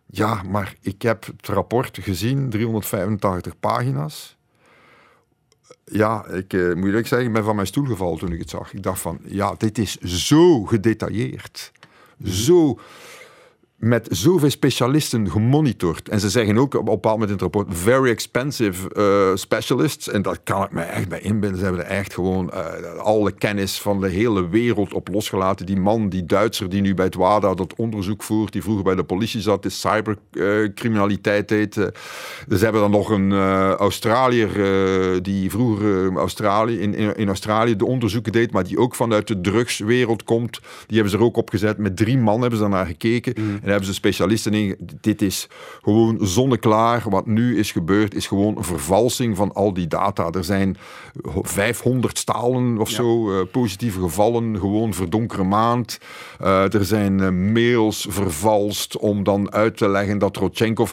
Ja, 0.06 0.42
maar 0.50 0.76
ik 0.82 1.02
heb 1.02 1.26
het 1.26 1.48
rapport 1.48 1.98
gezien, 2.02 2.50
385 2.50 3.60
pagina's. 3.60 4.38
Ja, 5.86 6.26
ik 6.26 6.54
uh, 6.54 6.76
moet 6.76 6.86
eerlijk 6.86 7.08
zeggen, 7.08 7.28
ik 7.28 7.34
ben 7.34 7.44
van 7.44 7.56
mijn 7.56 7.68
stoel 7.68 7.86
gevallen 7.86 8.20
toen 8.20 8.32
ik 8.32 8.40
het 8.40 8.50
zag. 8.50 8.74
Ik 8.74 8.84
dacht 8.84 9.02
van, 9.02 9.20
ja, 9.24 9.56
dit 9.58 9.78
is 9.78 9.98
zo 10.00 10.64
gedetailleerd. 10.64 11.72
Zo 12.24 12.80
met 13.76 14.08
zoveel 14.12 14.50
specialisten 14.50 15.32
gemonitord. 15.32 16.10
En 16.10 16.20
ze 16.20 16.30
zeggen 16.30 16.58
ook 16.58 16.74
op 16.74 16.80
een 16.80 16.94
bepaald 16.94 17.20
moment 17.20 17.30
in 17.30 17.34
het 17.34 17.42
rapport: 17.42 17.68
very 17.78 18.10
expensive 18.10 18.90
uh, 18.98 19.36
specialists. 19.36 20.10
En 20.10 20.22
dat 20.22 20.40
kan 20.44 20.64
ik 20.64 20.72
me 20.72 20.82
echt 20.82 21.10
bij 21.10 21.22
inbeelden. 21.22 21.58
Ze 21.58 21.64
hebben 21.66 21.86
er 21.86 21.92
echt 21.92 22.14
gewoon 22.14 22.52
uh, 22.54 22.96
alle 22.98 23.32
kennis 23.32 23.82
van 23.82 24.02
de 24.02 24.10
hele 24.10 24.50
wereld 24.50 24.94
op 24.94 25.08
losgelaten. 25.08 25.66
Die 25.66 25.80
man, 25.80 26.10
die 26.10 26.26
Duitser 26.26 26.70
die 26.70 26.82
nu 26.82 26.94
bij 26.94 27.06
het 27.06 27.16
WADA 27.16 27.54
dat 27.54 27.76
onderzoek 27.76 28.24
voert, 28.24 28.54
die 28.54 28.62
vroeger 28.62 28.84
bij 28.84 28.96
de 28.96 29.04
politie 29.04 29.42
zat, 29.42 29.64
de 29.64 29.70
cybercriminaliteit 29.70 31.48
deed. 31.48 31.74
ze 31.74 31.94
hebben 32.48 32.82
dan 32.82 32.92
nog 32.92 33.10
een 33.10 33.34
Australiër 33.78 34.54
die 35.24 35.50
vroeger 35.50 36.18
Australië, 36.18 36.80
in, 36.80 37.16
in, 37.18 37.28
Australië 37.28 37.76
de 37.76 37.86
onderzoeken 37.86 38.32
deed, 38.32 38.52
maar 38.52 38.64
die 38.64 38.78
ook 38.78 38.96
vanuit 38.96 39.28
de 39.28 39.42
drugswereld 39.42 40.24
komt. 40.24 40.60
Die 40.60 40.96
hebben 40.96 41.10
ze 41.10 41.18
er 41.18 41.24
ook 41.24 41.38
opgezet. 41.38 41.78
Met 41.78 41.98
drie 41.98 42.18
man 42.18 42.42
hebben 42.42 42.60
ze 42.60 42.68
naar 42.68 42.86
gekeken. 42.86 43.34
Mm 43.38 43.65
daar 43.66 43.74
hebben 43.74 43.94
ze 43.94 44.00
specialisten 44.00 44.54
in. 44.54 44.76
Dit 45.02 45.22
is 45.22 45.48
gewoon 45.82 46.18
zonneklaar. 46.22 47.04
Wat 47.10 47.26
nu 47.26 47.58
is 47.60 47.72
gebeurd, 47.72 48.16
is 48.16 48.28
gewoon 48.28 48.58
een 48.58 48.64
vervalsing 48.64 49.36
van 49.36 49.54
al 49.54 49.74
die 49.74 49.88
data. 49.88 50.30
Er 50.30 50.44
zijn 50.44 50.78
500 51.42 52.18
stalen 52.18 52.78
of 52.78 52.90
zo, 52.90 53.32
uh, 53.32 53.46
positieve 53.52 54.00
gevallen, 54.00 54.60
gewoon 54.60 54.94
verdonkere 54.94 55.44
maand. 55.44 56.00
Uh, 56.42 56.74
er 56.74 56.86
zijn 56.86 57.20
uh, 57.20 57.30
mails 57.30 58.06
vervalst 58.10 58.98
om 58.98 59.24
dan 59.24 59.52
uit 59.54 59.78
te 59.78 59.90
leggen 59.90 60.18
dat 60.18 60.38
Rodchenkov 60.38 60.92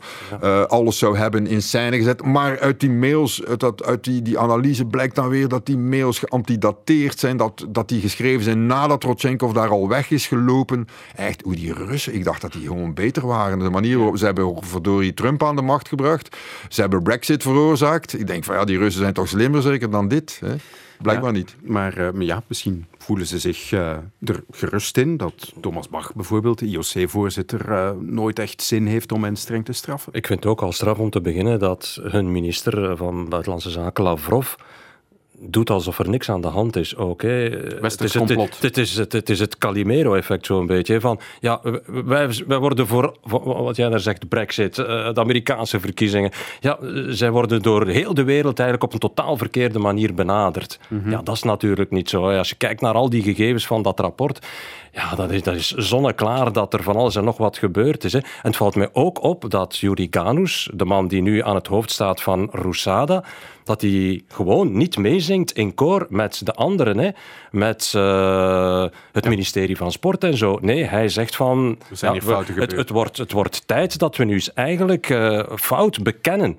alles 0.68 0.98
zou 0.98 1.16
hebben 1.16 1.46
in 1.46 1.62
scène 1.62 1.96
gezet. 1.96 2.24
Maar 2.24 2.60
uit 2.60 2.80
die 2.80 2.90
mails, 2.90 3.44
uit, 3.44 3.60
dat, 3.60 3.84
uit 3.84 4.04
die, 4.04 4.22
die 4.22 4.38
analyse 4.38 4.84
blijkt 4.84 5.14
dan 5.14 5.28
weer 5.28 5.48
dat 5.48 5.66
die 5.66 5.78
mails 5.78 6.18
geantidateerd 6.18 7.18
zijn, 7.18 7.36
dat, 7.36 7.66
dat 7.68 7.88
die 7.88 8.00
geschreven 8.00 8.44
zijn 8.44 8.66
nadat 8.66 9.02
Rodchenkov 9.02 9.52
daar 9.52 9.68
al 9.68 9.88
weg 9.88 10.10
is 10.10 10.26
gelopen. 10.26 10.86
Echt, 11.14 11.42
hoe 11.42 11.54
die 11.54 11.72
Russen, 11.72 12.14
ik 12.14 12.24
dacht 12.24 12.40
dat 12.40 12.52
die 12.52 12.61
gewoon 12.66 12.94
beter 12.94 13.26
waren. 13.26 13.58
De 13.58 13.70
manier 13.70 13.96
waarop 13.96 14.16
ze 14.16 14.24
hebben 14.24 14.56
verdorie 14.60 15.14
Trump 15.14 15.42
aan 15.42 15.56
de 15.56 15.62
macht 15.62 15.88
gebracht. 15.88 16.36
Ze 16.68 16.80
hebben 16.80 17.02
Brexit 17.02 17.42
veroorzaakt. 17.42 18.18
Ik 18.18 18.26
denk 18.26 18.44
van 18.44 18.54
ja, 18.54 18.64
die 18.64 18.78
Russen 18.78 19.02
zijn 19.02 19.14
toch 19.14 19.28
slimmer 19.28 19.62
zeker 19.62 19.90
dan 19.90 20.08
dit. 20.08 20.40
Hè? 20.40 20.54
Blijkbaar 21.02 21.32
niet. 21.32 21.56
Maar 21.62 21.98
uh, 21.98 22.26
ja, 22.26 22.42
misschien 22.46 22.86
voelen 22.98 23.26
ze 23.26 23.38
zich 23.38 23.72
uh, 23.72 23.96
er 24.24 24.44
gerust 24.50 24.96
in 24.96 25.16
dat 25.16 25.52
Thomas 25.60 25.88
Bach 25.88 26.14
bijvoorbeeld, 26.14 26.58
de 26.58 26.66
IOC-voorzitter, 26.66 27.68
uh, 27.68 27.90
nooit 28.00 28.38
echt 28.38 28.62
zin 28.62 28.86
heeft 28.86 29.12
om 29.12 29.24
hen 29.24 29.36
streng 29.36 29.64
te 29.64 29.72
straffen. 29.72 30.12
Ik 30.12 30.26
vind 30.26 30.42
het 30.42 30.52
ook 30.52 30.62
al 30.62 30.72
straf 30.72 30.98
om 30.98 31.10
te 31.10 31.20
beginnen 31.20 31.58
dat 31.58 31.98
hun 32.02 32.32
minister 32.32 32.96
van 32.96 33.28
Buitenlandse 33.28 33.70
Zaken, 33.70 34.04
Lavrov, 34.04 34.54
doet 35.44 35.70
alsof 35.70 35.98
er 35.98 36.08
niks 36.08 36.30
aan 36.30 36.40
de 36.40 36.48
hand 36.48 36.76
is 36.76 36.96
ook. 36.96 37.22
Hè. 37.22 37.28
Het 37.28 38.00
is 38.00 38.14
het, 38.14 38.60
het, 38.60 38.78
is 38.78 38.96
het, 38.96 39.12
het 39.12 39.30
is 39.30 39.40
het 39.40 39.58
Calimero-effect 39.58 40.46
zo'n 40.46 40.66
beetje. 40.66 41.00
Van, 41.00 41.20
ja, 41.40 41.60
wij, 41.86 42.28
wij 42.46 42.58
worden 42.58 42.86
voor, 42.86 43.16
wat 43.44 43.76
jij 43.76 43.88
daar 43.88 44.00
zegt, 44.00 44.28
brexit, 44.28 44.78
eh, 44.78 45.14
de 45.14 45.20
Amerikaanse 45.20 45.80
verkiezingen. 45.80 46.30
Ja, 46.60 46.78
zij 47.08 47.30
worden 47.30 47.62
door 47.62 47.86
heel 47.86 48.14
de 48.14 48.24
wereld 48.24 48.58
eigenlijk 48.58 48.92
op 48.92 48.92
een 48.92 49.08
totaal 49.08 49.36
verkeerde 49.36 49.78
manier 49.78 50.14
benaderd. 50.14 50.78
Mhm. 50.88 51.10
Ja, 51.10 51.22
dat 51.22 51.34
is 51.34 51.42
natuurlijk 51.42 51.90
niet 51.90 52.08
zo. 52.08 52.30
Als 52.30 52.48
je 52.48 52.54
kijkt 52.54 52.80
naar 52.80 52.94
al 52.94 53.10
die 53.10 53.22
gegevens 53.22 53.66
van 53.66 53.82
dat 53.82 54.00
rapport, 54.00 54.46
ja, 54.92 55.14
dat 55.14 55.30
is, 55.30 55.42
dat 55.42 55.54
is 55.54 55.70
zonneklaar 55.70 56.52
dat 56.52 56.72
er 56.74 56.82
van 56.82 56.96
alles 56.96 57.16
en 57.16 57.24
nog 57.24 57.36
wat 57.36 57.58
gebeurd 57.58 58.04
is. 58.04 58.12
Hè. 58.12 58.18
En 58.18 58.26
het 58.42 58.56
valt 58.56 58.74
mij 58.74 58.88
ook 58.92 59.22
op 59.22 59.50
dat 59.50 59.76
Yuri 59.76 60.06
Ganus, 60.10 60.70
de 60.74 60.84
man 60.84 61.08
die 61.08 61.22
nu 61.22 61.42
aan 61.42 61.54
het 61.54 61.66
hoofd 61.66 61.90
staat 61.90 62.22
van 62.22 62.48
Rusada, 62.52 63.24
dat 63.64 63.80
hij 63.80 64.22
gewoon 64.28 64.76
niet 64.76 64.96
meezingt 64.96 65.52
in 65.52 65.74
koor 65.74 66.06
met 66.08 66.40
de 66.44 66.52
anderen. 66.52 66.98
Hè. 66.98 67.10
Met 67.50 67.92
uh, 67.96 68.86
het 69.12 69.28
ministerie 69.28 69.76
van 69.76 69.92
Sport 69.92 70.24
en 70.24 70.36
zo. 70.36 70.58
Nee, 70.60 70.84
hij 70.84 71.08
zegt 71.08 71.36
van... 71.36 71.78
Ja, 72.00 72.12
we, 72.12 72.44
het, 72.54 72.72
het, 72.72 72.90
wordt, 72.90 73.16
het 73.16 73.32
wordt 73.32 73.66
tijd 73.66 73.98
dat 73.98 74.16
we 74.16 74.24
nu 74.24 74.32
eens 74.32 74.52
eigenlijk 74.52 75.08
uh, 75.08 75.42
fout 75.56 76.02
bekennen. 76.02 76.58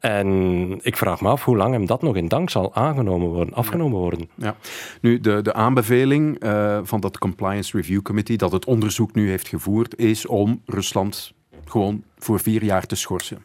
En 0.00 0.78
ik 0.82 0.96
vraag 0.96 1.20
me 1.20 1.28
af 1.28 1.44
hoe 1.44 1.56
lang 1.56 1.72
hem 1.72 1.86
dat 1.86 2.02
nog 2.02 2.16
in 2.16 2.28
dank 2.28 2.50
zal 2.50 2.74
aangenomen 2.74 3.28
worden, 3.28 3.54
afgenomen 3.54 3.98
worden. 3.98 4.30
Ja. 4.34 4.56
Nu, 5.00 5.20
de, 5.20 5.42
de 5.42 5.52
aanbeveling 5.52 6.44
uh, 6.44 6.78
van 6.82 7.00
dat 7.00 7.18
Compliance 7.18 7.76
Review 7.76 8.02
Committee, 8.02 8.36
dat 8.36 8.52
het 8.52 8.64
onderzoek 8.64 9.14
nu 9.14 9.28
heeft 9.28 9.48
gevoerd, 9.48 9.98
is 9.98 10.26
om 10.26 10.62
Rusland 10.66 11.32
gewoon 11.64 12.02
voor 12.18 12.40
vier 12.40 12.64
jaar 12.64 12.86
te 12.86 12.94
schorsen. 12.94 13.44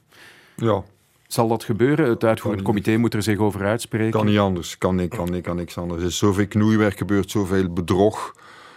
Ja. 0.56 0.84
Zal 1.28 1.48
dat 1.48 1.64
gebeuren? 1.64 2.10
Het 2.10 2.24
uitvoerend 2.24 2.62
comité 2.62 2.98
moet 2.98 3.14
er 3.14 3.24
zich 3.24 3.38
over 3.38 3.66
uitspreken. 3.66 4.12
Kan 4.12 4.26
niet 4.26 4.38
anders. 4.38 4.78
Kan, 4.78 4.96
niet, 4.96 5.10
kan, 5.10 5.32
niet, 5.32 5.44
kan 5.44 5.56
niks 5.56 5.78
anders. 5.78 6.02
Er 6.02 6.08
is 6.08 6.18
zoveel 6.18 6.48
knoeiwerk 6.48 6.98
gebeurd, 6.98 7.32
zoveel 7.32 7.74
bedrog, 7.74 8.36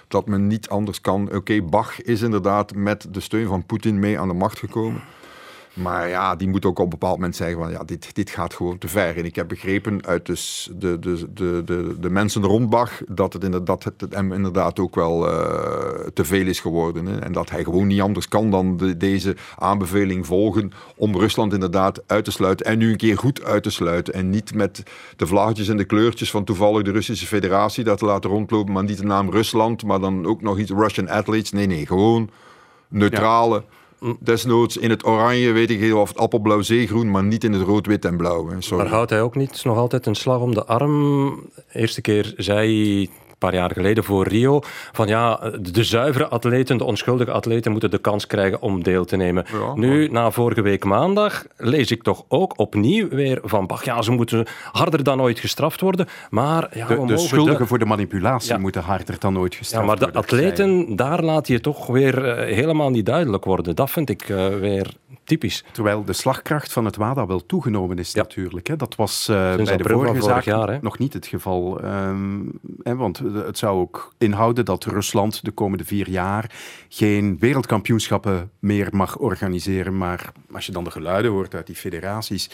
dat 0.08 0.26
men 0.26 0.46
niet 0.46 0.68
anders 0.68 1.00
kan. 1.00 1.22
Oké, 1.22 1.36
okay, 1.36 1.64
Bach 1.64 2.02
is 2.02 2.22
inderdaad 2.22 2.74
met 2.74 3.06
de 3.10 3.20
steun 3.20 3.46
van 3.46 3.66
Poetin 3.66 3.98
mee 3.98 4.18
aan 4.18 4.28
de 4.28 4.34
macht 4.34 4.58
gekomen. 4.58 5.02
Maar 5.82 6.08
ja, 6.08 6.36
die 6.36 6.48
moet 6.48 6.64
ook 6.64 6.78
op 6.78 6.84
een 6.84 6.90
bepaald 6.90 7.14
moment 7.14 7.36
zeggen 7.36 7.58
van 7.58 7.70
ja, 7.70 7.84
dit, 7.84 8.14
dit 8.14 8.30
gaat 8.30 8.54
gewoon 8.54 8.78
te 8.78 8.88
ver. 8.88 9.16
En 9.16 9.24
ik 9.24 9.34
heb 9.34 9.48
begrepen 9.48 10.06
uit 10.06 10.26
dus 10.26 10.70
de, 10.74 10.98
de, 10.98 11.32
de, 11.34 11.62
de, 11.64 11.96
de 12.00 12.10
mensen 12.10 12.44
rond 12.44 12.70
Bach 12.70 13.00
dat 13.08 13.32
het 13.32 13.44
inderdaad, 13.44 13.84
het, 13.84 14.06
hem 14.10 14.32
inderdaad 14.32 14.78
ook 14.78 14.94
wel 14.94 15.28
uh, 15.28 15.40
te 16.14 16.24
veel 16.24 16.46
is 16.46 16.60
geworden. 16.60 17.06
Hè. 17.06 17.18
En 17.18 17.32
dat 17.32 17.50
hij 17.50 17.64
gewoon 17.64 17.86
niet 17.86 18.00
anders 18.00 18.28
kan 18.28 18.50
dan 18.50 18.76
de, 18.76 18.96
deze 18.96 19.36
aanbeveling 19.58 20.26
volgen 20.26 20.72
om 20.96 21.16
Rusland 21.16 21.52
inderdaad 21.52 22.02
uit 22.06 22.24
te 22.24 22.30
sluiten. 22.30 22.66
En 22.66 22.78
nu 22.78 22.90
een 22.90 22.96
keer 22.96 23.18
goed 23.18 23.44
uit 23.44 23.62
te 23.62 23.70
sluiten. 23.70 24.14
En 24.14 24.30
niet 24.30 24.54
met 24.54 24.82
de 25.16 25.26
vlaggetjes 25.26 25.68
en 25.68 25.76
de 25.76 25.84
kleurtjes 25.84 26.30
van 26.30 26.44
toevallig 26.44 26.82
de 26.82 26.90
Russische 26.90 27.26
federatie 27.26 27.84
dat 27.84 27.98
te 27.98 28.04
laten 28.04 28.30
rondlopen, 28.30 28.72
maar 28.72 28.84
niet 28.84 28.98
de 28.98 29.04
naam 29.04 29.30
Rusland, 29.30 29.84
maar 29.84 30.00
dan 30.00 30.26
ook 30.26 30.42
nog 30.42 30.58
iets 30.58 30.70
Russian 30.70 31.10
athletes. 31.10 31.52
Nee, 31.52 31.66
nee, 31.66 31.86
gewoon 31.86 32.30
neutrale... 32.88 33.64
Desnoods 34.20 34.76
in 34.76 34.90
het 34.90 35.06
oranje, 35.06 35.52
weet 35.52 35.70
ik 35.70 35.78
heel 35.78 36.00
of 36.00 36.08
het 36.08 36.18
appelblauw 36.18 36.60
zeegroen, 36.60 37.10
maar 37.10 37.24
niet 37.24 37.44
in 37.44 37.52
het 37.52 37.62
rood, 37.62 37.86
wit 37.86 38.04
en 38.04 38.16
blauw. 38.16 38.50
Sorry. 38.58 38.82
Maar 38.82 38.92
houdt 38.92 39.10
hij 39.10 39.22
ook 39.22 39.36
niet 39.36 39.64
nog 39.64 39.76
altijd 39.76 40.06
een 40.06 40.14
slag 40.14 40.40
om 40.40 40.54
de 40.54 40.64
arm? 40.64 41.48
eerste 41.72 42.00
keer 42.00 42.34
zei 42.36 43.10
paar 43.38 43.54
jaar 43.54 43.70
geleden 43.72 44.04
voor 44.04 44.28
Rio. 44.28 44.60
Van 44.92 45.08
ja, 45.08 45.52
de 45.60 45.84
zuivere 45.84 46.28
atleten, 46.28 46.78
de 46.78 46.84
onschuldige 46.84 47.30
atleten 47.30 47.72
moeten 47.72 47.90
de 47.90 47.98
kans 47.98 48.26
krijgen 48.26 48.60
om 48.60 48.82
deel 48.82 49.04
te 49.04 49.16
nemen. 49.16 49.44
nu, 49.74 50.08
na 50.08 50.30
vorige 50.30 50.62
week 50.62 50.84
maandag, 50.84 51.44
lees 51.56 51.90
ik 51.90 52.02
toch 52.02 52.24
ook 52.28 52.58
opnieuw 52.58 53.08
weer 53.08 53.40
van 53.42 53.66
Bach. 53.66 53.84
Ja, 53.84 54.02
ze 54.02 54.10
moeten 54.10 54.46
harder 54.72 55.02
dan 55.02 55.20
ooit 55.20 55.38
gestraft 55.38 55.80
worden. 55.80 56.06
Maar 56.30 56.70
ja, 56.72 56.86
de, 56.86 57.04
de 57.06 57.18
schuldigen 57.18 57.66
voor 57.66 57.78
de 57.78 57.84
manipulatie 57.84 58.58
moeten 58.58 58.82
harder 58.82 59.18
dan 59.18 59.38
ooit 59.38 59.54
gestraft 59.54 59.86
worden. 59.86 60.06
Ja, 60.06 60.12
maar 60.12 60.22
de 60.22 60.28
atleten, 60.28 60.96
daar 60.96 61.22
laat 61.22 61.46
je 61.46 61.60
toch 61.60 61.86
weer 61.86 62.24
uh, 62.24 62.54
helemaal 62.54 62.90
niet 62.90 63.06
duidelijk 63.06 63.44
worden. 63.44 63.76
Dat 63.76 63.90
vind 63.90 64.10
ik 64.10 64.28
uh, 64.28 64.48
weer 64.48 64.94
typisch. 65.28 65.64
Terwijl 65.72 66.04
de 66.04 66.12
slagkracht 66.12 66.72
van 66.72 66.84
het 66.84 66.96
WADA 66.96 67.26
wel 67.26 67.46
toegenomen 67.46 67.98
is 67.98 68.14
natuurlijk. 68.14 68.66
Hè. 68.66 68.76
Dat 68.76 68.94
was 68.94 69.28
uh, 69.30 69.56
bij 69.56 69.76
de 69.76 69.88
vorige 69.88 70.22
zaak 70.22 70.44
jaar, 70.44 70.78
nog 70.82 70.98
niet 70.98 71.12
het 71.12 71.26
geval. 71.26 71.84
Um, 71.84 72.60
hè, 72.82 72.96
want 72.96 73.18
het 73.18 73.58
zou 73.58 73.80
ook 73.80 74.12
inhouden 74.18 74.64
dat 74.64 74.84
Rusland 74.84 75.44
de 75.44 75.50
komende 75.50 75.84
vier 75.84 76.08
jaar 76.08 76.50
geen 76.88 77.36
wereldkampioenschappen 77.38 78.50
meer 78.58 78.88
mag 78.90 79.18
organiseren. 79.18 79.96
Maar 79.98 80.32
als 80.52 80.66
je 80.66 80.72
dan 80.72 80.84
de 80.84 80.90
geluiden 80.90 81.30
hoort 81.30 81.54
uit 81.54 81.66
die 81.66 81.76
federaties 81.76 82.50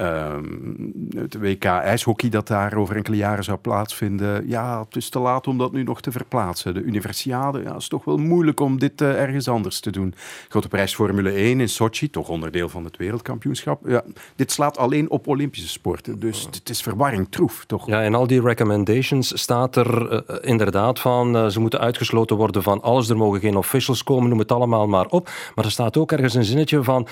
Um, 0.00 0.92
het 1.16 1.38
WK 1.38 1.64
ijshockey 1.64 2.28
dat 2.28 2.46
daar 2.46 2.74
over 2.74 2.96
enkele 2.96 3.16
jaren 3.16 3.44
zou 3.44 3.58
plaatsvinden. 3.58 4.48
Ja, 4.48 4.80
het 4.80 4.96
is 4.96 5.08
te 5.08 5.18
laat 5.18 5.46
om 5.46 5.58
dat 5.58 5.72
nu 5.72 5.82
nog 5.82 6.00
te 6.00 6.12
verplaatsen. 6.12 6.74
De 6.74 6.82
Universiade, 6.82 7.62
ja, 7.62 7.76
is 7.76 7.88
toch 7.88 8.04
wel 8.04 8.16
moeilijk 8.16 8.60
om 8.60 8.78
dit 8.78 9.00
uh, 9.00 9.20
ergens 9.20 9.48
anders 9.48 9.80
te 9.80 9.90
doen. 9.90 10.14
Grote 10.48 10.68
prijs 10.68 10.94
Formule 10.94 11.30
1 11.30 11.60
in 11.60 11.68
Sochi, 11.68 12.10
toch 12.10 12.28
onderdeel 12.28 12.68
van 12.68 12.84
het 12.84 12.96
wereldkampioenschap. 12.96 13.88
Ja, 13.88 14.02
dit 14.36 14.52
slaat 14.52 14.78
alleen 14.78 15.10
op 15.10 15.26
Olympische 15.26 15.68
sporten, 15.68 16.18
dus 16.18 16.48
het 16.50 16.68
is 16.68 16.82
verwarring 16.82 17.26
troef, 17.30 17.64
toch? 17.66 17.86
Ja, 17.86 18.00
in 18.00 18.14
al 18.14 18.26
die 18.26 18.40
recommendations 18.40 19.40
staat 19.40 19.76
er 19.76 20.12
uh, 20.12 20.36
inderdaad 20.40 21.00
van 21.00 21.36
uh, 21.36 21.46
ze 21.46 21.60
moeten 21.60 21.80
uitgesloten 21.80 22.36
worden 22.36 22.62
van 22.62 22.82
alles. 22.82 23.08
Er 23.08 23.16
mogen 23.16 23.40
geen 23.40 23.56
officials 23.56 24.04
komen, 24.04 24.28
noem 24.28 24.38
het 24.38 24.52
allemaal 24.52 24.86
maar 24.86 25.06
op. 25.06 25.30
Maar 25.54 25.64
er 25.64 25.70
staat 25.70 25.96
ook 25.96 26.12
ergens 26.12 26.34
een 26.34 26.44
zinnetje 26.44 26.82
van 26.84 27.06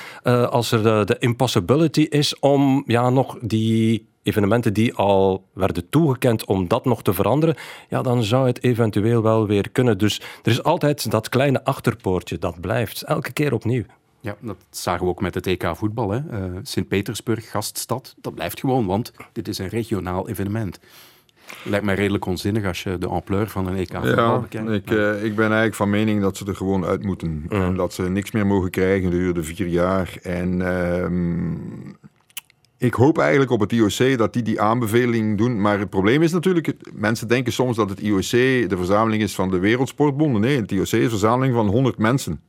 als 0.51 0.73
er 0.73 1.07
de 1.07 1.17
impossibility 1.19 2.01
is 2.01 2.39
om 2.39 2.76
ja, 2.87 3.11
nog 3.11 3.39
die 3.41 4.07
evenementen 4.23 4.73
die 4.73 4.95
al 4.95 5.47
werden 5.53 5.89
toegekend 5.89 6.45
om 6.45 6.69
dat 6.69 6.85
nog 6.85 7.03
te 7.03 7.13
veranderen, 7.13 7.57
ja, 7.89 8.03
dan 8.03 8.23
zou 8.23 8.47
het 8.47 8.63
eventueel 8.63 9.23
wel 9.23 9.47
weer 9.47 9.71
kunnen. 9.71 9.99
Dus 9.99 10.21
er 10.43 10.51
is 10.51 10.63
altijd 10.63 11.11
dat 11.11 11.29
kleine 11.29 11.65
achterpoortje, 11.65 12.39
dat 12.39 12.61
blijft 12.61 13.03
elke 13.03 13.33
keer 13.33 13.53
opnieuw. 13.53 13.85
Ja, 14.21 14.37
dat 14.41 14.57
zagen 14.71 15.05
we 15.05 15.11
ook 15.11 15.21
met 15.21 15.35
het 15.35 15.47
EK 15.47 15.71
voetbal. 15.75 16.15
Uh, 16.15 16.23
Sint-Petersburg, 16.63 17.51
gaststad, 17.51 18.15
dat 18.21 18.35
blijft 18.35 18.61
gewoon, 18.61 18.87
want 18.87 19.13
dit 19.33 19.49
is 19.49 19.59
een 19.59 19.69
regionaal 19.69 20.29
evenement. 20.29 20.79
Lijkt 21.65 21.85
mij 21.85 21.95
redelijk 21.95 22.27
onzinnig 22.27 22.65
als 22.65 22.83
je 22.83 22.99
de 22.99 23.07
ampleur 23.07 23.49
van 23.49 23.67
een 23.67 23.77
EK 23.77 23.97
voetbal 24.03 24.41
bekijkt. 24.41 24.71
Ik, 24.71 24.91
uh, 24.91 25.25
ik 25.25 25.35
ben 25.35 25.45
eigenlijk 25.45 25.75
van 25.75 25.91
mening 25.91 26.21
dat 26.21 26.37
ze 26.37 26.47
er 26.47 26.57
gewoon 26.57 26.85
uit 26.85 27.05
moeten. 27.05 27.47
En 27.49 27.77
dat 27.77 27.93
ze 27.93 28.03
niks 28.03 28.31
meer 28.31 28.47
mogen 28.47 28.71
krijgen 28.71 29.11
gedurende 29.11 29.43
vier 29.43 29.67
jaar. 29.67 30.19
En 30.23 30.61
uh, 30.61 31.07
ik 32.79 32.95
hoop 32.95 33.19
eigenlijk 33.19 33.51
op 33.51 33.61
het 33.61 33.73
IOC 33.73 34.19
dat 34.19 34.33
die 34.33 34.43
die 34.43 34.61
aanbeveling 34.61 35.39
doen. 35.39 35.61
Maar 35.61 35.79
het 35.79 35.91
probleem 35.91 36.23
is 36.23 36.33
natuurlijk, 36.33 36.73
mensen 36.93 37.29
denken 37.29 37.53
soms 37.53 37.77
dat 37.77 37.91
het 37.91 38.01
IOC 38.01 38.31
de 38.69 38.77
verzameling 38.77 39.23
is 39.23 39.35
van 39.35 39.51
de 39.51 39.59
wereldsportbonden. 39.59 40.41
Nee, 40.41 40.61
het 40.61 40.73
IOC 40.73 40.83
is 40.83 40.93
een 40.93 41.09
verzameling 41.09 41.55
van 41.55 41.67
100 41.67 41.99
mensen. 41.99 42.41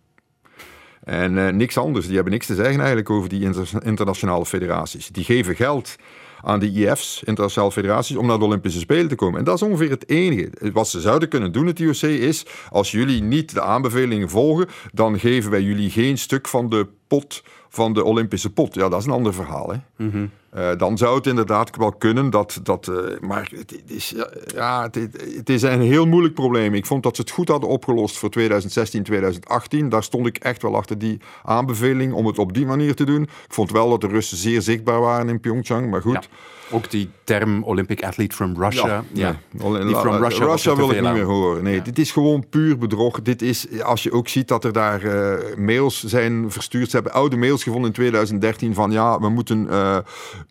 En 1.03 1.35
uh, 1.35 1.49
niks 1.49 1.77
anders. 1.77 2.05
Die 2.05 2.15
hebben 2.15 2.33
niks 2.33 2.45
te 2.45 2.55
zeggen 2.55 2.77
eigenlijk 2.77 3.09
over 3.09 3.29
die 3.29 3.51
internationale 3.83 4.45
federaties. 4.45 5.07
Die 5.07 5.23
geven 5.23 5.55
geld 5.55 5.95
aan 6.41 6.59
de 6.59 6.71
IF's, 6.71 7.21
internationale 7.25 7.71
federaties, 7.71 8.15
om 8.15 8.27
naar 8.27 8.39
de 8.39 8.45
Olympische 8.45 8.79
Spelen 8.79 9.07
te 9.07 9.15
komen. 9.15 9.39
En 9.39 9.45
dat 9.45 9.55
is 9.55 9.61
ongeveer 9.61 9.89
het 9.89 10.09
enige. 10.09 10.51
Wat 10.73 10.87
ze 10.87 11.01
zouden 11.01 11.29
kunnen 11.29 11.51
doen, 11.51 11.67
het 11.67 11.79
IOC, 11.79 12.01
is 12.01 12.45
als 12.69 12.91
jullie 12.91 13.21
niet 13.21 13.53
de 13.53 13.61
aanbevelingen 13.61 14.29
volgen, 14.29 14.67
dan 14.93 15.19
geven 15.19 15.51
wij 15.51 15.61
jullie 15.61 15.89
geen 15.89 16.17
stuk 16.17 16.47
van 16.47 16.69
de 16.69 16.87
pot 17.07 17.43
van 17.77 17.93
de 17.93 18.03
Olympische 18.03 18.49
pot. 18.49 18.75
Ja, 18.75 18.89
dat 18.89 18.99
is 18.99 19.05
een 19.05 19.11
ander 19.11 19.33
verhaal. 19.33 19.69
Hè? 19.69 20.05
Mhm. 20.05 20.25
Eh, 20.49 20.69
dan 20.77 20.97
zou 20.97 21.15
het 21.15 21.27
inderdaad 21.27 21.75
wel 21.75 21.91
kunnen 21.91 22.29
dat. 22.29 22.59
dat 22.63 22.87
uh, 22.87 23.19
maar 23.19 23.51
het, 23.55 23.81
is, 23.85 24.13
ja, 24.55 24.83
het, 24.83 24.95
het, 25.35 25.49
is 25.49 25.61
een 25.61 25.81
heel 25.81 26.05
moeilijk 26.05 26.33
probleem. 26.33 26.73
Ik 26.73 26.85
vond 26.85 27.03
dat 27.03 27.15
ze 27.15 27.21
het 27.21 27.31
goed 27.31 27.47
hadden 27.47 27.69
opgelost 27.69 28.17
voor 28.17 28.29
2016, 28.29 29.03
2018. 29.03 29.89
Daar 29.89 30.03
stond 30.03 30.27
ik 30.27 30.37
echt 30.37 30.61
wel 30.61 30.75
achter 30.75 30.97
die 30.97 31.19
aanbeveling 31.43 32.13
om 32.13 32.25
het 32.25 32.39
op 32.39 32.53
die 32.53 32.65
manier 32.65 32.95
te 32.95 33.03
doen. 33.03 33.21
Ik 33.21 33.29
vond 33.47 33.71
wel 33.71 33.89
dat 33.89 34.01
de 34.01 34.07
Russen 34.07 34.37
zeer 34.37 34.61
zichtbaar 34.61 34.99
waren 34.99 35.29
in 35.29 35.39
Pyeongchang, 35.39 35.89
maar 35.89 36.01
goed. 36.01 36.29
Ook 36.71 36.89
die 36.89 37.09
term 37.23 37.63
Olympic 37.63 38.03
athlete 38.03 38.35
from 38.35 38.55
Russia. 38.63 38.87
Ja, 38.87 39.03
ja. 39.51 39.79
Die 39.83 39.95
from 39.95 40.23
Russia, 40.23 40.45
Russia 40.45 40.75
wil 40.75 40.91
ik 40.91 41.01
niet 41.01 41.11
meer 41.11 41.23
horen. 41.23 41.63
Nee, 41.63 41.81
dit 41.81 41.99
is 41.99 42.11
gewoon 42.11 42.49
puur 42.49 42.77
bedrog. 42.77 43.21
Dit 43.21 43.41
is, 43.41 43.81
als 43.81 44.03
je 44.03 44.11
ook 44.11 44.27
ziet 44.27 44.47
dat 44.47 44.63
er 44.63 44.73
daar 44.73 45.03
uh, 45.03 45.55
mails 45.57 46.03
zijn 46.03 46.51
verstuurd. 46.51 46.89
Ze 46.89 46.95
hebben 46.95 47.13
oude 47.13 47.37
mails 47.37 47.63
gevonden 47.63 47.87
in 47.87 47.95
2013 47.95 48.73
van 48.73 48.91
ja, 48.91 49.19
we 49.19 49.29
moeten 49.29 49.69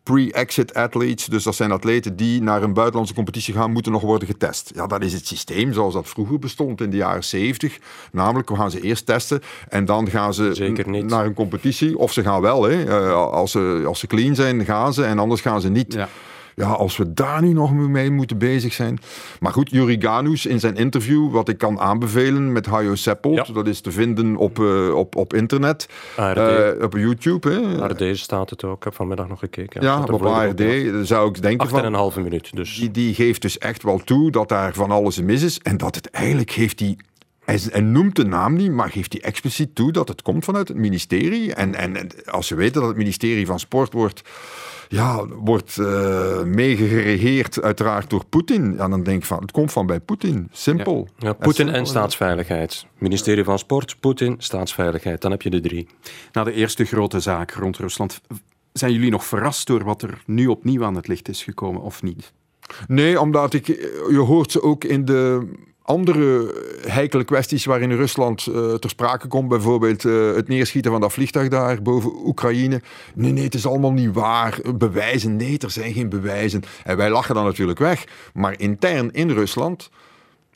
pre-exit 0.02 0.74
athletes, 0.74 1.26
dus 1.26 1.44
dat 1.44 1.54
zijn 1.54 1.72
atleten 1.72 2.16
die 2.16 2.42
naar 2.42 2.62
een 2.62 2.72
buitenlandse 2.72 3.14
competitie 3.14 3.54
gaan, 3.54 3.72
moeten 3.72 3.92
nog 3.92 4.02
worden 4.02 4.28
getest. 4.28 4.70
Ja, 4.74 4.86
dat 4.86 5.02
is 5.02 5.12
het 5.12 5.26
systeem 5.26 5.72
zoals 5.72 5.94
dat 5.94 6.08
vroeger 6.08 6.38
bestond 6.38 6.80
in 6.80 6.90
de 6.90 6.96
jaren 6.96 7.24
70. 7.24 7.78
Namelijk, 8.12 8.48
we 8.48 8.56
gaan 8.56 8.70
ze 8.70 8.80
eerst 8.80 9.06
testen 9.06 9.42
en 9.68 9.84
dan 9.84 10.10
gaan 10.10 10.34
ze 10.34 11.02
naar 11.06 11.26
een 11.26 11.34
competitie. 11.34 11.98
Of 11.98 12.12
ze 12.12 12.22
gaan 12.22 12.40
wel, 12.40 12.62
hè. 12.62 12.86
Uh, 12.86 13.12
als, 13.12 13.50
ze, 13.50 13.82
als 13.86 13.98
ze 13.98 14.06
clean 14.06 14.34
zijn, 14.34 14.64
gaan 14.64 14.94
ze 14.94 15.04
en 15.04 15.18
anders 15.18 15.40
gaan 15.40 15.60
ze 15.60 15.68
niet. 15.68 15.92
Ja 15.92 16.08
ja, 16.56 16.68
als 16.68 16.96
we 16.96 17.12
daar 17.12 17.42
nu 17.42 17.52
nog 17.52 17.72
mee 17.72 18.10
moeten 18.10 18.38
bezig 18.38 18.72
zijn. 18.72 18.98
Maar 19.40 19.52
goed, 19.52 19.70
Juri 19.70 20.00
Ganus 20.00 20.46
in 20.46 20.60
zijn 20.60 20.76
interview, 20.76 21.30
wat 21.30 21.48
ik 21.48 21.58
kan 21.58 21.80
aanbevelen 21.80 22.52
met 22.52 22.66
Hajo 22.66 22.94
Seppelt, 22.94 23.54
dat 23.54 23.66
is 23.66 23.80
te 23.80 23.92
vinden 23.92 24.36
op, 24.36 24.58
uh, 24.58 24.94
op, 24.94 25.16
op 25.16 25.34
internet, 25.34 25.88
uh, 26.18 26.68
op 26.82 26.94
YouTube. 26.96 27.50
Hè. 27.50 27.82
ARD 27.82 28.18
staat 28.18 28.50
het 28.50 28.64
ook, 28.64 28.76
ik 28.76 28.84
heb 28.84 28.94
vanmiddag 28.94 29.28
nog 29.28 29.38
gekeken. 29.38 29.82
Ja, 29.82 30.04
op 30.10 30.26
ARD 30.26 30.62
zou 31.02 31.28
ik 31.28 31.42
denken 31.42 31.68
van... 31.68 31.78
en 31.78 31.84
een 31.84 31.94
halve 31.94 32.20
minuut, 32.20 32.56
dus. 32.56 32.74
Die, 32.74 32.90
die 32.90 33.14
geeft 33.14 33.42
dus 33.42 33.58
echt 33.58 33.82
wel 33.82 33.98
toe 33.98 34.30
dat 34.30 34.48
daar 34.48 34.74
van 34.74 34.90
alles 34.90 35.20
mis 35.20 35.42
is 35.42 35.58
en 35.58 35.76
dat 35.76 35.94
het 35.94 36.10
eigenlijk 36.10 36.50
heeft 36.50 36.78
die 36.78 36.96
hij, 37.44 37.80
noemt 37.80 38.16
de 38.16 38.24
naam 38.24 38.54
niet, 38.54 38.70
maar 38.70 38.90
geeft 38.90 39.12
hij 39.12 39.22
expliciet 39.22 39.74
toe 39.74 39.92
dat 39.92 40.08
het 40.08 40.22
komt 40.22 40.44
vanuit 40.44 40.68
het 40.68 40.76
ministerie. 40.76 41.54
En, 41.54 41.74
en 41.74 42.08
als 42.24 42.48
we 42.48 42.54
weten 42.54 42.80
dat 42.80 42.88
het 42.88 42.96
ministerie 42.96 43.46
van 43.46 43.58
Sport 43.58 43.92
wordt 43.92 44.22
ja, 44.88 45.26
wordt 45.26 45.76
uh, 45.76 46.42
meegeregeerd 46.42 47.62
uiteraard 47.62 48.10
door 48.10 48.24
Poetin. 48.28 48.74
Ja, 48.76 48.88
dan 48.88 49.02
denk 49.02 49.18
ik 49.18 49.26
van, 49.26 49.40
het 49.40 49.50
komt 49.50 49.72
van 49.72 49.86
bij 49.86 50.00
Poetin. 50.00 50.48
Simpel. 50.52 51.08
Ja. 51.18 51.32
Poetin 51.32 51.68
en 51.68 51.86
staatsveiligheid. 51.86 52.86
Ministerie 52.98 53.44
van 53.44 53.58
Sport, 53.58 53.96
Poetin, 54.00 54.34
staatsveiligheid. 54.38 55.20
Dan 55.20 55.30
heb 55.30 55.42
je 55.42 55.50
de 55.50 55.60
drie. 55.60 55.88
Na 56.32 56.44
de 56.44 56.52
eerste 56.52 56.84
grote 56.84 57.20
zaak 57.20 57.50
rond 57.50 57.76
Rusland, 57.76 58.20
zijn 58.72 58.92
jullie 58.92 59.10
nog 59.10 59.24
verrast 59.24 59.66
door 59.66 59.84
wat 59.84 60.02
er 60.02 60.22
nu 60.26 60.46
opnieuw 60.46 60.84
aan 60.84 60.94
het 60.94 61.08
licht 61.08 61.28
is 61.28 61.42
gekomen 61.42 61.80
of 61.80 62.02
niet? 62.02 62.32
Nee, 62.88 63.20
omdat 63.20 63.54
ik, 63.54 63.66
je 64.10 64.22
hoort 64.26 64.52
ze 64.52 64.62
ook 64.62 64.84
in 64.84 65.04
de 65.04 65.48
andere 65.86 66.54
heikele 66.86 67.24
kwesties 67.24 67.64
waarin 67.64 67.92
Rusland 67.92 68.46
uh, 68.46 68.74
ter 68.74 68.90
sprake 68.90 69.28
komt, 69.28 69.48
bijvoorbeeld 69.48 70.04
uh, 70.04 70.34
het 70.34 70.48
neerschieten 70.48 70.90
van 70.90 71.00
dat 71.00 71.12
vliegtuig 71.12 71.48
daar 71.48 71.82
boven 71.82 72.26
Oekraïne. 72.26 72.80
Nee, 73.14 73.32
nee, 73.32 73.44
het 73.44 73.54
is 73.54 73.66
allemaal 73.66 73.92
niet 73.92 74.12
waar. 74.12 74.58
Bewijzen, 74.74 75.36
nee, 75.36 75.58
er 75.58 75.70
zijn 75.70 75.92
geen 75.92 76.08
bewijzen. 76.08 76.62
En 76.84 76.96
wij 76.96 77.10
lachen 77.10 77.34
dan 77.34 77.44
natuurlijk 77.44 77.78
weg. 77.78 78.04
Maar 78.34 78.60
intern 78.60 79.12
in 79.12 79.30
Rusland 79.30 79.90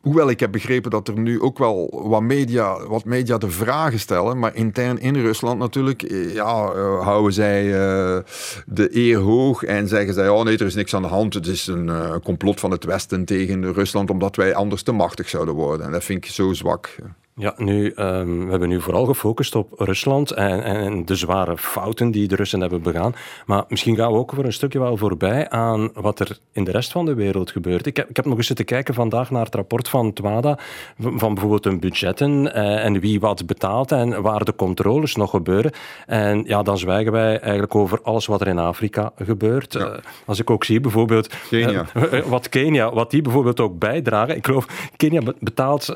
Hoewel 0.00 0.30
ik 0.30 0.40
heb 0.40 0.52
begrepen 0.52 0.90
dat 0.90 1.08
er 1.08 1.18
nu 1.18 1.40
ook 1.40 1.58
wel 1.58 2.04
wat 2.08 2.22
media, 2.22 2.86
wat 2.86 3.04
media 3.04 3.38
de 3.38 3.50
vragen 3.50 3.98
stellen, 3.98 4.38
maar 4.38 4.54
intern 4.54 4.98
in 4.98 5.14
Rusland 5.14 5.58
natuurlijk, 5.58 6.02
eh, 6.02 6.34
ja, 6.34 6.72
uh, 6.74 7.02
houden 7.02 7.32
zij 7.32 7.64
uh, 7.64 8.18
de 8.66 8.96
eer 8.96 9.18
hoog 9.18 9.62
en 9.62 9.88
zeggen 9.88 10.14
zij, 10.14 10.28
oh 10.28 10.44
nee, 10.44 10.58
er 10.58 10.66
is 10.66 10.74
niks 10.74 10.94
aan 10.94 11.02
de 11.02 11.08
hand, 11.08 11.34
het 11.34 11.46
is 11.46 11.66
een 11.66 11.90
complot 12.22 12.60
van 12.60 12.70
het 12.70 12.84
Westen 12.84 13.24
tegen 13.24 13.72
Rusland 13.72 14.10
omdat 14.10 14.36
wij 14.36 14.54
anders 14.54 14.82
te 14.82 14.92
machtig 14.92 15.28
zouden 15.28 15.54
worden. 15.54 15.86
En 15.86 15.92
dat 15.92 16.04
vind 16.04 16.24
ik 16.24 16.30
zo 16.30 16.52
zwak. 16.52 16.96
Ja, 17.40 17.54
nu, 17.56 17.92
um, 17.96 18.44
we 18.44 18.50
hebben 18.50 18.68
nu 18.68 18.80
vooral 18.80 19.04
gefocust 19.04 19.54
op 19.54 19.72
Rusland 19.76 20.30
en, 20.30 20.62
en, 20.62 21.04
de 21.04 21.14
zware 21.14 21.58
fouten 21.58 22.10
die 22.10 22.28
de 22.28 22.36
Russen 22.36 22.60
hebben 22.60 22.82
begaan. 22.82 23.14
Maar 23.46 23.64
misschien 23.68 23.96
gaan 23.96 24.12
we 24.12 24.18
ook 24.18 24.32
voor 24.34 24.44
een 24.44 24.52
stukje 24.52 24.78
wel 24.78 24.96
voorbij 24.96 25.50
aan 25.50 25.90
wat 25.94 26.20
er 26.20 26.38
in 26.52 26.64
de 26.64 26.70
rest 26.70 26.92
van 26.92 27.04
de 27.04 27.14
wereld 27.14 27.50
gebeurt. 27.50 27.86
Ik 27.86 27.96
heb, 27.96 28.08
ik 28.08 28.16
heb 28.16 28.24
nog 28.24 28.36
eens 28.36 28.46
zitten 28.46 28.64
kijken 28.64 28.94
vandaag 28.94 29.30
naar 29.30 29.44
het 29.44 29.54
rapport 29.54 29.88
van 29.88 30.12
TWADA, 30.12 30.58
van 30.98 31.34
bijvoorbeeld 31.34 31.64
hun 31.64 31.80
budgetten 31.80 32.54
eh, 32.54 32.84
en 32.84 33.00
wie 33.00 33.20
wat 33.20 33.46
betaalt 33.46 33.92
en 33.92 34.22
waar 34.22 34.44
de 34.44 34.54
controles 34.54 35.16
nog 35.16 35.30
gebeuren. 35.30 35.72
En 36.06 36.44
ja, 36.46 36.62
dan 36.62 36.78
zwijgen 36.78 37.12
wij 37.12 37.38
eigenlijk 37.40 37.74
over 37.74 38.02
alles 38.02 38.26
wat 38.26 38.40
er 38.40 38.46
in 38.46 38.58
Afrika 38.58 39.12
gebeurt. 39.16 39.74
Uh, 39.74 39.88
als 40.26 40.40
ik 40.40 40.50
ook 40.50 40.64
zie 40.64 40.80
bijvoorbeeld 40.80 41.34
Kenia. 41.48 41.86
Uh, 41.94 42.22
wat 42.34 42.48
Kenia, 42.48 42.92
wat 42.92 43.10
die 43.10 43.22
bijvoorbeeld 43.22 43.60
ook 43.60 43.78
bijdragen. 43.78 44.36
Ik 44.36 44.46
geloof, 44.46 44.66
Kenia 44.96 45.22
betaalt 45.38 45.88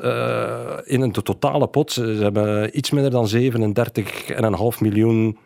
in 0.85 1.01
een 1.01 1.11
totale 1.39 1.67
pot. 1.67 1.91
Ze 1.91 2.01
hebben 2.01 2.77
iets 2.77 2.91
minder 2.91 3.11
dan 3.11 3.29
37,5 3.29 4.79
miljoen 4.79 5.37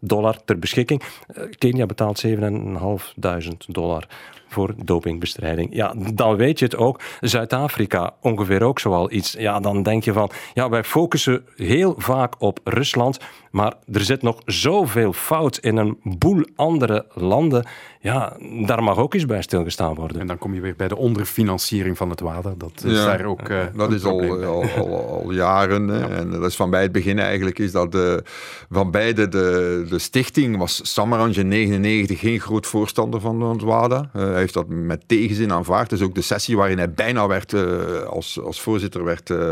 dollar 0.00 0.44
ter 0.44 0.58
beschikking. 0.58 1.02
Eh, 1.26 1.42
Kenia 1.58 1.86
betaalt 1.86 2.18
7.500 2.26 3.66
dollar 3.66 4.06
voor 4.48 4.74
dopingbestrijding. 4.84 5.74
Ja, 5.74 5.94
dan 6.14 6.36
weet 6.36 6.58
je 6.58 6.64
het 6.64 6.76
ook. 6.76 7.00
Zuid-Afrika 7.20 8.14
ongeveer 8.20 8.62
ook 8.62 8.78
zoal 8.78 9.12
iets. 9.12 9.32
Ja, 9.38 9.60
dan 9.60 9.82
denk 9.82 10.04
je 10.04 10.12
van, 10.12 10.30
ja, 10.54 10.68
wij 10.68 10.84
focussen 10.84 11.44
heel 11.56 11.94
vaak 11.96 12.34
op 12.38 12.60
Rusland, 12.64 13.18
maar 13.50 13.74
er 13.92 14.00
zit 14.00 14.22
nog 14.22 14.42
zoveel 14.44 15.12
fout 15.12 15.58
in 15.58 15.76
een 15.76 15.98
boel 16.02 16.44
andere 16.56 17.06
landen. 17.14 17.66
Ja, 18.02 18.36
daar 18.66 18.82
mag 18.82 18.98
ook 18.98 19.14
eens 19.14 19.26
bij 19.26 19.42
stilgestaan 19.42 19.94
worden. 19.94 20.20
En 20.20 20.26
dan 20.26 20.38
kom 20.38 20.54
je 20.54 20.60
weer 20.60 20.74
bij 20.76 20.88
de 20.88 20.96
onderfinanciering 20.96 21.96
van 21.96 22.10
het 22.10 22.20
WADA. 22.20 22.54
Dat 22.56 22.84
is 22.84 22.94
daar 22.94 23.24
ook. 23.24 23.48
Uh, 23.48 23.62
dat 23.76 23.92
is 23.92 24.04
al, 24.04 24.44
al, 24.44 24.64
al, 25.08 25.32
jaren. 25.32 25.86
Ja. 25.86 26.08
En 26.08 26.30
dat 26.30 26.44
is 26.44 26.56
van 26.56 26.70
bij 26.70 26.82
het 26.82 26.92
begin 26.92 27.18
eigenlijk. 27.18 27.58
Is 27.58 27.72
dat 27.72 27.92
de, 27.92 28.22
van 28.70 28.90
beide 28.90 29.28
de, 29.28 29.86
de 29.88 29.98
stichting 29.98 30.56
was 30.56 30.80
Samaranch 30.82 31.36
in 31.36 31.50
1999 31.50 32.18
geen 32.18 32.40
groot 32.40 32.66
voorstander 32.66 33.20
van 33.20 33.42
het 33.42 33.62
WADA. 33.62 34.10
Uh, 34.16 34.22
hij 34.22 34.38
heeft 34.38 34.54
dat 34.54 34.68
met 34.68 35.02
tegenzin 35.08 35.52
aanvaard. 35.52 35.90
Dus 35.90 36.02
ook 36.02 36.14
de 36.14 36.22
sessie 36.22 36.56
waarin 36.56 36.78
hij 36.78 36.92
bijna 36.92 37.26
werd, 37.26 37.52
uh, 37.52 38.02
als, 38.02 38.40
als 38.40 38.60
voorzitter 38.60 39.04
werd 39.04 39.30
uh, 39.30 39.50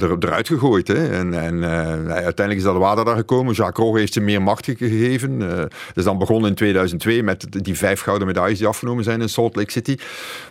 er, 0.00 0.16
eruit 0.18 0.46
gegooid. 0.46 0.88
Hè. 0.88 1.08
En, 1.08 1.34
en 1.34 1.54
uh, 1.54 1.66
uiteindelijk 2.06 2.56
is 2.56 2.62
dat 2.62 2.76
water 2.76 3.04
daar 3.04 3.16
gekomen. 3.16 3.54
Jacques 3.54 3.86
Rogge 3.86 3.98
heeft 3.98 4.12
ze 4.12 4.20
meer 4.20 4.42
macht 4.42 4.64
gegeven. 4.64 5.38
Dus 5.94 6.04
dan 6.04 6.18
begon 6.18 6.46
in 6.46 6.54
2002 6.54 7.22
met 7.22 7.46
die 7.50 7.76
vijf 7.76 8.00
gouden 8.00 8.26
medailles 8.26 8.58
die 8.58 8.66
afgenomen 8.66 9.04
zijn 9.04 9.20
in 9.20 9.28
Salt 9.28 9.56
Lake 9.56 9.70
City. 9.70 9.96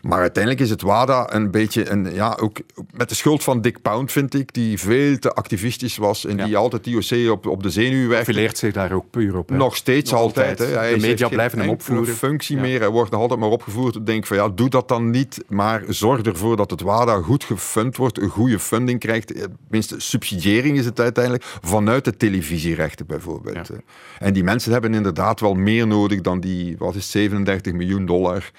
Maar 0.02 0.20
uiteindelijk 0.20 0.64
is 0.64 0.70
het 0.70 0.82
WADA 0.82 1.34
een 1.34 1.52
beetje, 1.52 1.90
een, 1.90 2.14
ja, 2.14 2.38
ook 2.42 2.58
met 2.92 3.10
de 3.10 3.16
schuld 3.16 3.44
van 3.44 3.62
Dick 3.62 3.82
Pound, 3.82 4.12
vind 4.12 4.34
ik, 4.34 4.54
die 4.54 4.80
veel 4.80 5.20
te 5.20 5.34
activistisch 5.34 5.98
was 5.98 6.26
en 6.26 6.38
ja. 6.38 6.46
die 6.46 6.58
altijd 6.58 6.88
IOC 6.88 7.32
op, 7.32 7.48
op 7.48 7.64
de 7.64 7.70
zenuw 7.70 8.08
werkt. 8.08 8.26
Fileert 8.26 8.58
zich 8.58 8.74
daar 8.74 8.92
ook 8.92 9.06
puur 9.10 9.38
op. 9.38 9.50
Hè? 9.50 9.56
Nog 9.56 9.76
steeds 9.76 10.12
Nog 10.12 10.20
altijd. 10.20 10.50
altijd. 10.50 10.70
Hè. 10.70 10.78
Hij 10.78 10.94
de 10.94 11.00
media 11.00 11.28
blijven 11.28 11.60
hem 11.60 11.70
opvoeren. 11.70 12.16
functie 12.16 12.56
ja. 12.56 12.62
meer. 12.62 12.80
Hij 12.80 12.90
wordt 12.90 13.12
nog 13.12 13.22
altijd 13.22 13.40
maar 13.40 13.50
opgevoerd. 13.50 13.96
Ik 13.96 14.06
denk 14.06 14.28
van 14.28 14.38
ja, 14.38 14.50
doe 14.50 14.70
dat 14.70 14.88
dan 14.88 15.10
niet, 15.10 15.44
maar 15.48 15.84
zorg 15.88 16.22
ervoor 16.22 16.58
dat 16.58 16.72
het 16.72 16.82
WADA 16.82 17.22
goed 17.22 17.44
gefund 17.44 17.98
wordt, 17.98 18.22
een 18.22 18.30
goede 18.30 18.60
funding 18.60 19.00
krijgt, 19.02 19.34
eh, 19.34 19.44
tenminste 19.64 20.00
subsidiëring 20.00 20.78
is 20.78 20.86
het 20.86 21.00
uiteindelijk, 21.00 21.44
vanuit 21.62 22.06
de 22.06 22.18
televisierechten 22.18 23.06
bijvoorbeeld. 23.06 23.68
Ja. 23.68 23.76
En 24.20 24.34
die 24.34 24.44
mensen 24.44 24.72
hebben 24.72 24.94
inderdaad 24.94 25.40
wel 25.40 25.54
meer 25.54 25.88
nodig 25.88 26.22
dan 26.22 26.40
die, 26.40 26.76
wat 26.78 26.96
is 26.96 27.12
37 27.12 27.74
miljoen 27.74 28.06
dollar. 28.06 28.52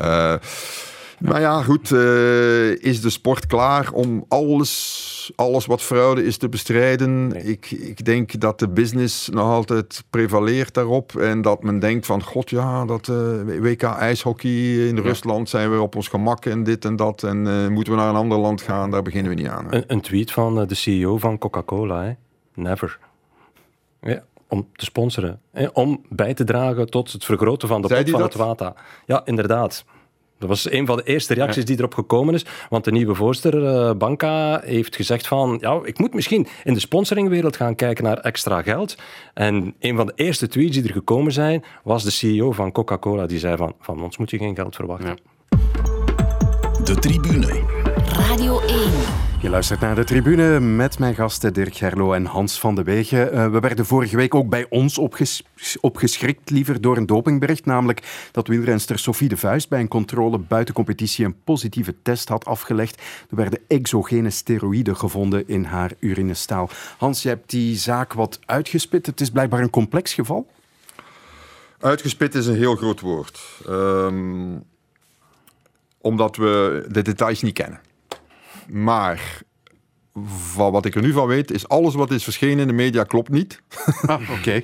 Uh, 0.00 0.34
maar 1.20 1.40
ja, 1.40 1.62
goed, 1.62 1.90
uh, 1.90 2.82
is 2.82 3.00
de 3.00 3.10
sport 3.10 3.46
klaar 3.46 3.92
om 3.92 4.24
alles, 4.28 5.32
alles 5.36 5.66
wat 5.66 5.82
fraude 5.82 6.24
is 6.24 6.36
te 6.36 6.48
bestrijden? 6.48 7.32
Ik, 7.46 7.70
ik 7.70 8.04
denk 8.04 8.40
dat 8.40 8.58
de 8.58 8.68
business 8.68 9.28
nog 9.28 9.50
altijd 9.50 10.04
prevaleert 10.10 10.74
daarop 10.74 11.16
en 11.16 11.42
dat 11.42 11.62
men 11.62 11.78
denkt 11.78 12.06
van, 12.06 12.22
god 12.22 12.50
ja, 12.50 12.84
dat 12.84 13.08
uh, 13.08 13.60
WK 13.60 13.82
ijshockey 13.82 14.88
in 14.88 14.96
ja. 14.96 15.02
Rusland 15.02 15.48
zijn 15.48 15.70
we 15.70 15.80
op 15.80 15.96
ons 15.96 16.08
gemak 16.08 16.46
en 16.46 16.62
dit 16.62 16.84
en 16.84 16.96
dat 16.96 17.22
en 17.22 17.46
uh, 17.46 17.68
moeten 17.68 17.92
we 17.92 17.98
naar 17.98 18.08
een 18.08 18.14
ander 18.14 18.38
land 18.38 18.62
gaan, 18.62 18.90
daar 18.90 19.02
beginnen 19.02 19.34
we 19.34 19.40
niet 19.40 19.50
aan. 19.50 19.66
Een, 19.70 19.84
een, 19.86 20.00
tweet 20.00 20.32
van 20.32 20.66
de 20.66 20.74
CEO 20.74 21.18
van 21.18 21.38
Coca-Cola, 21.38 22.16
never. 22.54 22.98
Ja, 24.00 24.22
om 24.48 24.68
te 24.76 24.84
sponsoren, 24.84 25.40
hè? 25.52 25.66
om 25.66 26.04
bij 26.08 26.34
te 26.34 26.44
dragen 26.44 26.90
tot 26.90 27.12
het 27.12 27.24
vergroten 27.24 27.68
van 27.68 27.82
de 27.82 27.88
pot 27.88 28.10
van 28.10 28.20
dat? 28.20 28.32
het 28.32 28.42
water. 28.42 28.72
Ja, 29.06 29.22
inderdaad. 29.24 29.84
Dat 30.40 30.48
was 30.48 30.70
een 30.70 30.86
van 30.86 30.96
de 30.96 31.02
eerste 31.02 31.34
reacties 31.34 31.64
die 31.64 31.78
erop 31.78 31.94
gekomen 31.94 32.34
is. 32.34 32.44
Want 32.68 32.84
de 32.84 32.92
nieuwe 32.92 33.14
voorzitter, 33.14 33.62
uh, 33.62 33.92
Banca, 33.92 34.60
heeft 34.64 34.96
gezegd 34.96 35.26
van... 35.26 35.58
Ja, 35.60 35.80
ik 35.84 35.98
moet 35.98 36.14
misschien 36.14 36.46
in 36.64 36.74
de 36.74 36.80
sponsoringwereld 36.80 37.56
gaan 37.56 37.74
kijken 37.74 38.04
naar 38.04 38.18
extra 38.18 38.62
geld. 38.62 38.96
En 39.34 39.74
een 39.78 39.96
van 39.96 40.06
de 40.06 40.12
eerste 40.14 40.48
tweets 40.48 40.76
die 40.76 40.86
er 40.86 40.92
gekomen 40.92 41.32
zijn, 41.32 41.64
was 41.82 42.04
de 42.04 42.10
CEO 42.10 42.52
van 42.52 42.72
Coca-Cola. 42.72 43.26
Die 43.26 43.38
zei 43.38 43.56
van, 43.56 43.74
van 43.80 44.02
ons 44.02 44.16
moet 44.16 44.30
je 44.30 44.38
geen 44.38 44.54
geld 44.54 44.76
verwachten. 44.76 45.08
Ja. 45.08 45.56
De 46.84 46.94
tribune. 46.94 47.62
Radio 48.12 48.60
1. 48.60 49.29
Je 49.42 49.50
luistert 49.50 49.80
naar 49.80 49.94
de 49.94 50.04
tribune 50.04 50.60
met 50.60 50.98
mijn 50.98 51.14
gasten 51.14 51.52
Dirk 51.52 51.74
Gerlo 51.74 52.12
en 52.12 52.24
Hans 52.24 52.60
van 52.60 52.74
de 52.74 52.82
Wegen. 52.82 53.34
Uh, 53.34 53.50
we 53.50 53.60
werden 53.60 53.86
vorige 53.86 54.16
week 54.16 54.34
ook 54.34 54.48
bij 54.48 54.66
ons 54.68 54.98
opges 54.98 55.42
opgeschrikt, 55.80 56.50
liever 56.50 56.80
door 56.80 56.96
een 56.96 57.06
dopingbericht, 57.06 57.64
namelijk 57.64 58.28
dat 58.32 58.46
wielrenster 58.46 58.98
Sophie 58.98 59.28
de 59.28 59.36
Vuist 59.36 59.68
bij 59.68 59.80
een 59.80 59.88
controle 59.88 60.38
buiten 60.38 60.74
competitie 60.74 61.24
een 61.24 61.42
positieve 61.44 61.94
test 62.02 62.28
had 62.28 62.44
afgelegd. 62.44 63.02
Er 63.30 63.36
werden 63.36 63.58
exogene 63.68 64.30
steroïden 64.30 64.96
gevonden 64.96 65.48
in 65.48 65.64
haar 65.64 65.92
urinestaal. 65.98 66.70
Hans, 66.98 67.22
je 67.22 67.28
hebt 67.28 67.50
die 67.50 67.76
zaak 67.76 68.12
wat 68.12 68.38
uitgespit. 68.46 69.06
Het 69.06 69.20
is 69.20 69.30
blijkbaar 69.30 69.60
een 69.60 69.70
complex 69.70 70.14
geval. 70.14 70.46
Uitgespit 71.78 72.34
is 72.34 72.46
een 72.46 72.56
heel 72.56 72.76
groot 72.76 73.00
woord. 73.00 73.40
Um, 73.68 74.62
omdat 76.00 76.36
we 76.36 76.84
de 76.90 77.02
details 77.02 77.42
niet 77.42 77.54
kennen. 77.54 77.80
Maar 78.72 79.42
van 80.26 80.72
wat 80.72 80.84
ik 80.84 80.94
er 80.94 81.02
nu 81.02 81.12
van 81.12 81.26
weet, 81.26 81.50
is 81.50 81.68
alles 81.68 81.94
wat 81.94 82.10
is 82.10 82.24
verschenen 82.24 82.58
in 82.58 82.66
de 82.66 82.72
media 82.72 83.04
klopt 83.04 83.28
niet. 83.28 83.62
Ah, 84.06 84.30
Oké. 84.30 84.62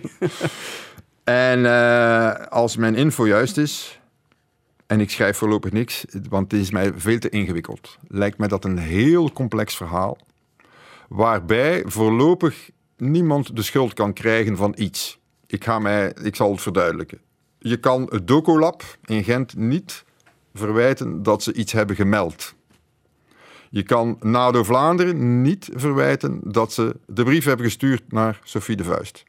en 1.24 1.58
uh, 1.58 2.34
als 2.34 2.76
mijn 2.76 2.94
info 2.94 3.26
juist 3.26 3.56
is, 3.56 4.00
en 4.86 5.00
ik 5.00 5.10
schrijf 5.10 5.36
voorlopig 5.36 5.72
niks, 5.72 6.04
want 6.28 6.52
het 6.52 6.60
is 6.60 6.70
mij 6.70 6.92
veel 6.96 7.18
te 7.18 7.28
ingewikkeld, 7.28 7.98
lijkt 8.08 8.38
mij 8.38 8.48
dat 8.48 8.64
een 8.64 8.78
heel 8.78 9.32
complex 9.32 9.76
verhaal, 9.76 10.18
waarbij 11.08 11.82
voorlopig 11.86 12.70
niemand 12.96 13.56
de 13.56 13.62
schuld 13.62 13.94
kan 13.94 14.12
krijgen 14.12 14.56
van 14.56 14.74
iets. 14.76 15.18
Ik, 15.46 15.64
ga 15.64 15.78
mij, 15.78 16.14
ik 16.22 16.36
zal 16.36 16.50
het 16.50 16.60
verduidelijken. 16.60 17.20
Je 17.58 17.76
kan 17.76 18.06
het 18.10 18.26
Docolab 18.26 18.82
in 19.04 19.24
Gent 19.24 19.56
niet 19.56 20.04
verwijten 20.54 21.22
dat 21.22 21.42
ze 21.42 21.52
iets 21.52 21.72
hebben 21.72 21.96
gemeld. 21.96 22.55
Je 23.76 23.82
kan 23.82 24.16
NADO 24.20 24.62
Vlaanderen 24.62 25.42
niet 25.42 25.68
verwijten 25.74 26.40
dat 26.44 26.72
ze 26.72 26.96
de 27.06 27.24
brief 27.24 27.44
hebben 27.44 27.66
gestuurd 27.66 28.12
naar 28.12 28.40
Sophie 28.44 28.76
de 28.76 28.84
Vuist. 28.84 29.24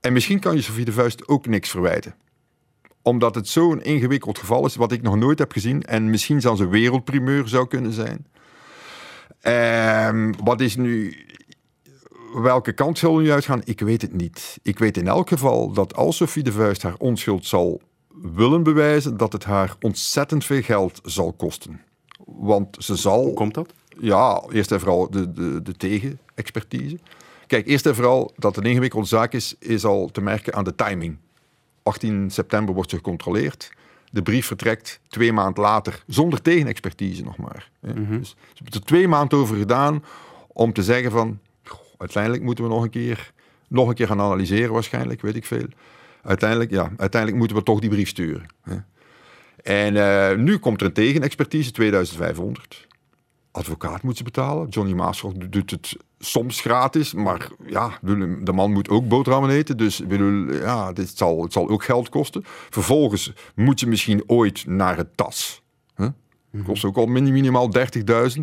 En 0.00 0.12
misschien 0.12 0.40
kan 0.40 0.54
je 0.54 0.62
Sophie 0.62 0.84
de 0.84 0.92
Vuist 0.92 1.28
ook 1.28 1.46
niks 1.46 1.70
verwijten. 1.70 2.14
Omdat 3.02 3.34
het 3.34 3.48
zo'n 3.48 3.82
ingewikkeld 3.82 4.38
geval 4.38 4.66
is, 4.66 4.76
wat 4.76 4.92
ik 4.92 5.02
nog 5.02 5.16
nooit 5.16 5.38
heb 5.38 5.52
gezien. 5.52 5.82
En 5.82 6.10
misschien 6.10 6.40
zelfs 6.40 6.60
een 6.60 6.68
wereldprimeur 6.68 7.48
zou 7.48 7.66
kunnen 7.66 7.92
zijn. 7.92 8.26
Um, 10.14 10.34
wat 10.44 10.60
is 10.60 10.76
nu... 10.76 11.16
Welke 12.34 12.72
kant 12.72 12.98
zullen 12.98 13.16
we 13.16 13.22
nu 13.22 13.32
uitgaan? 13.32 13.60
Ik 13.64 13.80
weet 13.80 14.02
het 14.02 14.12
niet. 14.12 14.58
Ik 14.62 14.78
weet 14.78 14.96
in 14.96 15.08
elk 15.08 15.28
geval 15.28 15.72
dat 15.72 15.94
als 15.94 16.16
Sophie 16.16 16.42
de 16.42 16.52
Vuist 16.52 16.82
haar 16.82 16.96
onschuld 16.98 17.46
zal 17.46 17.80
willen 18.34 18.62
bewijzen, 18.62 19.16
dat 19.16 19.32
het 19.32 19.44
haar 19.44 19.76
ontzettend 19.80 20.44
veel 20.44 20.62
geld 20.62 21.00
zal 21.04 21.32
kosten. 21.32 21.88
Want 22.40 22.76
ze 22.78 22.96
zal... 22.96 23.24
Hoe 23.24 23.34
komt 23.34 23.54
dat? 23.54 23.72
Ja, 23.98 24.42
eerst 24.52 24.72
en 24.72 24.80
vooral 24.80 25.10
de, 25.10 25.32
de, 25.32 25.62
de 25.62 25.72
tegenexpertise. 25.72 26.98
Kijk, 27.46 27.66
eerst 27.66 27.86
en 27.86 27.94
vooral 27.94 28.32
dat 28.36 28.54
het 28.54 28.64
een 28.64 28.70
ingewikkelde 28.70 29.06
zaak 29.06 29.32
is, 29.32 29.54
is 29.58 29.84
al 29.84 30.08
te 30.12 30.20
merken 30.20 30.54
aan 30.54 30.64
de 30.64 30.74
timing. 30.74 31.18
18 31.82 32.30
september 32.30 32.74
wordt 32.74 32.90
ze 32.90 32.96
gecontroleerd. 32.96 33.72
De 34.10 34.22
brief 34.22 34.46
vertrekt 34.46 35.00
twee 35.08 35.32
maanden 35.32 35.62
later, 35.62 36.04
zonder 36.06 36.42
tegenexpertise 36.42 37.22
nog 37.22 37.36
maar. 37.36 37.70
Mm 37.80 38.06
-hmm. 38.06 38.18
Dus 38.18 38.28
ze 38.28 38.36
hebben 38.54 38.80
er 38.80 38.86
twee 38.86 39.08
maanden 39.08 39.38
over 39.38 39.56
gedaan 39.56 40.04
om 40.48 40.72
te 40.72 40.82
zeggen 40.82 41.10
van... 41.10 41.38
Goh, 41.64 41.80
uiteindelijk 41.98 42.42
moeten 42.42 42.64
we 42.64 42.70
nog 42.70 42.82
een 42.82 42.90
keer, 42.90 43.32
nog 43.68 43.88
een 43.88 43.94
keer 43.94 44.06
gaan 44.06 44.20
analyseren 44.20 44.72
waarschijnlijk, 44.72 45.20
weet 45.20 45.36
ik 45.36 45.46
veel. 45.46 45.66
Uiteindelijk, 46.22 46.70
ja, 46.70 46.90
uiteindelijk 46.96 47.40
moeten 47.40 47.56
we 47.56 47.62
toch 47.62 47.80
die 47.80 47.90
brief 47.90 48.08
sturen. 48.08 48.46
Hè. 48.62 48.76
En 49.62 49.94
uh, 49.94 50.36
nu 50.36 50.58
komt 50.58 50.80
er 50.80 50.86
een 50.86 50.92
tegenexpertise, 50.92 51.70
2500. 51.70 52.88
Advocaat 53.52 54.02
moet 54.02 54.16
ze 54.16 54.22
betalen. 54.22 54.68
Johnny 54.68 54.92
Maasrock 54.92 55.52
doet 55.52 55.70
het 55.70 55.96
soms 56.18 56.60
gratis, 56.60 57.12
maar 57.12 57.48
ja, 57.66 57.98
de 58.42 58.52
man 58.52 58.72
moet 58.72 58.88
ook 58.88 59.08
boterhammen 59.08 59.50
eten. 59.50 59.76
Dus 59.76 60.02
ja, 60.50 60.92
dit 60.92 61.16
zal, 61.16 61.42
het 61.42 61.52
zal 61.52 61.68
ook 61.68 61.84
geld 61.84 62.08
kosten. 62.08 62.42
Vervolgens 62.70 63.32
moet 63.54 63.80
je 63.80 63.86
misschien 63.86 64.22
ooit 64.26 64.66
naar 64.66 64.96
het 64.96 65.16
tas. 65.16 65.62
Huh? 65.96 66.08
Kost 66.64 66.84
ook 66.84 66.96
al 66.96 67.06
minimaal 67.06 67.70
30.000. 67.76 68.40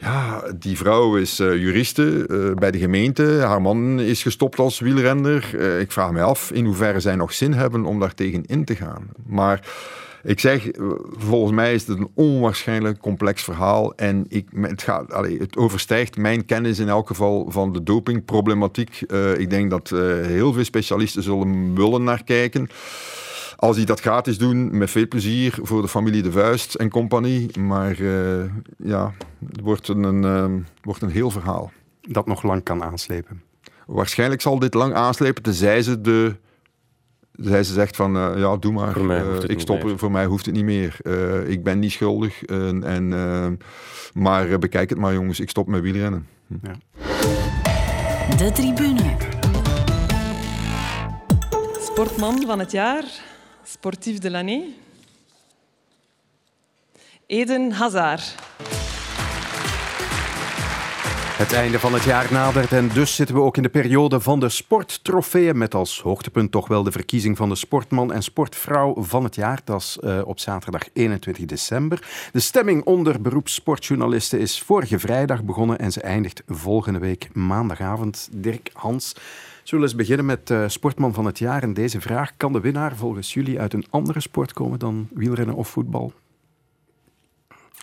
Ja, 0.00 0.42
die 0.58 0.76
vrouw 0.76 1.16
is 1.16 1.40
uh, 1.40 1.56
juriste 1.56 2.26
uh, 2.30 2.54
bij 2.54 2.70
de 2.70 2.78
gemeente. 2.78 3.22
Haar 3.24 3.62
man 3.62 4.00
is 4.00 4.22
gestopt 4.22 4.58
als 4.58 4.80
wielrenner. 4.80 5.50
Uh, 5.54 5.80
ik 5.80 5.92
vraag 5.92 6.10
me 6.10 6.22
af 6.22 6.50
in 6.50 6.64
hoeverre 6.64 7.00
zij 7.00 7.16
nog 7.16 7.32
zin 7.32 7.52
hebben 7.52 7.84
om 7.84 8.00
daar 8.00 8.14
tegen 8.14 8.46
in 8.46 8.64
te 8.64 8.76
gaan. 8.76 9.08
Maar 9.26 9.68
ik 10.22 10.40
zeg, 10.40 10.68
volgens 11.16 11.52
mij 11.52 11.74
is 11.74 11.86
het 11.86 11.98
een 11.98 12.10
onwaarschijnlijk 12.14 12.98
complex 12.98 13.42
verhaal. 13.42 13.94
En 13.94 14.24
ik, 14.28 14.48
het, 14.60 14.82
gaat, 14.82 15.12
allez, 15.12 15.38
het 15.38 15.56
overstijgt 15.56 16.16
mijn 16.16 16.44
kennis 16.44 16.78
in 16.78 16.88
elk 16.88 17.06
geval 17.06 17.46
van 17.50 17.72
de 17.72 17.82
dopingproblematiek. 17.82 19.00
ik 19.36 19.50
denk 19.50 19.70
dat 19.70 19.88
heel 20.22 20.52
veel 20.52 20.64
specialisten 20.64 21.22
zullen 21.22 21.74
willen 21.74 22.04
naar 22.04 22.24
kijken. 22.24 22.68
Als 23.60 23.76
hij 23.76 23.84
dat 23.84 24.00
gratis 24.00 24.38
doen, 24.38 24.78
met 24.78 24.90
veel 24.90 25.08
plezier 25.08 25.58
voor 25.62 25.82
de 25.82 25.88
familie 25.88 26.22
De 26.22 26.32
Vuist 26.32 26.74
en 26.74 26.90
compagnie. 26.90 27.58
Maar 27.58 28.00
uh, 28.00 28.44
ja, 28.76 29.12
het 29.48 29.60
wordt 29.60 29.88
een, 29.88 30.22
uh, 30.22 30.44
wordt 30.82 31.02
een 31.02 31.10
heel 31.10 31.30
verhaal. 31.30 31.72
Dat 32.00 32.26
nog 32.26 32.42
lang 32.42 32.62
kan 32.62 32.82
aanslepen. 32.82 33.42
Waarschijnlijk 33.86 34.40
zal 34.40 34.58
dit 34.58 34.74
lang 34.74 34.94
aanslepen, 34.94 35.42
tenzij 35.42 35.82
ze 35.82 36.00
de 36.00 36.36
zij 37.32 37.62
ze 37.62 37.72
zegt 37.72 37.96
van, 37.96 38.16
uh, 38.16 38.32
ja, 38.36 38.56
doe 38.56 38.72
maar. 38.72 39.00
Uh, 39.00 39.34
ik 39.46 39.60
stop, 39.60 39.82
meer. 39.82 39.98
voor 39.98 40.10
mij 40.10 40.26
hoeft 40.26 40.46
het 40.46 40.54
niet 40.54 40.64
meer. 40.64 40.96
Uh, 41.02 41.48
ik 41.48 41.62
ben 41.62 41.78
niet 41.78 41.92
schuldig. 41.92 42.42
en, 42.44 43.08
maar 44.14 44.58
bekijk 44.58 44.90
het 44.90 44.98
maar, 44.98 45.12
jongens. 45.12 45.40
Ik 45.40 45.50
stop 45.50 45.66
met 45.66 45.82
wielrennen. 45.82 46.26
Hm. 46.46 46.54
Ja. 46.62 46.72
De 48.36 48.52
tribune. 48.52 49.16
Sportman 51.80 52.44
van 52.46 52.58
het 52.58 52.70
jaar. 52.70 53.04
Sportief 53.70 54.18
de 54.18 54.30
l'année. 54.30 54.74
Eden 57.26 57.72
Hazard. 57.72 58.34
Het 61.38 61.52
einde 61.52 61.78
van 61.78 61.92
het 61.92 62.02
jaar 62.02 62.32
nadert 62.32 62.72
en 62.72 62.88
dus 62.88 63.14
zitten 63.14 63.34
we 63.34 63.40
ook 63.40 63.56
in 63.56 63.62
de 63.62 63.68
periode 63.68 64.20
van 64.20 64.40
de 64.40 64.48
sporttrofeeën 64.48 65.58
met 65.58 65.74
als 65.74 66.00
hoogtepunt 66.00 66.50
toch 66.50 66.68
wel 66.68 66.82
de 66.82 66.92
verkiezing 66.92 67.36
van 67.36 67.48
de 67.48 67.54
sportman 67.54 68.12
en 68.12 68.22
sportvrouw 68.22 69.02
van 69.02 69.24
het 69.24 69.34
jaar. 69.34 69.60
Dat 69.64 69.80
is 69.80 69.98
uh, 70.04 70.20
op 70.24 70.38
zaterdag 70.38 70.82
21 70.92 71.44
december. 71.44 72.28
De 72.32 72.40
stemming 72.40 72.84
onder 72.84 73.20
beroepssportjournalisten 73.20 74.40
is 74.40 74.62
vorige 74.62 74.98
vrijdag 74.98 75.44
begonnen 75.44 75.78
en 75.78 75.92
ze 75.92 76.00
eindigt 76.00 76.42
volgende 76.46 76.98
week 76.98 77.28
maandagavond. 77.32 78.28
Dirk 78.32 78.70
Hans, 78.72 79.14
Zullen 79.68 79.84
we 79.84 79.90
eens 79.90 80.00
beginnen 80.00 80.26
met 80.26 80.50
uh, 80.50 80.68
Sportman 80.68 81.14
van 81.14 81.24
het 81.24 81.38
jaar. 81.38 81.62
En 81.62 81.74
deze 81.74 82.00
vraag, 82.00 82.36
kan 82.36 82.52
de 82.52 82.60
winnaar 82.60 82.96
volgens 82.96 83.34
jullie 83.34 83.60
uit 83.60 83.72
een 83.72 83.86
andere 83.90 84.20
sport 84.20 84.52
komen 84.52 84.78
dan 84.78 85.08
wielrennen 85.12 85.54
of 85.54 85.68
voetbal? 85.68 86.12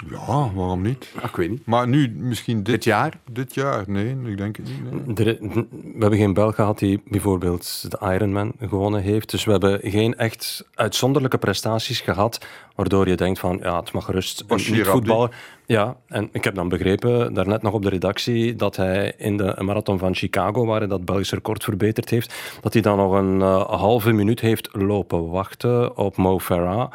Ja, 0.09 0.51
waarom 0.53 0.81
niet? 0.81 1.11
Ah, 1.17 1.23
ik 1.23 1.35
weet 1.35 1.49
niet. 1.49 1.65
Maar 1.65 1.87
nu 1.87 2.09
misschien 2.17 2.55
dit, 2.57 2.65
Dit 2.65 2.83
jaar? 2.83 3.13
Dit 3.31 3.53
jaar? 3.53 3.83
Nee, 3.87 4.15
ik 4.25 4.37
denk 4.37 4.57
het 4.57 4.65
niet. 4.67 5.17
nee. 5.17 5.27
Er- 5.27 5.37
we 5.69 5.99
hebben 5.99 6.19
geen 6.19 6.33
Belg 6.33 6.55
gehad 6.55 6.79
die 6.79 7.01
bijvoorbeeld 7.07 7.85
de 7.91 8.13
Ironman 8.13 8.53
gewonnen 8.59 9.01
heeft. 9.01 9.31
Dus 9.31 9.43
we 9.45 9.51
hebben 9.51 9.79
geen 9.83 10.15
echt 10.17 10.65
uitzonderlijke 10.73 11.37
prestaties 11.37 11.99
gehad. 12.01 12.45
Waardoor 12.75 13.07
je 13.07 13.15
denkt 13.15 13.39
van 13.39 13.59
ja, 13.61 13.79
het 13.79 13.91
mag 13.91 14.05
gerust 14.05 14.39
een 14.39 14.47
Bashir 14.47 14.75
niet-voetballer. 14.75 15.35
Ja, 15.65 15.95
en 16.07 16.29
ik 16.31 16.43
heb 16.43 16.55
dan 16.55 16.69
begrepen, 16.69 17.33
daarnet 17.33 17.61
nog 17.61 17.73
op 17.73 17.81
de 17.83 17.89
redactie, 17.89 18.55
dat 18.55 18.75
hij 18.75 19.13
in 19.17 19.37
de 19.37 19.55
marathon 19.59 19.97
van 19.99 20.15
Chicago, 20.15 20.65
waar 20.65 20.79
hij 20.79 20.87
dat 20.87 21.05
Belgisch 21.05 21.31
record 21.31 21.63
verbeterd 21.63 22.09
heeft, 22.09 22.33
dat 22.61 22.73
hij 22.73 22.81
dan 22.81 22.97
nog 22.97 23.11
een 23.13 23.41
eh, 23.41 23.65
halve 23.69 24.11
minuut 24.11 24.39
heeft 24.39 24.69
lopen 24.71 25.29
wachten 25.29 25.97
op 25.97 26.17
Mo 26.17 26.39
Farah. 26.39 26.91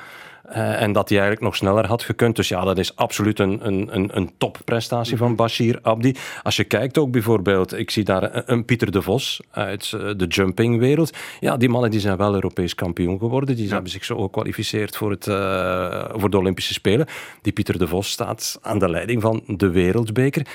Eh, 0.51 0.83
en 0.83 0.93
dat 0.93 1.09
hij 1.09 1.19
eigenlijk 1.19 1.47
nog 1.47 1.57
sneller 1.57 1.87
had 1.87 2.03
gekund. 2.03 2.37
Dus 2.37 2.49
ja, 2.49 2.65
dat 2.65 2.79
is 2.79 2.97
absoluut 2.97 3.39
een, 3.39 3.67
een, 3.67 4.17
een, 4.17 4.31
topprestatie 4.39 5.17
van 5.17 5.37
Bashir 5.37 5.79
Abdi. 5.83 6.17
Als 6.43 6.57
je 6.57 6.65
kijkt 6.65 6.99
ook 6.99 7.11
bijvoorbeeld, 7.11 7.79
ik 7.79 7.91
zie 7.91 8.05
daar 8.05 8.35
een, 8.35 8.43
een 8.47 8.65
Pieter 8.65 8.91
de 8.91 9.03
Vos 9.03 9.41
uit 9.51 9.93
eh, 9.93 10.11
de 10.17 10.27
jumpingwereld. 10.27 11.17
Ja, 11.41 11.57
die 11.57 11.69
mannen 11.69 11.91
die 11.91 12.01
zijn 12.01 12.17
wel 12.17 12.35
Europees 12.35 12.75
kampioen 12.75 13.19
geworden. 13.19 13.57
Die 13.57 13.69
hebben 13.69 13.91
zich 13.91 14.05
zo 14.05 14.23
gekwalificeerd 14.23 14.97
voor, 14.97 15.11
het, 15.11 15.27
eh, 15.27 16.05
voor 16.13 16.31
de 16.31 16.39
Olympische 16.39 16.73
Spelen. 16.73 17.07
Die 17.43 17.53
Pieter 17.53 17.79
de 17.79 17.89
Vos 17.89 18.11
staat 18.11 18.59
aan 18.63 18.79
de 18.79 18.89
leiding 18.89 19.23
van 19.23 19.43
de 19.47 19.71
Wereldbeker. 19.71 20.47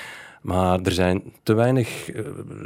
Maar 0.46 0.80
er 0.82 0.92
zijn 0.92 1.22
te 1.42 1.54
weinig 1.54 2.10
eh, 2.10 2.22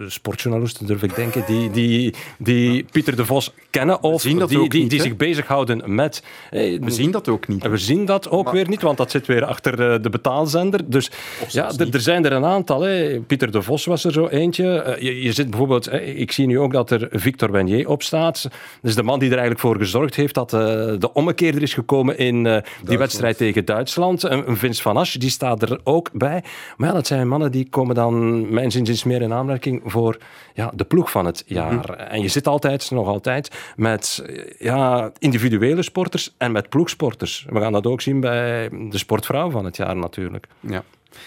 sportjournalisten, 0.06 0.86
durf 0.86 1.02
ik 1.02 1.14
denken, 1.14 1.44
die, 1.46 1.70
die, 1.70 2.14
die 2.38 2.84
Pieter 2.92 3.16
de 3.16 3.24
Vos 3.24 3.52
kennen 3.70 4.02
of 4.02 4.22
die, 4.22 4.46
die, 4.46 4.58
niet, 4.58 4.90
die 4.90 5.00
zich 5.00 5.16
bezighouden 5.16 5.94
met... 5.94 6.22
eh, 6.50 6.80
We 6.80 6.90
zien 6.90 7.10
dat 7.10 7.28
ook 7.28 7.48
niet. 7.48 7.66
we 7.68 7.76
zien 7.76 8.04
dat 8.04 8.30
ook 8.30 8.50
weer 8.50 8.68
niet, 8.68 8.82
want 8.82 8.96
dat 8.96 9.10
zit 9.10 9.26
weer 9.26 9.44
achter 9.44 9.92
eh, 9.92 10.02
de 10.02 10.10
betaalzender. 10.10 10.90
Dus 10.90 11.10
ja, 11.48 11.70
er, 11.90 12.00
zijn 12.00 12.24
er 12.24 12.32
een 12.32 12.44
aantal. 12.44 12.86
Pieter 13.26 13.50
de 13.50 13.62
Vos 13.62 13.84
was 13.84 14.04
er 14.04 14.12
zo 14.12 14.26
eentje. 14.26 14.96
Je, 15.00 15.22
je 15.22 15.32
zit 15.32 15.50
bijvoorbeeld, 15.50 15.92
ik 15.92 16.32
zie 16.32 16.46
nu 16.46 16.58
ook 16.58 16.72
dat 16.72 16.90
er 16.90 17.08
Victor 17.10 17.50
Wenier 17.52 17.88
op 17.88 18.02
staat. 18.02 18.48
Dus 18.82 18.94
de 18.94 19.02
man 19.02 19.18
die 19.18 19.28
er 19.30 19.38
eigenlijk 19.38 19.60
voor 19.66 19.76
gezorgd 19.76 20.14
heeft 20.14 20.34
dat 20.34 20.50
de 20.50 21.10
ommekeer 21.12 21.54
er 21.54 21.62
is 21.62 21.74
gekomen 21.74 22.18
in 22.18 22.62
die 22.84 22.98
wedstrijd 22.98 23.36
tegen 23.36 23.64
Duitsland. 23.64 24.22
Een, 24.22 24.48
een 24.48 24.56
Vince 24.56 24.82
van 24.82 24.96
Asch, 24.96 25.16
die 25.16 25.30
staat 25.30 25.62
er 25.62 25.80
ook 25.84 26.10
bij. 26.12 26.42
Maar 26.76 26.88
ja, 26.88 26.94
dat 26.94 27.06
zijn 27.06 27.28
mannen 27.28 27.52
die 27.52 27.68
komen 27.70 27.94
dan, 27.94 28.46
mijn 28.52 28.70
zin 28.70 28.86
meer 29.04 29.22
in 29.22 29.32
aanmerking 29.32 29.82
voor 29.84 30.18
ja, 30.54 30.72
de 30.74 30.84
ploeg 30.84 31.10
van 31.10 31.26
het 31.26 31.42
jaar. 31.46 31.90
En 31.90 32.22
je 32.22 32.28
zit 32.28 32.46
altijd, 32.46 32.90
nog 32.90 33.06
altijd, 33.06 33.72
met 33.76 34.24
ja, 34.58 35.10
individuele 35.18 35.82
sporters 35.82 36.34
en 36.38 36.52
met 36.52 36.68
ploegsporters. 36.68 37.46
We 37.48 37.60
gaan 37.60 37.72
dat 37.72 37.86
ook 37.86 38.00
zien 38.00 38.20
bij 38.20 38.68
de 38.68 38.98
sportvrouw 38.98 39.50
van 39.50 39.64
het 39.64 39.76
jaar 39.76 39.96
natuurlijk. 39.96 40.46
Ja. 40.60 40.82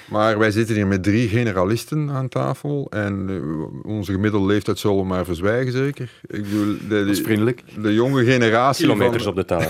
Maar 0.09 0.39
wij 0.39 0.51
zitten 0.51 0.75
hier 0.75 0.87
met 0.87 1.03
drie 1.03 1.27
generalisten 1.27 2.09
aan 2.11 2.29
tafel. 2.29 2.87
En 2.89 3.25
eh, 3.29 3.91
onze 3.91 4.11
gemiddelde 4.11 4.47
leeftijd 4.47 4.79
zullen 4.79 4.97
we 4.97 5.03
maar 5.03 5.25
verzwijgen, 5.25 5.71
zeker. 5.71 6.11
Ik 6.27 6.43
bedoel, 6.43 6.75
de, 6.87 6.99
Dat 6.99 7.07
is 7.07 7.21
vriendelijk. 7.21 7.63
de 7.81 7.93
jonge 7.93 8.23
generatie. 8.23 8.85
Kilometers 8.85 9.23
van, 9.23 9.31
op 9.31 9.37
de 9.37 9.45
taal. 9.45 9.67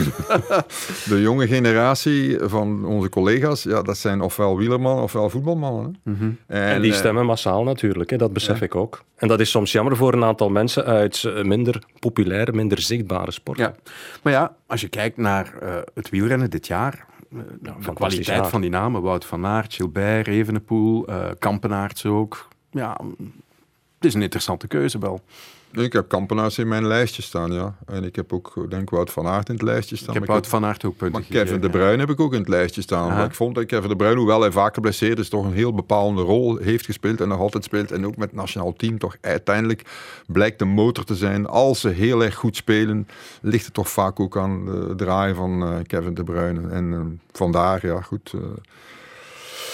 de 1.15 1.21
jonge 1.21 1.47
generatie 1.47 2.37
van 2.41 2.85
onze 2.85 3.09
collega's, 3.09 3.63
ja, 3.63 3.81
dat 3.81 3.97
zijn 3.97 4.21
ofwel 4.21 4.57
wielermannen 4.57 5.03
ofwel 5.03 5.29
voetbalmannen. 5.29 5.97
Hè. 6.03 6.11
Mhm. 6.11 6.31
En 6.47 6.81
die 6.81 6.91
eh, 6.91 6.97
stemmen 6.97 7.25
massaal 7.25 7.63
natuurlijk, 7.63 8.09
hè, 8.09 8.17
dat 8.17 8.33
besef 8.33 8.61
ik 8.61 8.75
ook. 8.75 9.03
En 9.15 9.27
dat 9.27 9.39
is 9.39 9.49
soms 9.49 9.71
jammer 9.71 9.95
voor 9.95 10.13
een 10.13 10.23
aantal 10.23 10.49
mensen 10.49 10.85
uit 10.85 11.23
eh, 11.23 11.43
minder 11.43 11.83
populaire, 11.99 12.51
minder 12.51 12.81
zichtbare 12.81 13.31
sporten. 13.31 13.63
Ja. 13.63 13.91
Maar 14.23 14.33
ja, 14.33 14.55
als 14.67 14.81
je 14.81 14.87
kijkt 14.87 15.17
naar 15.17 15.53
eh, 15.61 15.75
het 15.93 16.09
wielrennen 16.09 16.49
dit 16.49 16.67
jaar, 16.67 17.05
eh, 17.35 17.43
de 17.61 17.71
fantastisch 17.79 17.95
kwaliteit 17.95 18.47
van 18.47 18.61
die 18.61 18.69
namen, 18.69 19.01
Wout 19.01 19.25
van 19.25 19.45
Aert, 19.45 19.73
Gilbert, 19.73 20.27
Evenepoel, 20.27 21.05
eh 21.07 21.29
Kampenaerts 21.39 22.05
ook. 22.05 22.47
Ja, 22.71 22.97
het 23.95 24.05
is 24.05 24.13
een 24.13 24.21
interessante 24.21 24.67
keuze 24.67 24.99
wel. 24.99 25.21
Ik 25.81 25.93
heb 25.93 26.07
Kampenaars 26.07 26.57
in 26.57 26.67
mijn 26.67 26.87
lijstje 26.87 27.21
staan, 27.21 27.51
ja. 27.51 27.75
En 27.85 28.03
ik 28.03 28.15
heb 28.15 28.33
ook, 28.33 28.65
denk 28.69 28.81
ik, 28.81 28.89
Wout 28.89 29.11
van 29.11 29.27
Aert 29.27 29.49
in 29.49 29.53
het 29.53 29.63
lijstje 29.63 29.95
staan. 29.95 30.07
Ik 30.07 30.13
heb 30.13 30.27
Maar 30.27 30.31
Wout 30.31 30.47
van 30.47 30.65
Aert 30.65 30.85
ook 30.85 30.97
punten 30.97 31.19
Maar 31.21 31.29
Kevin 31.29 31.61
De. 31.61 31.69
Bruyne 31.69 31.97
heb 31.97 32.09
ik 32.09 32.19
ook 32.19 32.33
in 32.33 32.39
het 32.39 32.47
lijstje 32.47 32.81
staan. 32.81 33.11
Omdat 33.11 33.25
Ik 33.25 33.35
vond 33.35 33.55
dat 33.55 33.65
Kevin 33.65 33.89
De 33.89 33.95
Bruyne, 33.95 34.17
hoewel 34.17 34.41
hij 34.41 34.51
vaak 34.51 34.73
geblesseerd 34.73 35.19
is, 35.19 35.29
toch 35.29 35.45
een 35.45 35.53
heel 35.53 35.73
bepalende 35.73 36.21
rol 36.21 36.57
heeft 36.57 36.85
gespeeld 36.85 37.21
en 37.21 37.27
nog 37.27 37.39
altijd 37.39 37.63
speelt. 37.63 37.91
En 37.91 38.05
ook 38.05 38.17
met 38.17 38.29
het 38.29 38.37
nationaal 38.39 38.73
team 38.73 38.97
toch 38.97 39.15
uiteindelijk 39.21 39.81
blijkt 40.27 40.59
de 40.59 40.65
motor 40.65 41.03
te 41.03 41.15
zijn. 41.15 41.47
Als 41.47 41.79
ze 41.79 41.89
heel 41.89 42.23
erg 42.23 42.35
goed 42.35 42.55
spelen, 42.55 43.07
ligt 43.41 43.65
het 43.65 43.73
toch 43.73 43.89
vaak 43.89 44.19
ook 44.19 44.37
aan 44.37 44.65
de 44.65 44.93
draai 44.95 45.33
van 45.33 45.63
eh, 45.63 45.75
Kevin 45.87 46.13
De 46.13 46.23
Bruyne. 46.23 46.69
En 46.69 46.93
eh, 46.93 46.99
vandaar, 47.31 47.85
ja 47.85 48.01
goed... 48.01 48.33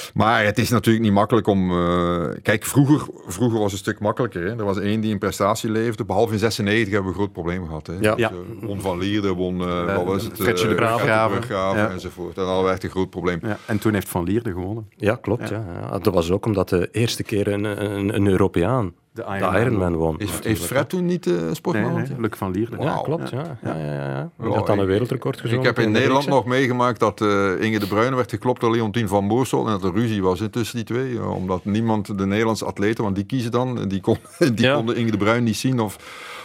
eh, 0.09 0.15
maar 0.15 0.45
het 0.45 0.57
is 0.57 0.69
natuurlijk 0.69 1.03
niet 1.05 1.13
makkelijk 1.13 1.47
om... 1.47 1.71
eh, 1.71 2.27
kijk, 2.41 2.65
vroeger, 2.65 3.07
vroeger 3.27 3.59
was 3.59 3.71
het 3.71 3.71
een 3.71 3.77
stuk 3.87 3.99
makkelijker. 3.99 4.41
Hè? 4.43 4.49
Er 4.57 4.65
was 4.65 4.79
één 4.79 5.01
die 5.01 5.11
een 5.13 5.19
prestatie 5.19 5.71
leverde. 5.71 6.05
Behalve 6.05 6.33
in 6.33 6.39
96 6.39 6.93
hebben 6.93 7.01
we 7.03 7.17
een 7.17 7.23
groot 7.23 7.33
probleem 7.33 7.65
gehad. 7.65 7.87
Hè? 7.87 7.93
Ja. 7.99 8.15
Dus, 8.15 8.25
eh, 8.27 8.35
won 8.61 8.81
Van 8.81 8.97
Lierde, 8.97 9.33
won... 9.33 9.61
eh, 9.61 9.95
wat 9.95 10.05
was 10.05 10.23
het? 10.23 10.37
De 10.37 10.51
Eh, 10.51 10.75
Graaf. 10.75 11.75
Ja. 11.75 11.89
enzovoort. 11.89 12.37
En 12.37 12.43
dat 12.45 12.61
was 12.61 12.71
echt 12.71 12.83
een 12.83 12.89
groot 12.89 13.09
probleem. 13.09 13.39
Ja, 13.41 13.57
en 13.65 13.79
toen 13.79 13.93
heeft 13.93 14.09
Van 14.09 14.23
Lierde 14.23 14.51
gewonnen. 14.51 14.89
Ja, 14.95 15.15
klopt. 15.15 15.49
Ja. 15.49 15.63
Ja. 15.81 15.99
Dat 15.99 16.13
was 16.13 16.31
ook 16.31 16.45
omdat 16.45 16.69
de 16.69 16.89
eerste 16.91 17.23
keer 17.23 17.47
een, 17.47 17.63
een, 17.63 18.15
een 18.15 18.27
Europeaan 18.27 18.93
De 19.13 19.23
de 19.39 19.59
Ironman 19.59 19.95
won. 19.95 20.15
Heeft. 20.43 20.65
Fred 20.65 20.89
toen 20.89 21.05
niet 21.05 21.27
eh 21.27 21.33
Nee, 21.33 21.53
sportman? 21.53 21.93
nee, 21.93 22.05
Luc 22.17 22.31
van 22.37 22.51
Lierde. 22.51 22.75
Ja, 22.79 22.83
Wauw. 22.83 23.01
klopt. 23.01 23.29
Ja. 23.29 23.57
Ja, 23.63 23.75
ja, 23.77 23.85
ja, 23.85 23.93
ja. 23.93 24.29
Ja, 24.43 24.47
had 24.49 24.67
dan 24.67 24.77
een 24.77 24.83
ik- 24.83 24.89
wereldrecord 24.89 25.39
gezongen. 25.39 25.59
Ik 25.59 25.65
heb 25.75 25.79
in 25.85 25.93
de 25.93 25.99
Nederland 25.99 26.27
nog 26.27 26.45
meegemaakt 26.45 26.99
dat 26.99 27.21
eh, 27.21 27.61
Inge 27.61 27.79
de 27.79 27.87
Bruyne 27.87 28.15
werd 28.15 28.29
geklopt 28.29 28.61
door 28.61 28.71
Leontien 28.71 29.07
van 29.07 29.23
Moorsel 29.23 29.65
en 29.65 29.71
dat 29.71 29.83
er 29.83 29.93
ruzie 29.93 30.23
was 30.23 30.39
hè, 30.39 30.49
tussen 30.49 30.75
die 30.75 30.85
twee. 30.85 31.13
Ja, 31.13 31.27
omdat 31.27 31.65
niemand 31.65 32.17
de 32.17 32.25
Nederlandse 32.25 32.65
atleten, 32.65 33.03
want 33.03 33.15
die 33.15 33.25
kiezen 33.25 33.51
dan, 33.51 33.87
die, 33.87 34.01
kon, 34.01 34.17
die 34.53 34.65
Ja. 34.65 34.75
konden 34.75 34.95
Inge 34.95 35.11
de 35.11 35.17
Bruyne 35.17 35.41
niet 35.41 35.57
zien 35.57 35.79
of, 35.79 35.97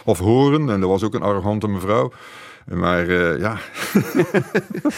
of 0.05 0.19
horen. 0.19 0.69
En 0.69 0.79
dat 0.79 0.89
was 0.89 1.03
ook 1.03 1.13
een 1.13 1.21
arrogante 1.23 1.67
mevrouw. 1.67 2.11
Maar 2.65 3.07
eh, 3.07 3.39
ja, 3.39 3.53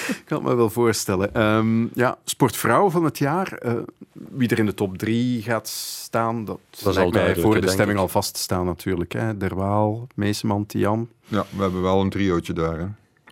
Ik 0.07 0.21
kan 0.25 0.37
het 0.37 0.47
me 0.47 0.55
wel 0.55 0.69
voorstellen. 0.69 1.33
Ehm, 1.33 1.87
ja, 1.93 2.17
sportvrouw 2.23 2.89
van 2.89 3.03
het 3.03 3.17
jaar. 3.17 3.53
eh, 3.53 3.73
wie 4.11 4.49
er 4.49 4.59
in 4.59 4.65
de 4.65 4.73
top 4.73 4.97
drie 4.97 5.41
gaat 5.41 5.67
staan, 5.67 6.45
dat, 6.45 6.59
is 6.71 6.83
lijkt 6.95 7.13
mij 7.13 7.35
voor 7.35 7.61
de 7.61 7.67
stemming 7.69 7.97
ik. 7.97 8.03
al 8.03 8.07
vast 8.07 8.33
te 8.33 8.39
staan 8.39 8.65
natuurlijk. 8.65 9.11
Hè. 9.13 9.37
Derwaal, 9.37 10.07
Meeseman, 10.15 10.65
Tiam. 10.65 11.09
ja, 11.27 11.45
we 11.55 11.61
hebben 11.61 11.81
wel 11.81 12.01
een 12.01 12.09
triootje 12.09 12.53
daar. 12.53 12.77
Hè. 12.79 12.85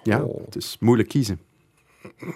Ja, 0.03 0.21
Oh. 0.21 0.45
het 0.45 0.55
is 0.55 0.77
moeilijk 0.79 1.09
kiezen. 1.09 1.39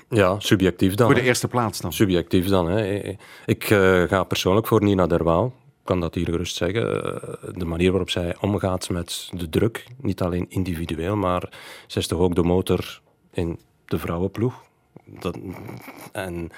Ja, 0.10 0.40
subjectief 0.40 0.96
dan. 0.96 1.06
Voor 1.06 1.16
de 1.16 1.22
hè. 1.22 1.28
eerste 1.28 1.48
plaats 1.48 1.80
dan. 1.82 1.94
Subjectief 1.94 2.48
dan. 2.48 2.70
Hè. 2.70 3.02
Ik 3.46 3.64
eh, 3.70 4.04
ga 4.04 4.24
persoonlijk 4.24 4.68
voor 4.68 4.84
Nina 4.84 5.08
Derwaal. 5.08 5.54
Kan 5.90 6.00
dat 6.00 6.16
hier 6.16 6.26
gerust 6.26 6.56
zeggen. 6.56 7.04
Eh, 7.04 7.50
De 7.54 7.66
manier 7.66 7.90
waarop 7.90 8.10
zij 8.10 8.36
omgaat 8.42 8.90
met 8.90 9.30
de 9.32 9.50
druk, 9.50 9.86
niet 9.98 10.22
alleen 10.22 10.46
individueel, 10.50 11.16
maar 11.16 11.50
zij 11.88 12.02
is 12.02 12.08
toch 12.08 12.20
ook 12.20 12.36
de 12.36 12.44
motor 12.44 13.02
in 13.32 13.60
de 13.86 14.00
vrouwenploeg. 14.00 14.64
Dat, 15.06 15.38
en 16.12 16.50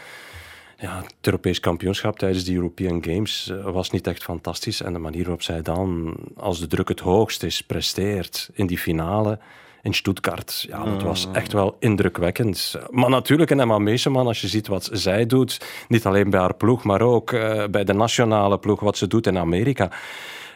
ja, 0.78 0.98
het 1.02 1.16
Europees 1.22 1.60
kampioenschap 1.60 2.20
tijdens 2.20 2.44
de 2.44 2.54
European 2.54 3.04
Games 3.04 3.50
eh, 3.50 3.64
was 3.64 3.90
niet 3.90 4.08
echt 4.08 4.24
fantastisch. 4.24 4.82
En 4.82 4.94
de 4.94 5.00
manier 5.00 5.22
waarop 5.22 5.42
zij 5.42 5.62
dan, 5.62 6.16
als 6.36 6.60
de 6.60 6.68
druk 6.68 6.88
het 6.88 7.00
hoogst 7.00 7.44
is, 7.44 7.62
presteert 7.62 8.50
in 8.54 8.68
die 8.68 8.78
finale 8.78 9.40
in 9.82 9.94
Stuttgart, 9.94 10.66
ja, 10.68 10.84
dat 10.84 11.02
was 11.02 11.28
echt 11.34 11.54
wel 11.54 11.76
indrukwekkend. 11.80 12.76
Maar 12.90 13.10
natuurlijk 13.10 13.50
een 13.50 13.60
Emma 13.60 13.78
Meeseman, 13.78 14.28
als 14.28 14.42
je 14.42 14.48
ziet 14.48 14.68
wat 14.68 14.90
zij 14.92 15.26
doet, 15.26 15.66
niet 15.88 16.06
alleen 16.06 16.30
bij 16.30 16.40
haar 16.40 16.54
ploeg, 16.54 16.84
maar 16.84 17.02
ook 17.02 17.32
eh, 17.32 17.64
bij 17.72 17.84
de 17.84 17.94
nationale 17.94 18.60
ploeg, 18.60 18.80
wat 18.80 18.98
ze 18.98 19.08
doet 19.08 19.28
in 19.28 19.38
Amerika. 19.38 19.92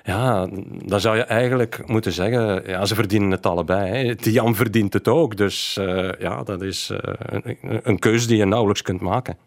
Ja, 0.03 0.47
dan 0.85 0.99
zou 0.99 1.15
je 1.17 1.23
eigenlijk 1.23 1.87
moeten 1.87 2.11
zeggen, 2.11 2.63
ja, 2.67 2.85
ze 2.85 2.95
verdienen 2.95 3.31
het 3.31 3.45
allebei. 3.45 4.07
Hè. 4.07 4.15
Tian 4.15 4.55
verdient 4.55 4.93
het 4.93 5.07
ook, 5.07 5.37
dus 5.37 5.77
eh, 5.77 6.09
ja, 6.19 6.43
dat 6.43 6.61
is 6.61 6.89
eh, 6.89 7.13
een, 7.43 7.57
een 7.83 7.99
keuze 7.99 8.27
die 8.27 8.37
je 8.37 8.45
nauwelijks 8.45 8.81
kunt 8.81 9.01
maken. 9.01 9.37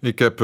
Ik 0.00 0.18
heb, 0.18 0.38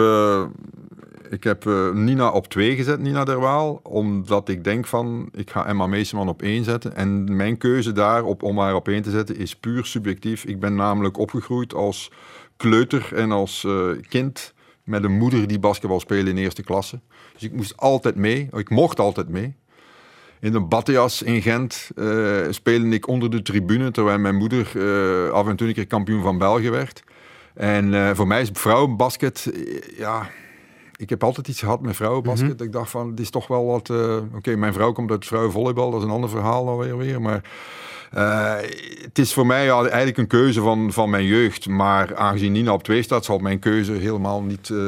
ik 1.33 1.45
heb 1.45 1.67
eh, 1.67 1.91
Nina 1.91 2.31
op 2.31 2.47
twee 2.47 2.77
gezet, 2.77 3.01
Nina 3.01 3.25
Derwaal, 3.25 3.81
omdat 3.83 4.49
ik 4.49 4.65
denk 4.65 4.87
van, 4.87 5.29
ik 5.35 5.51
ga 5.51 5.67
Emma 5.67 5.87
Meeseman 5.87 6.29
op 6.29 6.43
één 6.43 6.65
zetten. 6.65 6.97
En 6.97 7.37
mijn 7.37 7.59
keuze 7.59 7.93
daarop 7.93 8.43
om 8.43 8.59
haar 8.59 8.75
op 8.75 8.89
één 8.89 9.03
te 9.03 9.11
zetten 9.11 9.37
is 9.37 9.57
puur 9.57 9.85
subjectief. 9.85 10.45
Ik 10.45 10.61
ben 10.61 10.75
namelijk 10.75 11.19
opgegroeid 11.19 11.75
als 11.75 12.11
kleuter 12.57 13.11
en 13.15 13.33
als 13.33 13.65
eh, 13.65 13.89
kind 14.09 14.55
met 14.85 15.05
een 15.05 15.19
moeder 15.19 15.47
die 15.47 15.59
basketbal 15.59 16.01
speelde 16.01 16.31
in 16.31 16.37
eerste 16.37 16.63
klasse. 16.63 17.01
Dus 17.33 17.43
ik 17.43 17.53
moest 17.53 17.77
altijd 17.77 18.15
mee, 18.15 18.49
ik 18.53 18.71
mocht 18.71 19.01
altijd 19.01 19.29
mee. 19.29 19.55
In 20.41 20.53
de 20.53 20.61
Battias 20.61 21.23
in 21.23 21.43
Gent 21.43 21.91
eh, 21.97 22.41
speelde 22.51 22.89
ik 22.89 23.09
onder 23.09 23.31
de 23.31 23.43
tribune, 23.43 23.91
terwijl 23.91 24.19
mijn 24.19 24.37
moeder 24.37 24.67
af 25.33 25.47
en 25.47 25.57
toe 25.57 25.69
een 25.69 25.75
keer 25.75 25.87
kampioen 25.87 26.23
van 26.23 26.39
België 26.39 26.71
werd. 26.71 27.03
En 27.55 28.17
voor 28.17 28.27
mij 28.27 28.41
is 28.41 28.51
vrouwenbasket, 28.53 29.53
ja, 29.97 30.31
ik 31.03 31.11
heb 31.11 31.25
altijd 31.25 31.49
iets 31.49 31.61
gehad 31.61 31.81
met 31.81 31.97
vrouwenbasket. 31.97 32.61
Ik 32.61 32.73
dacht 32.73 32.91
van, 32.91 33.11
het 33.11 33.21
is 33.21 33.31
toch 33.31 33.47
wel 33.47 33.67
wat, 33.67 33.91
eh, 33.91 34.17
oké, 34.35 34.57
mijn 34.57 34.73
vrouw 34.73 34.93
komt 34.93 35.11
uit 35.11 35.27
vrouwenvolleybal, 35.27 35.91
dat 35.91 36.01
is 36.01 36.07
een 36.07 36.13
ander 36.13 36.31
verhaal 36.31 36.69
alweer 36.69 36.97
weer, 36.97 37.23
maar 37.23 37.45
Uh, 38.17 38.55
het 39.03 39.19
is 39.19 39.33
voor 39.33 39.47
mij 39.47 39.71
eigenlijk 39.71 40.17
een 40.17 40.27
keuze 40.27 40.61
van, 40.61 40.93
van 40.93 41.11
mijn 41.11 41.25
jeugd. 41.25 41.69
Maar 41.69 42.17
aangezien 42.17 42.53
Nina 42.53 42.73
op 42.73 42.83
twee 42.83 43.03
staat, 43.03 43.25
zal 43.25 43.39
mijn 43.39 43.59
keuze 43.59 43.93
helemaal 43.93 44.43
niet, 44.43 44.69
uh, 44.69 44.81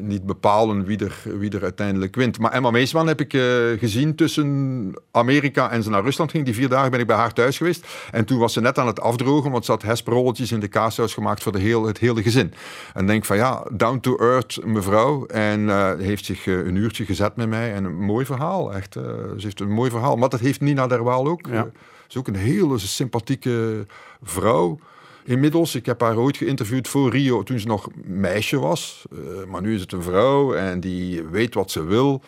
niet 0.00 0.26
bepalen 0.26 0.84
wie 0.84 0.98
er, 0.98 1.16
wie 1.38 1.50
er 1.50 1.62
uiteindelijk 1.62 2.14
wint. 2.14 2.38
Maar 2.38 2.52
Emma 2.52 2.70
Meesman 2.70 3.06
heb 3.06 3.20
ik 3.20 3.32
uh, 3.32 3.42
gezien 3.78 4.14
tussen 4.14 4.92
Amerika 5.10 5.70
en 5.70 5.82
ze 5.82 5.90
naar 5.90 6.02
Rusland 6.02 6.30
ging. 6.30 6.44
Die 6.44 6.54
vier 6.54 6.68
dagen 6.68 6.90
ben 6.90 7.00
ik 7.00 7.06
bij 7.06 7.16
haar 7.16 7.32
thuis 7.32 7.56
geweest. 7.56 7.86
En 8.10 8.24
toen 8.24 8.38
was 8.38 8.52
ze 8.52 8.60
net 8.60 8.78
aan 8.78 8.86
het 8.86 9.00
afdrogen, 9.00 9.50
want 9.50 9.64
ze 9.64 9.70
had 9.70 9.82
hesperolletjes 9.82 10.52
in 10.52 10.60
de 10.60 10.68
kaashuis 10.68 11.14
gemaakt 11.14 11.42
voor 11.42 11.52
de 11.52 11.60
heel, 11.60 11.86
het 11.86 11.98
hele 11.98 12.22
gezin. 12.22 12.54
En 12.94 13.06
denk 13.06 13.24
van 13.24 13.36
ja, 13.36 13.66
down 13.72 14.00
to 14.00 14.16
earth 14.16 14.64
mevrouw. 14.64 15.26
En 15.26 15.98
heeft 15.98 16.24
zich 16.24 16.46
een 16.46 16.76
uurtje 16.76 17.04
gezet 17.04 17.36
met 17.36 17.48
mij. 17.48 17.74
En 17.74 17.84
een 17.84 18.00
mooi 18.00 18.24
verhaal, 18.24 18.74
echt. 18.74 18.92
ze 18.92 19.42
heeft 19.42 19.60
een 19.60 19.72
mooi 19.72 19.90
verhaal. 19.90 20.16
Maar 20.16 20.28
dat 20.28 20.40
heeft 20.40 20.60
Nina 20.60 20.86
Derwaal 20.86 21.26
ook. 21.26 21.46
Ja 21.50 21.70
is 22.12 22.18
ook 22.18 22.28
een 22.28 22.34
hele 22.34 22.78
sympathieke 22.78 23.86
vrouw. 24.22 24.78
Inmiddels, 25.24 25.74
ik 25.74 25.86
heb 25.86 26.00
haar 26.00 26.16
ooit 26.16 26.36
geïnterviewd 26.36 26.88
voor 26.88 27.10
Rio 27.10 27.42
toen 27.42 27.58
ze 27.58 27.66
nog 27.66 27.88
meisje 28.04 28.58
was. 28.58 29.04
Uh, 29.12 29.44
maar 29.44 29.62
nu 29.62 29.74
is 29.74 29.80
het 29.80 29.92
een 29.92 30.02
vrouw 30.02 30.54
en 30.54 30.80
die 30.80 31.22
weet 31.22 31.54
wat 31.54 31.70
ze 31.70 31.84
wil. 31.84 32.22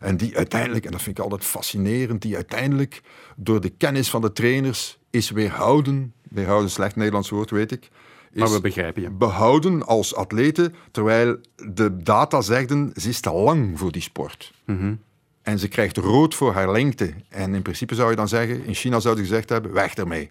En 0.00 0.16
die 0.16 0.36
uiteindelijk, 0.36 0.84
en 0.84 0.90
dat 0.90 1.02
vind 1.02 1.18
ik 1.18 1.24
altijd 1.24 1.44
fascinerend, 1.44 2.22
die 2.22 2.34
uiteindelijk 2.34 3.02
door 3.36 3.60
de 3.60 3.70
kennis 3.70 4.10
van 4.10 4.20
de 4.20 4.32
trainers 4.32 4.98
is 5.10 5.30
weerhouden. 5.30 6.12
Weerhouden, 6.28 6.70
slecht 6.70 6.96
Nederlands 6.96 7.30
woord, 7.30 7.50
weet 7.50 7.72
ik. 7.72 7.88
maar 8.34 8.52
we 8.52 8.60
begrijpen 8.60 9.02
je. 9.02 9.10
Behouden 9.10 9.86
als 9.86 10.14
atlete, 10.14 10.72
terwijl 10.90 11.36
de 11.68 11.96
data 11.96 12.40
zegden, 12.40 12.92
ze 12.94 13.08
is 13.08 13.20
te 13.20 13.32
lang 13.32 13.78
voor 13.78 13.92
die 13.92 14.02
sport. 14.02 14.52
Mm 14.64 15.06
en 15.48 15.58
ze 15.58 15.68
krijgt 15.68 15.96
rood 15.96 16.34
voor 16.34 16.52
haar 16.52 16.70
lengte. 16.70 17.14
En 17.28 17.54
in 17.54 17.62
principe 17.62 17.94
zou 17.94 18.10
je 18.10 18.16
dan 18.16 18.28
zeggen, 18.28 18.64
in 18.64 18.74
China 18.74 19.00
zouden 19.00 19.24
ze 19.24 19.30
gezegd 19.30 19.48
hebben, 19.48 19.72
weg 19.72 19.94
ermee. 19.94 20.30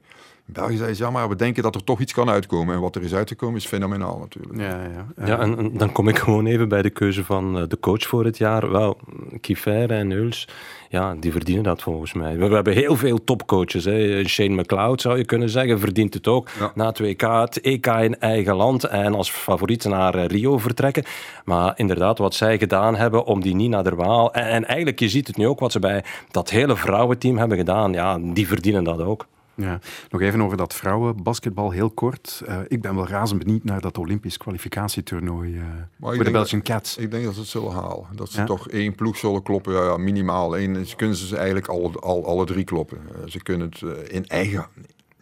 België 0.50 0.94
ja, 0.94 1.10
maar 1.10 1.30
we 1.30 1.36
denken 1.36 1.64
dat 1.64 1.76
er 1.76 1.84
toch 1.84 2.00
iets 2.00 2.14
kan 2.14 2.30
uitkomen. 2.30 2.76
En 2.76 2.82
wat 2.82 2.96
er 2.96 3.04
is 3.04 3.14
uitgekomen 3.14 3.56
is 3.56 3.66
fenomenaal 3.66 4.18
natuurlijk. 4.20 4.60
Ja, 4.60 4.84
ja. 4.84 5.26
ja 5.26 5.40
en, 5.40 5.78
dan 5.78 5.92
kom 5.92 6.08
ik 6.08 6.18
gewoon 6.18 6.46
even 6.46 6.70
bij 6.70 6.82
de 6.82 6.90
keuze 6.90 7.24
van 7.24 7.58
eh, 7.58 7.64
de 7.68 7.80
coach 7.80 8.04
voor 8.04 8.26
het 8.26 8.38
jaar. 8.38 8.72
Wel, 8.72 8.98
Kiefer 9.42 9.92
en 9.92 10.12
Huls, 10.12 10.48
ja, 10.90 11.16
die 11.20 11.32
verdienen 11.32 11.64
dat 11.64 11.82
volgens 11.82 12.14
mij. 12.14 12.38
We, 12.38 12.46
hebben 12.46 12.74
heel 12.74 12.96
veel 12.96 13.24
topcoaches. 13.24 13.86
Hè. 13.86 14.24
Shane 14.24 14.62
McLeod 14.62 15.02
zou 15.02 15.18
je 15.18 15.26
kunnen 15.26 15.50
zeggen, 15.50 15.80
verdient 15.80 16.14
het 16.14 16.28
ook. 16.28 16.50
Na 16.76 16.94
2K, 17.02 17.20
het 17.20 17.62
EK 17.62 17.86
in 17.86 18.20
eigen 18.20 18.56
land 18.56 18.84
en 18.84 19.16
als 19.16 19.32
favoriet 19.32 19.86
naar 19.86 20.16
eh, 20.16 20.26
Rio 20.26 20.58
vertrekken. 20.58 21.04
Maar 21.46 21.74
inderdaad, 21.76 22.18
wat 22.18 22.36
zij 22.36 22.58
gedaan 22.58 22.96
hebben 22.96 23.26
om 23.26 23.42
die 23.42 23.56
Nina 23.56 23.82
der 23.82 23.96
Waal... 23.96 24.34
En, 24.34 24.48
en 24.48 24.66
eigenlijk, 24.66 25.00
je 25.00 25.10
ziet 25.10 25.28
het 25.28 25.38
nu 25.38 25.48
ook, 25.48 25.60
wat 25.60 25.72
ze 25.72 25.80
bij 25.80 26.04
dat 26.32 26.50
hele 26.50 26.76
vrouwenteam 26.76 27.38
hebben 27.38 27.58
gedaan. 27.58 27.94
Ja, 27.94 28.20
die 28.22 28.48
verdienen 28.48 28.84
dat 28.84 29.02
ook. 29.02 29.26
Ja. 29.58 29.80
Nog 30.10 30.22
even 30.22 30.42
over 30.42 30.58
dat 30.58 30.74
vrouwenbasketbal, 30.74 31.72
heel 31.72 31.90
kort. 31.90 32.44
Uh, 32.48 32.60
ik 32.68 32.82
ben 32.82 32.96
wel 32.96 33.08
razend 33.08 33.44
benieuwd 33.44 33.64
naar 33.64 33.82
dat 33.82 33.98
Olympisch 33.98 34.38
kwalificatietoernooi 34.38 35.56
uh, 35.56 35.64
voor 36.00 36.24
de 36.24 36.32
Belgian 36.32 36.62
Cats. 36.62 36.98
Ik 36.98 37.12
denk 37.12 37.24
dat 37.24 37.34
ze 37.34 37.40
het 37.40 37.50
zullen 37.50 37.72
halen. 37.72 38.06
Dat 38.16 38.30
ze 38.30 38.44
toch 38.44 38.70
één 38.70 38.96
ploeg 38.96 39.18
zullen 39.18 39.44
kloppen, 39.44 39.74
ja, 39.74 39.84
ja 39.84 39.98
minimaal. 39.98 40.58
Eén, 40.58 40.86
ze 40.86 40.96
kunnen 40.96 41.16
ze 41.16 41.36
eigenlijk 41.36 41.68
al, 41.68 42.00
al, 42.00 42.26
alle 42.26 42.46
drie 42.46 42.64
kloppen. 42.64 42.98
Uh, 43.12 43.30
ze 43.30 43.44
kunnen 43.44 43.70
het 43.70 44.10
in 44.10 44.26
eigen, 44.28 44.68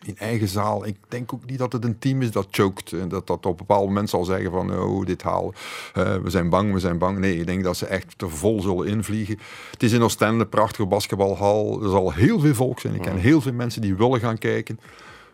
in 0.08 0.18
eigen 0.18 0.48
zaal. 0.48 0.86
Ik 0.86 0.96
denk 1.08 1.34
ook 1.34 1.46
niet 1.46 1.58
dat 1.58 1.74
het 1.74 1.84
een 1.84 2.00
team 2.00 2.22
is 2.22 2.32
dat 2.32 2.48
choked. 2.52 2.94
En 2.94 3.10
dat 3.10 3.28
dat 3.28 3.46
op 3.46 3.52
een 3.52 3.56
bepaald 3.56 3.88
moment 3.88 4.10
zal 4.10 4.26
zeggen 4.26 4.52
van 4.52 4.80
oh, 4.80 5.06
dit 5.06 5.22
halen. 5.22 5.54
Uh, 5.98 6.16
we 6.16 6.30
zijn 6.30 6.50
bang, 6.50 6.74
we 6.74 6.80
zijn 6.80 6.98
bang. 6.98 7.20
Nee, 7.20 7.40
ik 7.40 7.46
denk 7.46 7.64
dat 7.64 7.78
ze 7.78 7.86
echt 7.86 8.18
te 8.18 8.30
vol 8.30 8.62
zullen 8.62 8.88
invliegen. 8.88 9.40
Het 9.72 9.84
is 9.84 9.92
in 9.92 10.02
Oostende, 10.02 10.44
een 10.44 10.50
prachtige 10.50 10.86
basketbalhal. 10.86 11.84
Er 11.84 11.90
zal 11.90 12.14
heel 12.14 12.40
veel 12.40 12.54
volk 12.54 12.80
zijn. 12.80 12.96
Ik 12.96 13.02
ken 13.02 13.18
heel 13.18 13.42
veel 13.42 13.54
mensen 13.54 13.82
die 13.82 13.96
willen 13.96 14.20
gaan 14.20 14.38
kijken. 14.38 14.80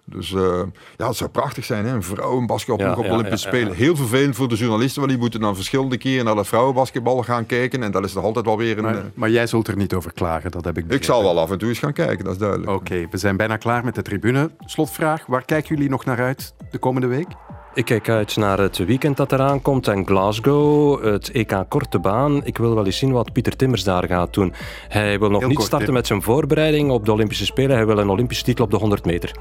Dus 0.05 0.31
uh, 0.31 0.61
ja, 0.97 1.07
het 1.07 1.15
zou 1.15 1.29
prachtig 1.29 1.65
zijn, 1.65 1.85
hè? 1.85 1.93
een 1.93 2.03
vrouwenbasketbalploeg 2.03 2.97
op 2.97 3.03
de 3.03 3.11
Olympische 3.11 3.47
Spelen. 3.47 3.75
Heel 3.75 3.95
vervelend 3.95 4.35
voor 4.35 4.47
de 4.47 4.55
journalisten, 4.55 4.99
want 4.99 5.11
die 5.11 5.21
moeten 5.21 5.39
dan 5.39 5.55
verschillende 5.55 5.97
keren 5.97 6.25
naar 6.25 6.35
de 6.35 6.43
vrouwenbasketbal 6.43 7.23
gaan 7.23 7.45
kijken. 7.45 7.83
En 7.83 7.91
dat 7.91 8.03
is 8.03 8.13
toch 8.13 8.23
altijd 8.23 8.45
wel 8.45 8.57
weer 8.57 8.77
een... 8.77 8.83
Maar, 8.83 9.11
maar 9.13 9.29
jij 9.29 9.47
zult 9.47 9.67
er 9.67 9.77
niet 9.77 9.93
over 9.93 10.13
klagen, 10.13 10.51
dat 10.51 10.65
heb 10.65 10.77
ik 10.77 10.87
begrepen. 10.87 11.07
Ik 11.07 11.13
zal 11.13 11.23
wel 11.23 11.39
af 11.39 11.51
en 11.51 11.57
toe 11.57 11.69
eens 11.69 11.79
gaan 11.79 11.93
kijken, 11.93 12.23
dat 12.23 12.33
is 12.33 12.39
duidelijk. 12.39 12.71
Oké, 12.71 13.07
we 13.11 13.17
zijn 13.17 13.37
bijna 13.37 13.57
klaar 13.57 13.83
met 13.83 13.95
de 13.95 14.01
tribune. 14.01 14.51
Slotvraag, 14.65 15.25
waar 15.25 15.45
kijken 15.45 15.75
jullie 15.75 15.89
nog 15.89 16.05
naar 16.05 16.19
uit 16.19 16.53
de 16.71 16.77
komende 16.77 17.07
week? 17.07 17.27
Ik 17.73 17.85
kijk 17.85 18.09
uit 18.09 18.35
naar 18.35 18.59
het 18.59 18.77
weekend 18.77 19.17
dat 19.17 19.31
eraan 19.31 19.61
komt 19.61 19.87
en 19.87 20.07
Glasgow, 20.07 21.03
het 21.03 21.31
EK 21.31 21.53
Korte 21.67 21.99
Baan. 21.99 22.45
Ik 22.45 22.57
wil 22.57 22.75
wel 22.75 22.85
eens 22.85 22.97
zien 22.97 23.11
wat 23.11 23.33
Pieter 23.33 23.55
Timmers 23.55 23.83
daar 23.83 24.07
gaat 24.07 24.33
doen. 24.33 24.53
Hij 24.87 25.19
wil 25.19 25.29
nog 25.29 25.47
niet 25.47 25.61
starten 25.61 25.93
met 25.93 26.07
zijn 26.07 26.21
voorbereiding 26.21 26.91
op 26.91 27.05
de 27.05 27.11
Olympische 27.11 27.45
Spelen. 27.45 27.75
Hij 27.75 27.85
wil 27.85 27.97
een 27.97 28.09
Olympische 28.09 28.43
titel 28.43 28.65
op 28.65 28.71
de 28.71 28.77
100 28.77 29.05
meter. 29.05 29.31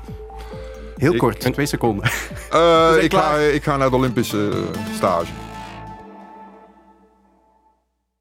Heel 0.97 1.17
kort, 1.17 1.53
twee 1.53 1.67
seconden. 1.67 2.11
Uh, 2.55 3.03
ik, 3.03 3.15
ga, 3.15 3.37
ik 3.37 3.63
ga 3.63 3.77
naar 3.77 3.91
de 3.91 3.97
Olympische 3.97 4.51
stage. 4.95 5.33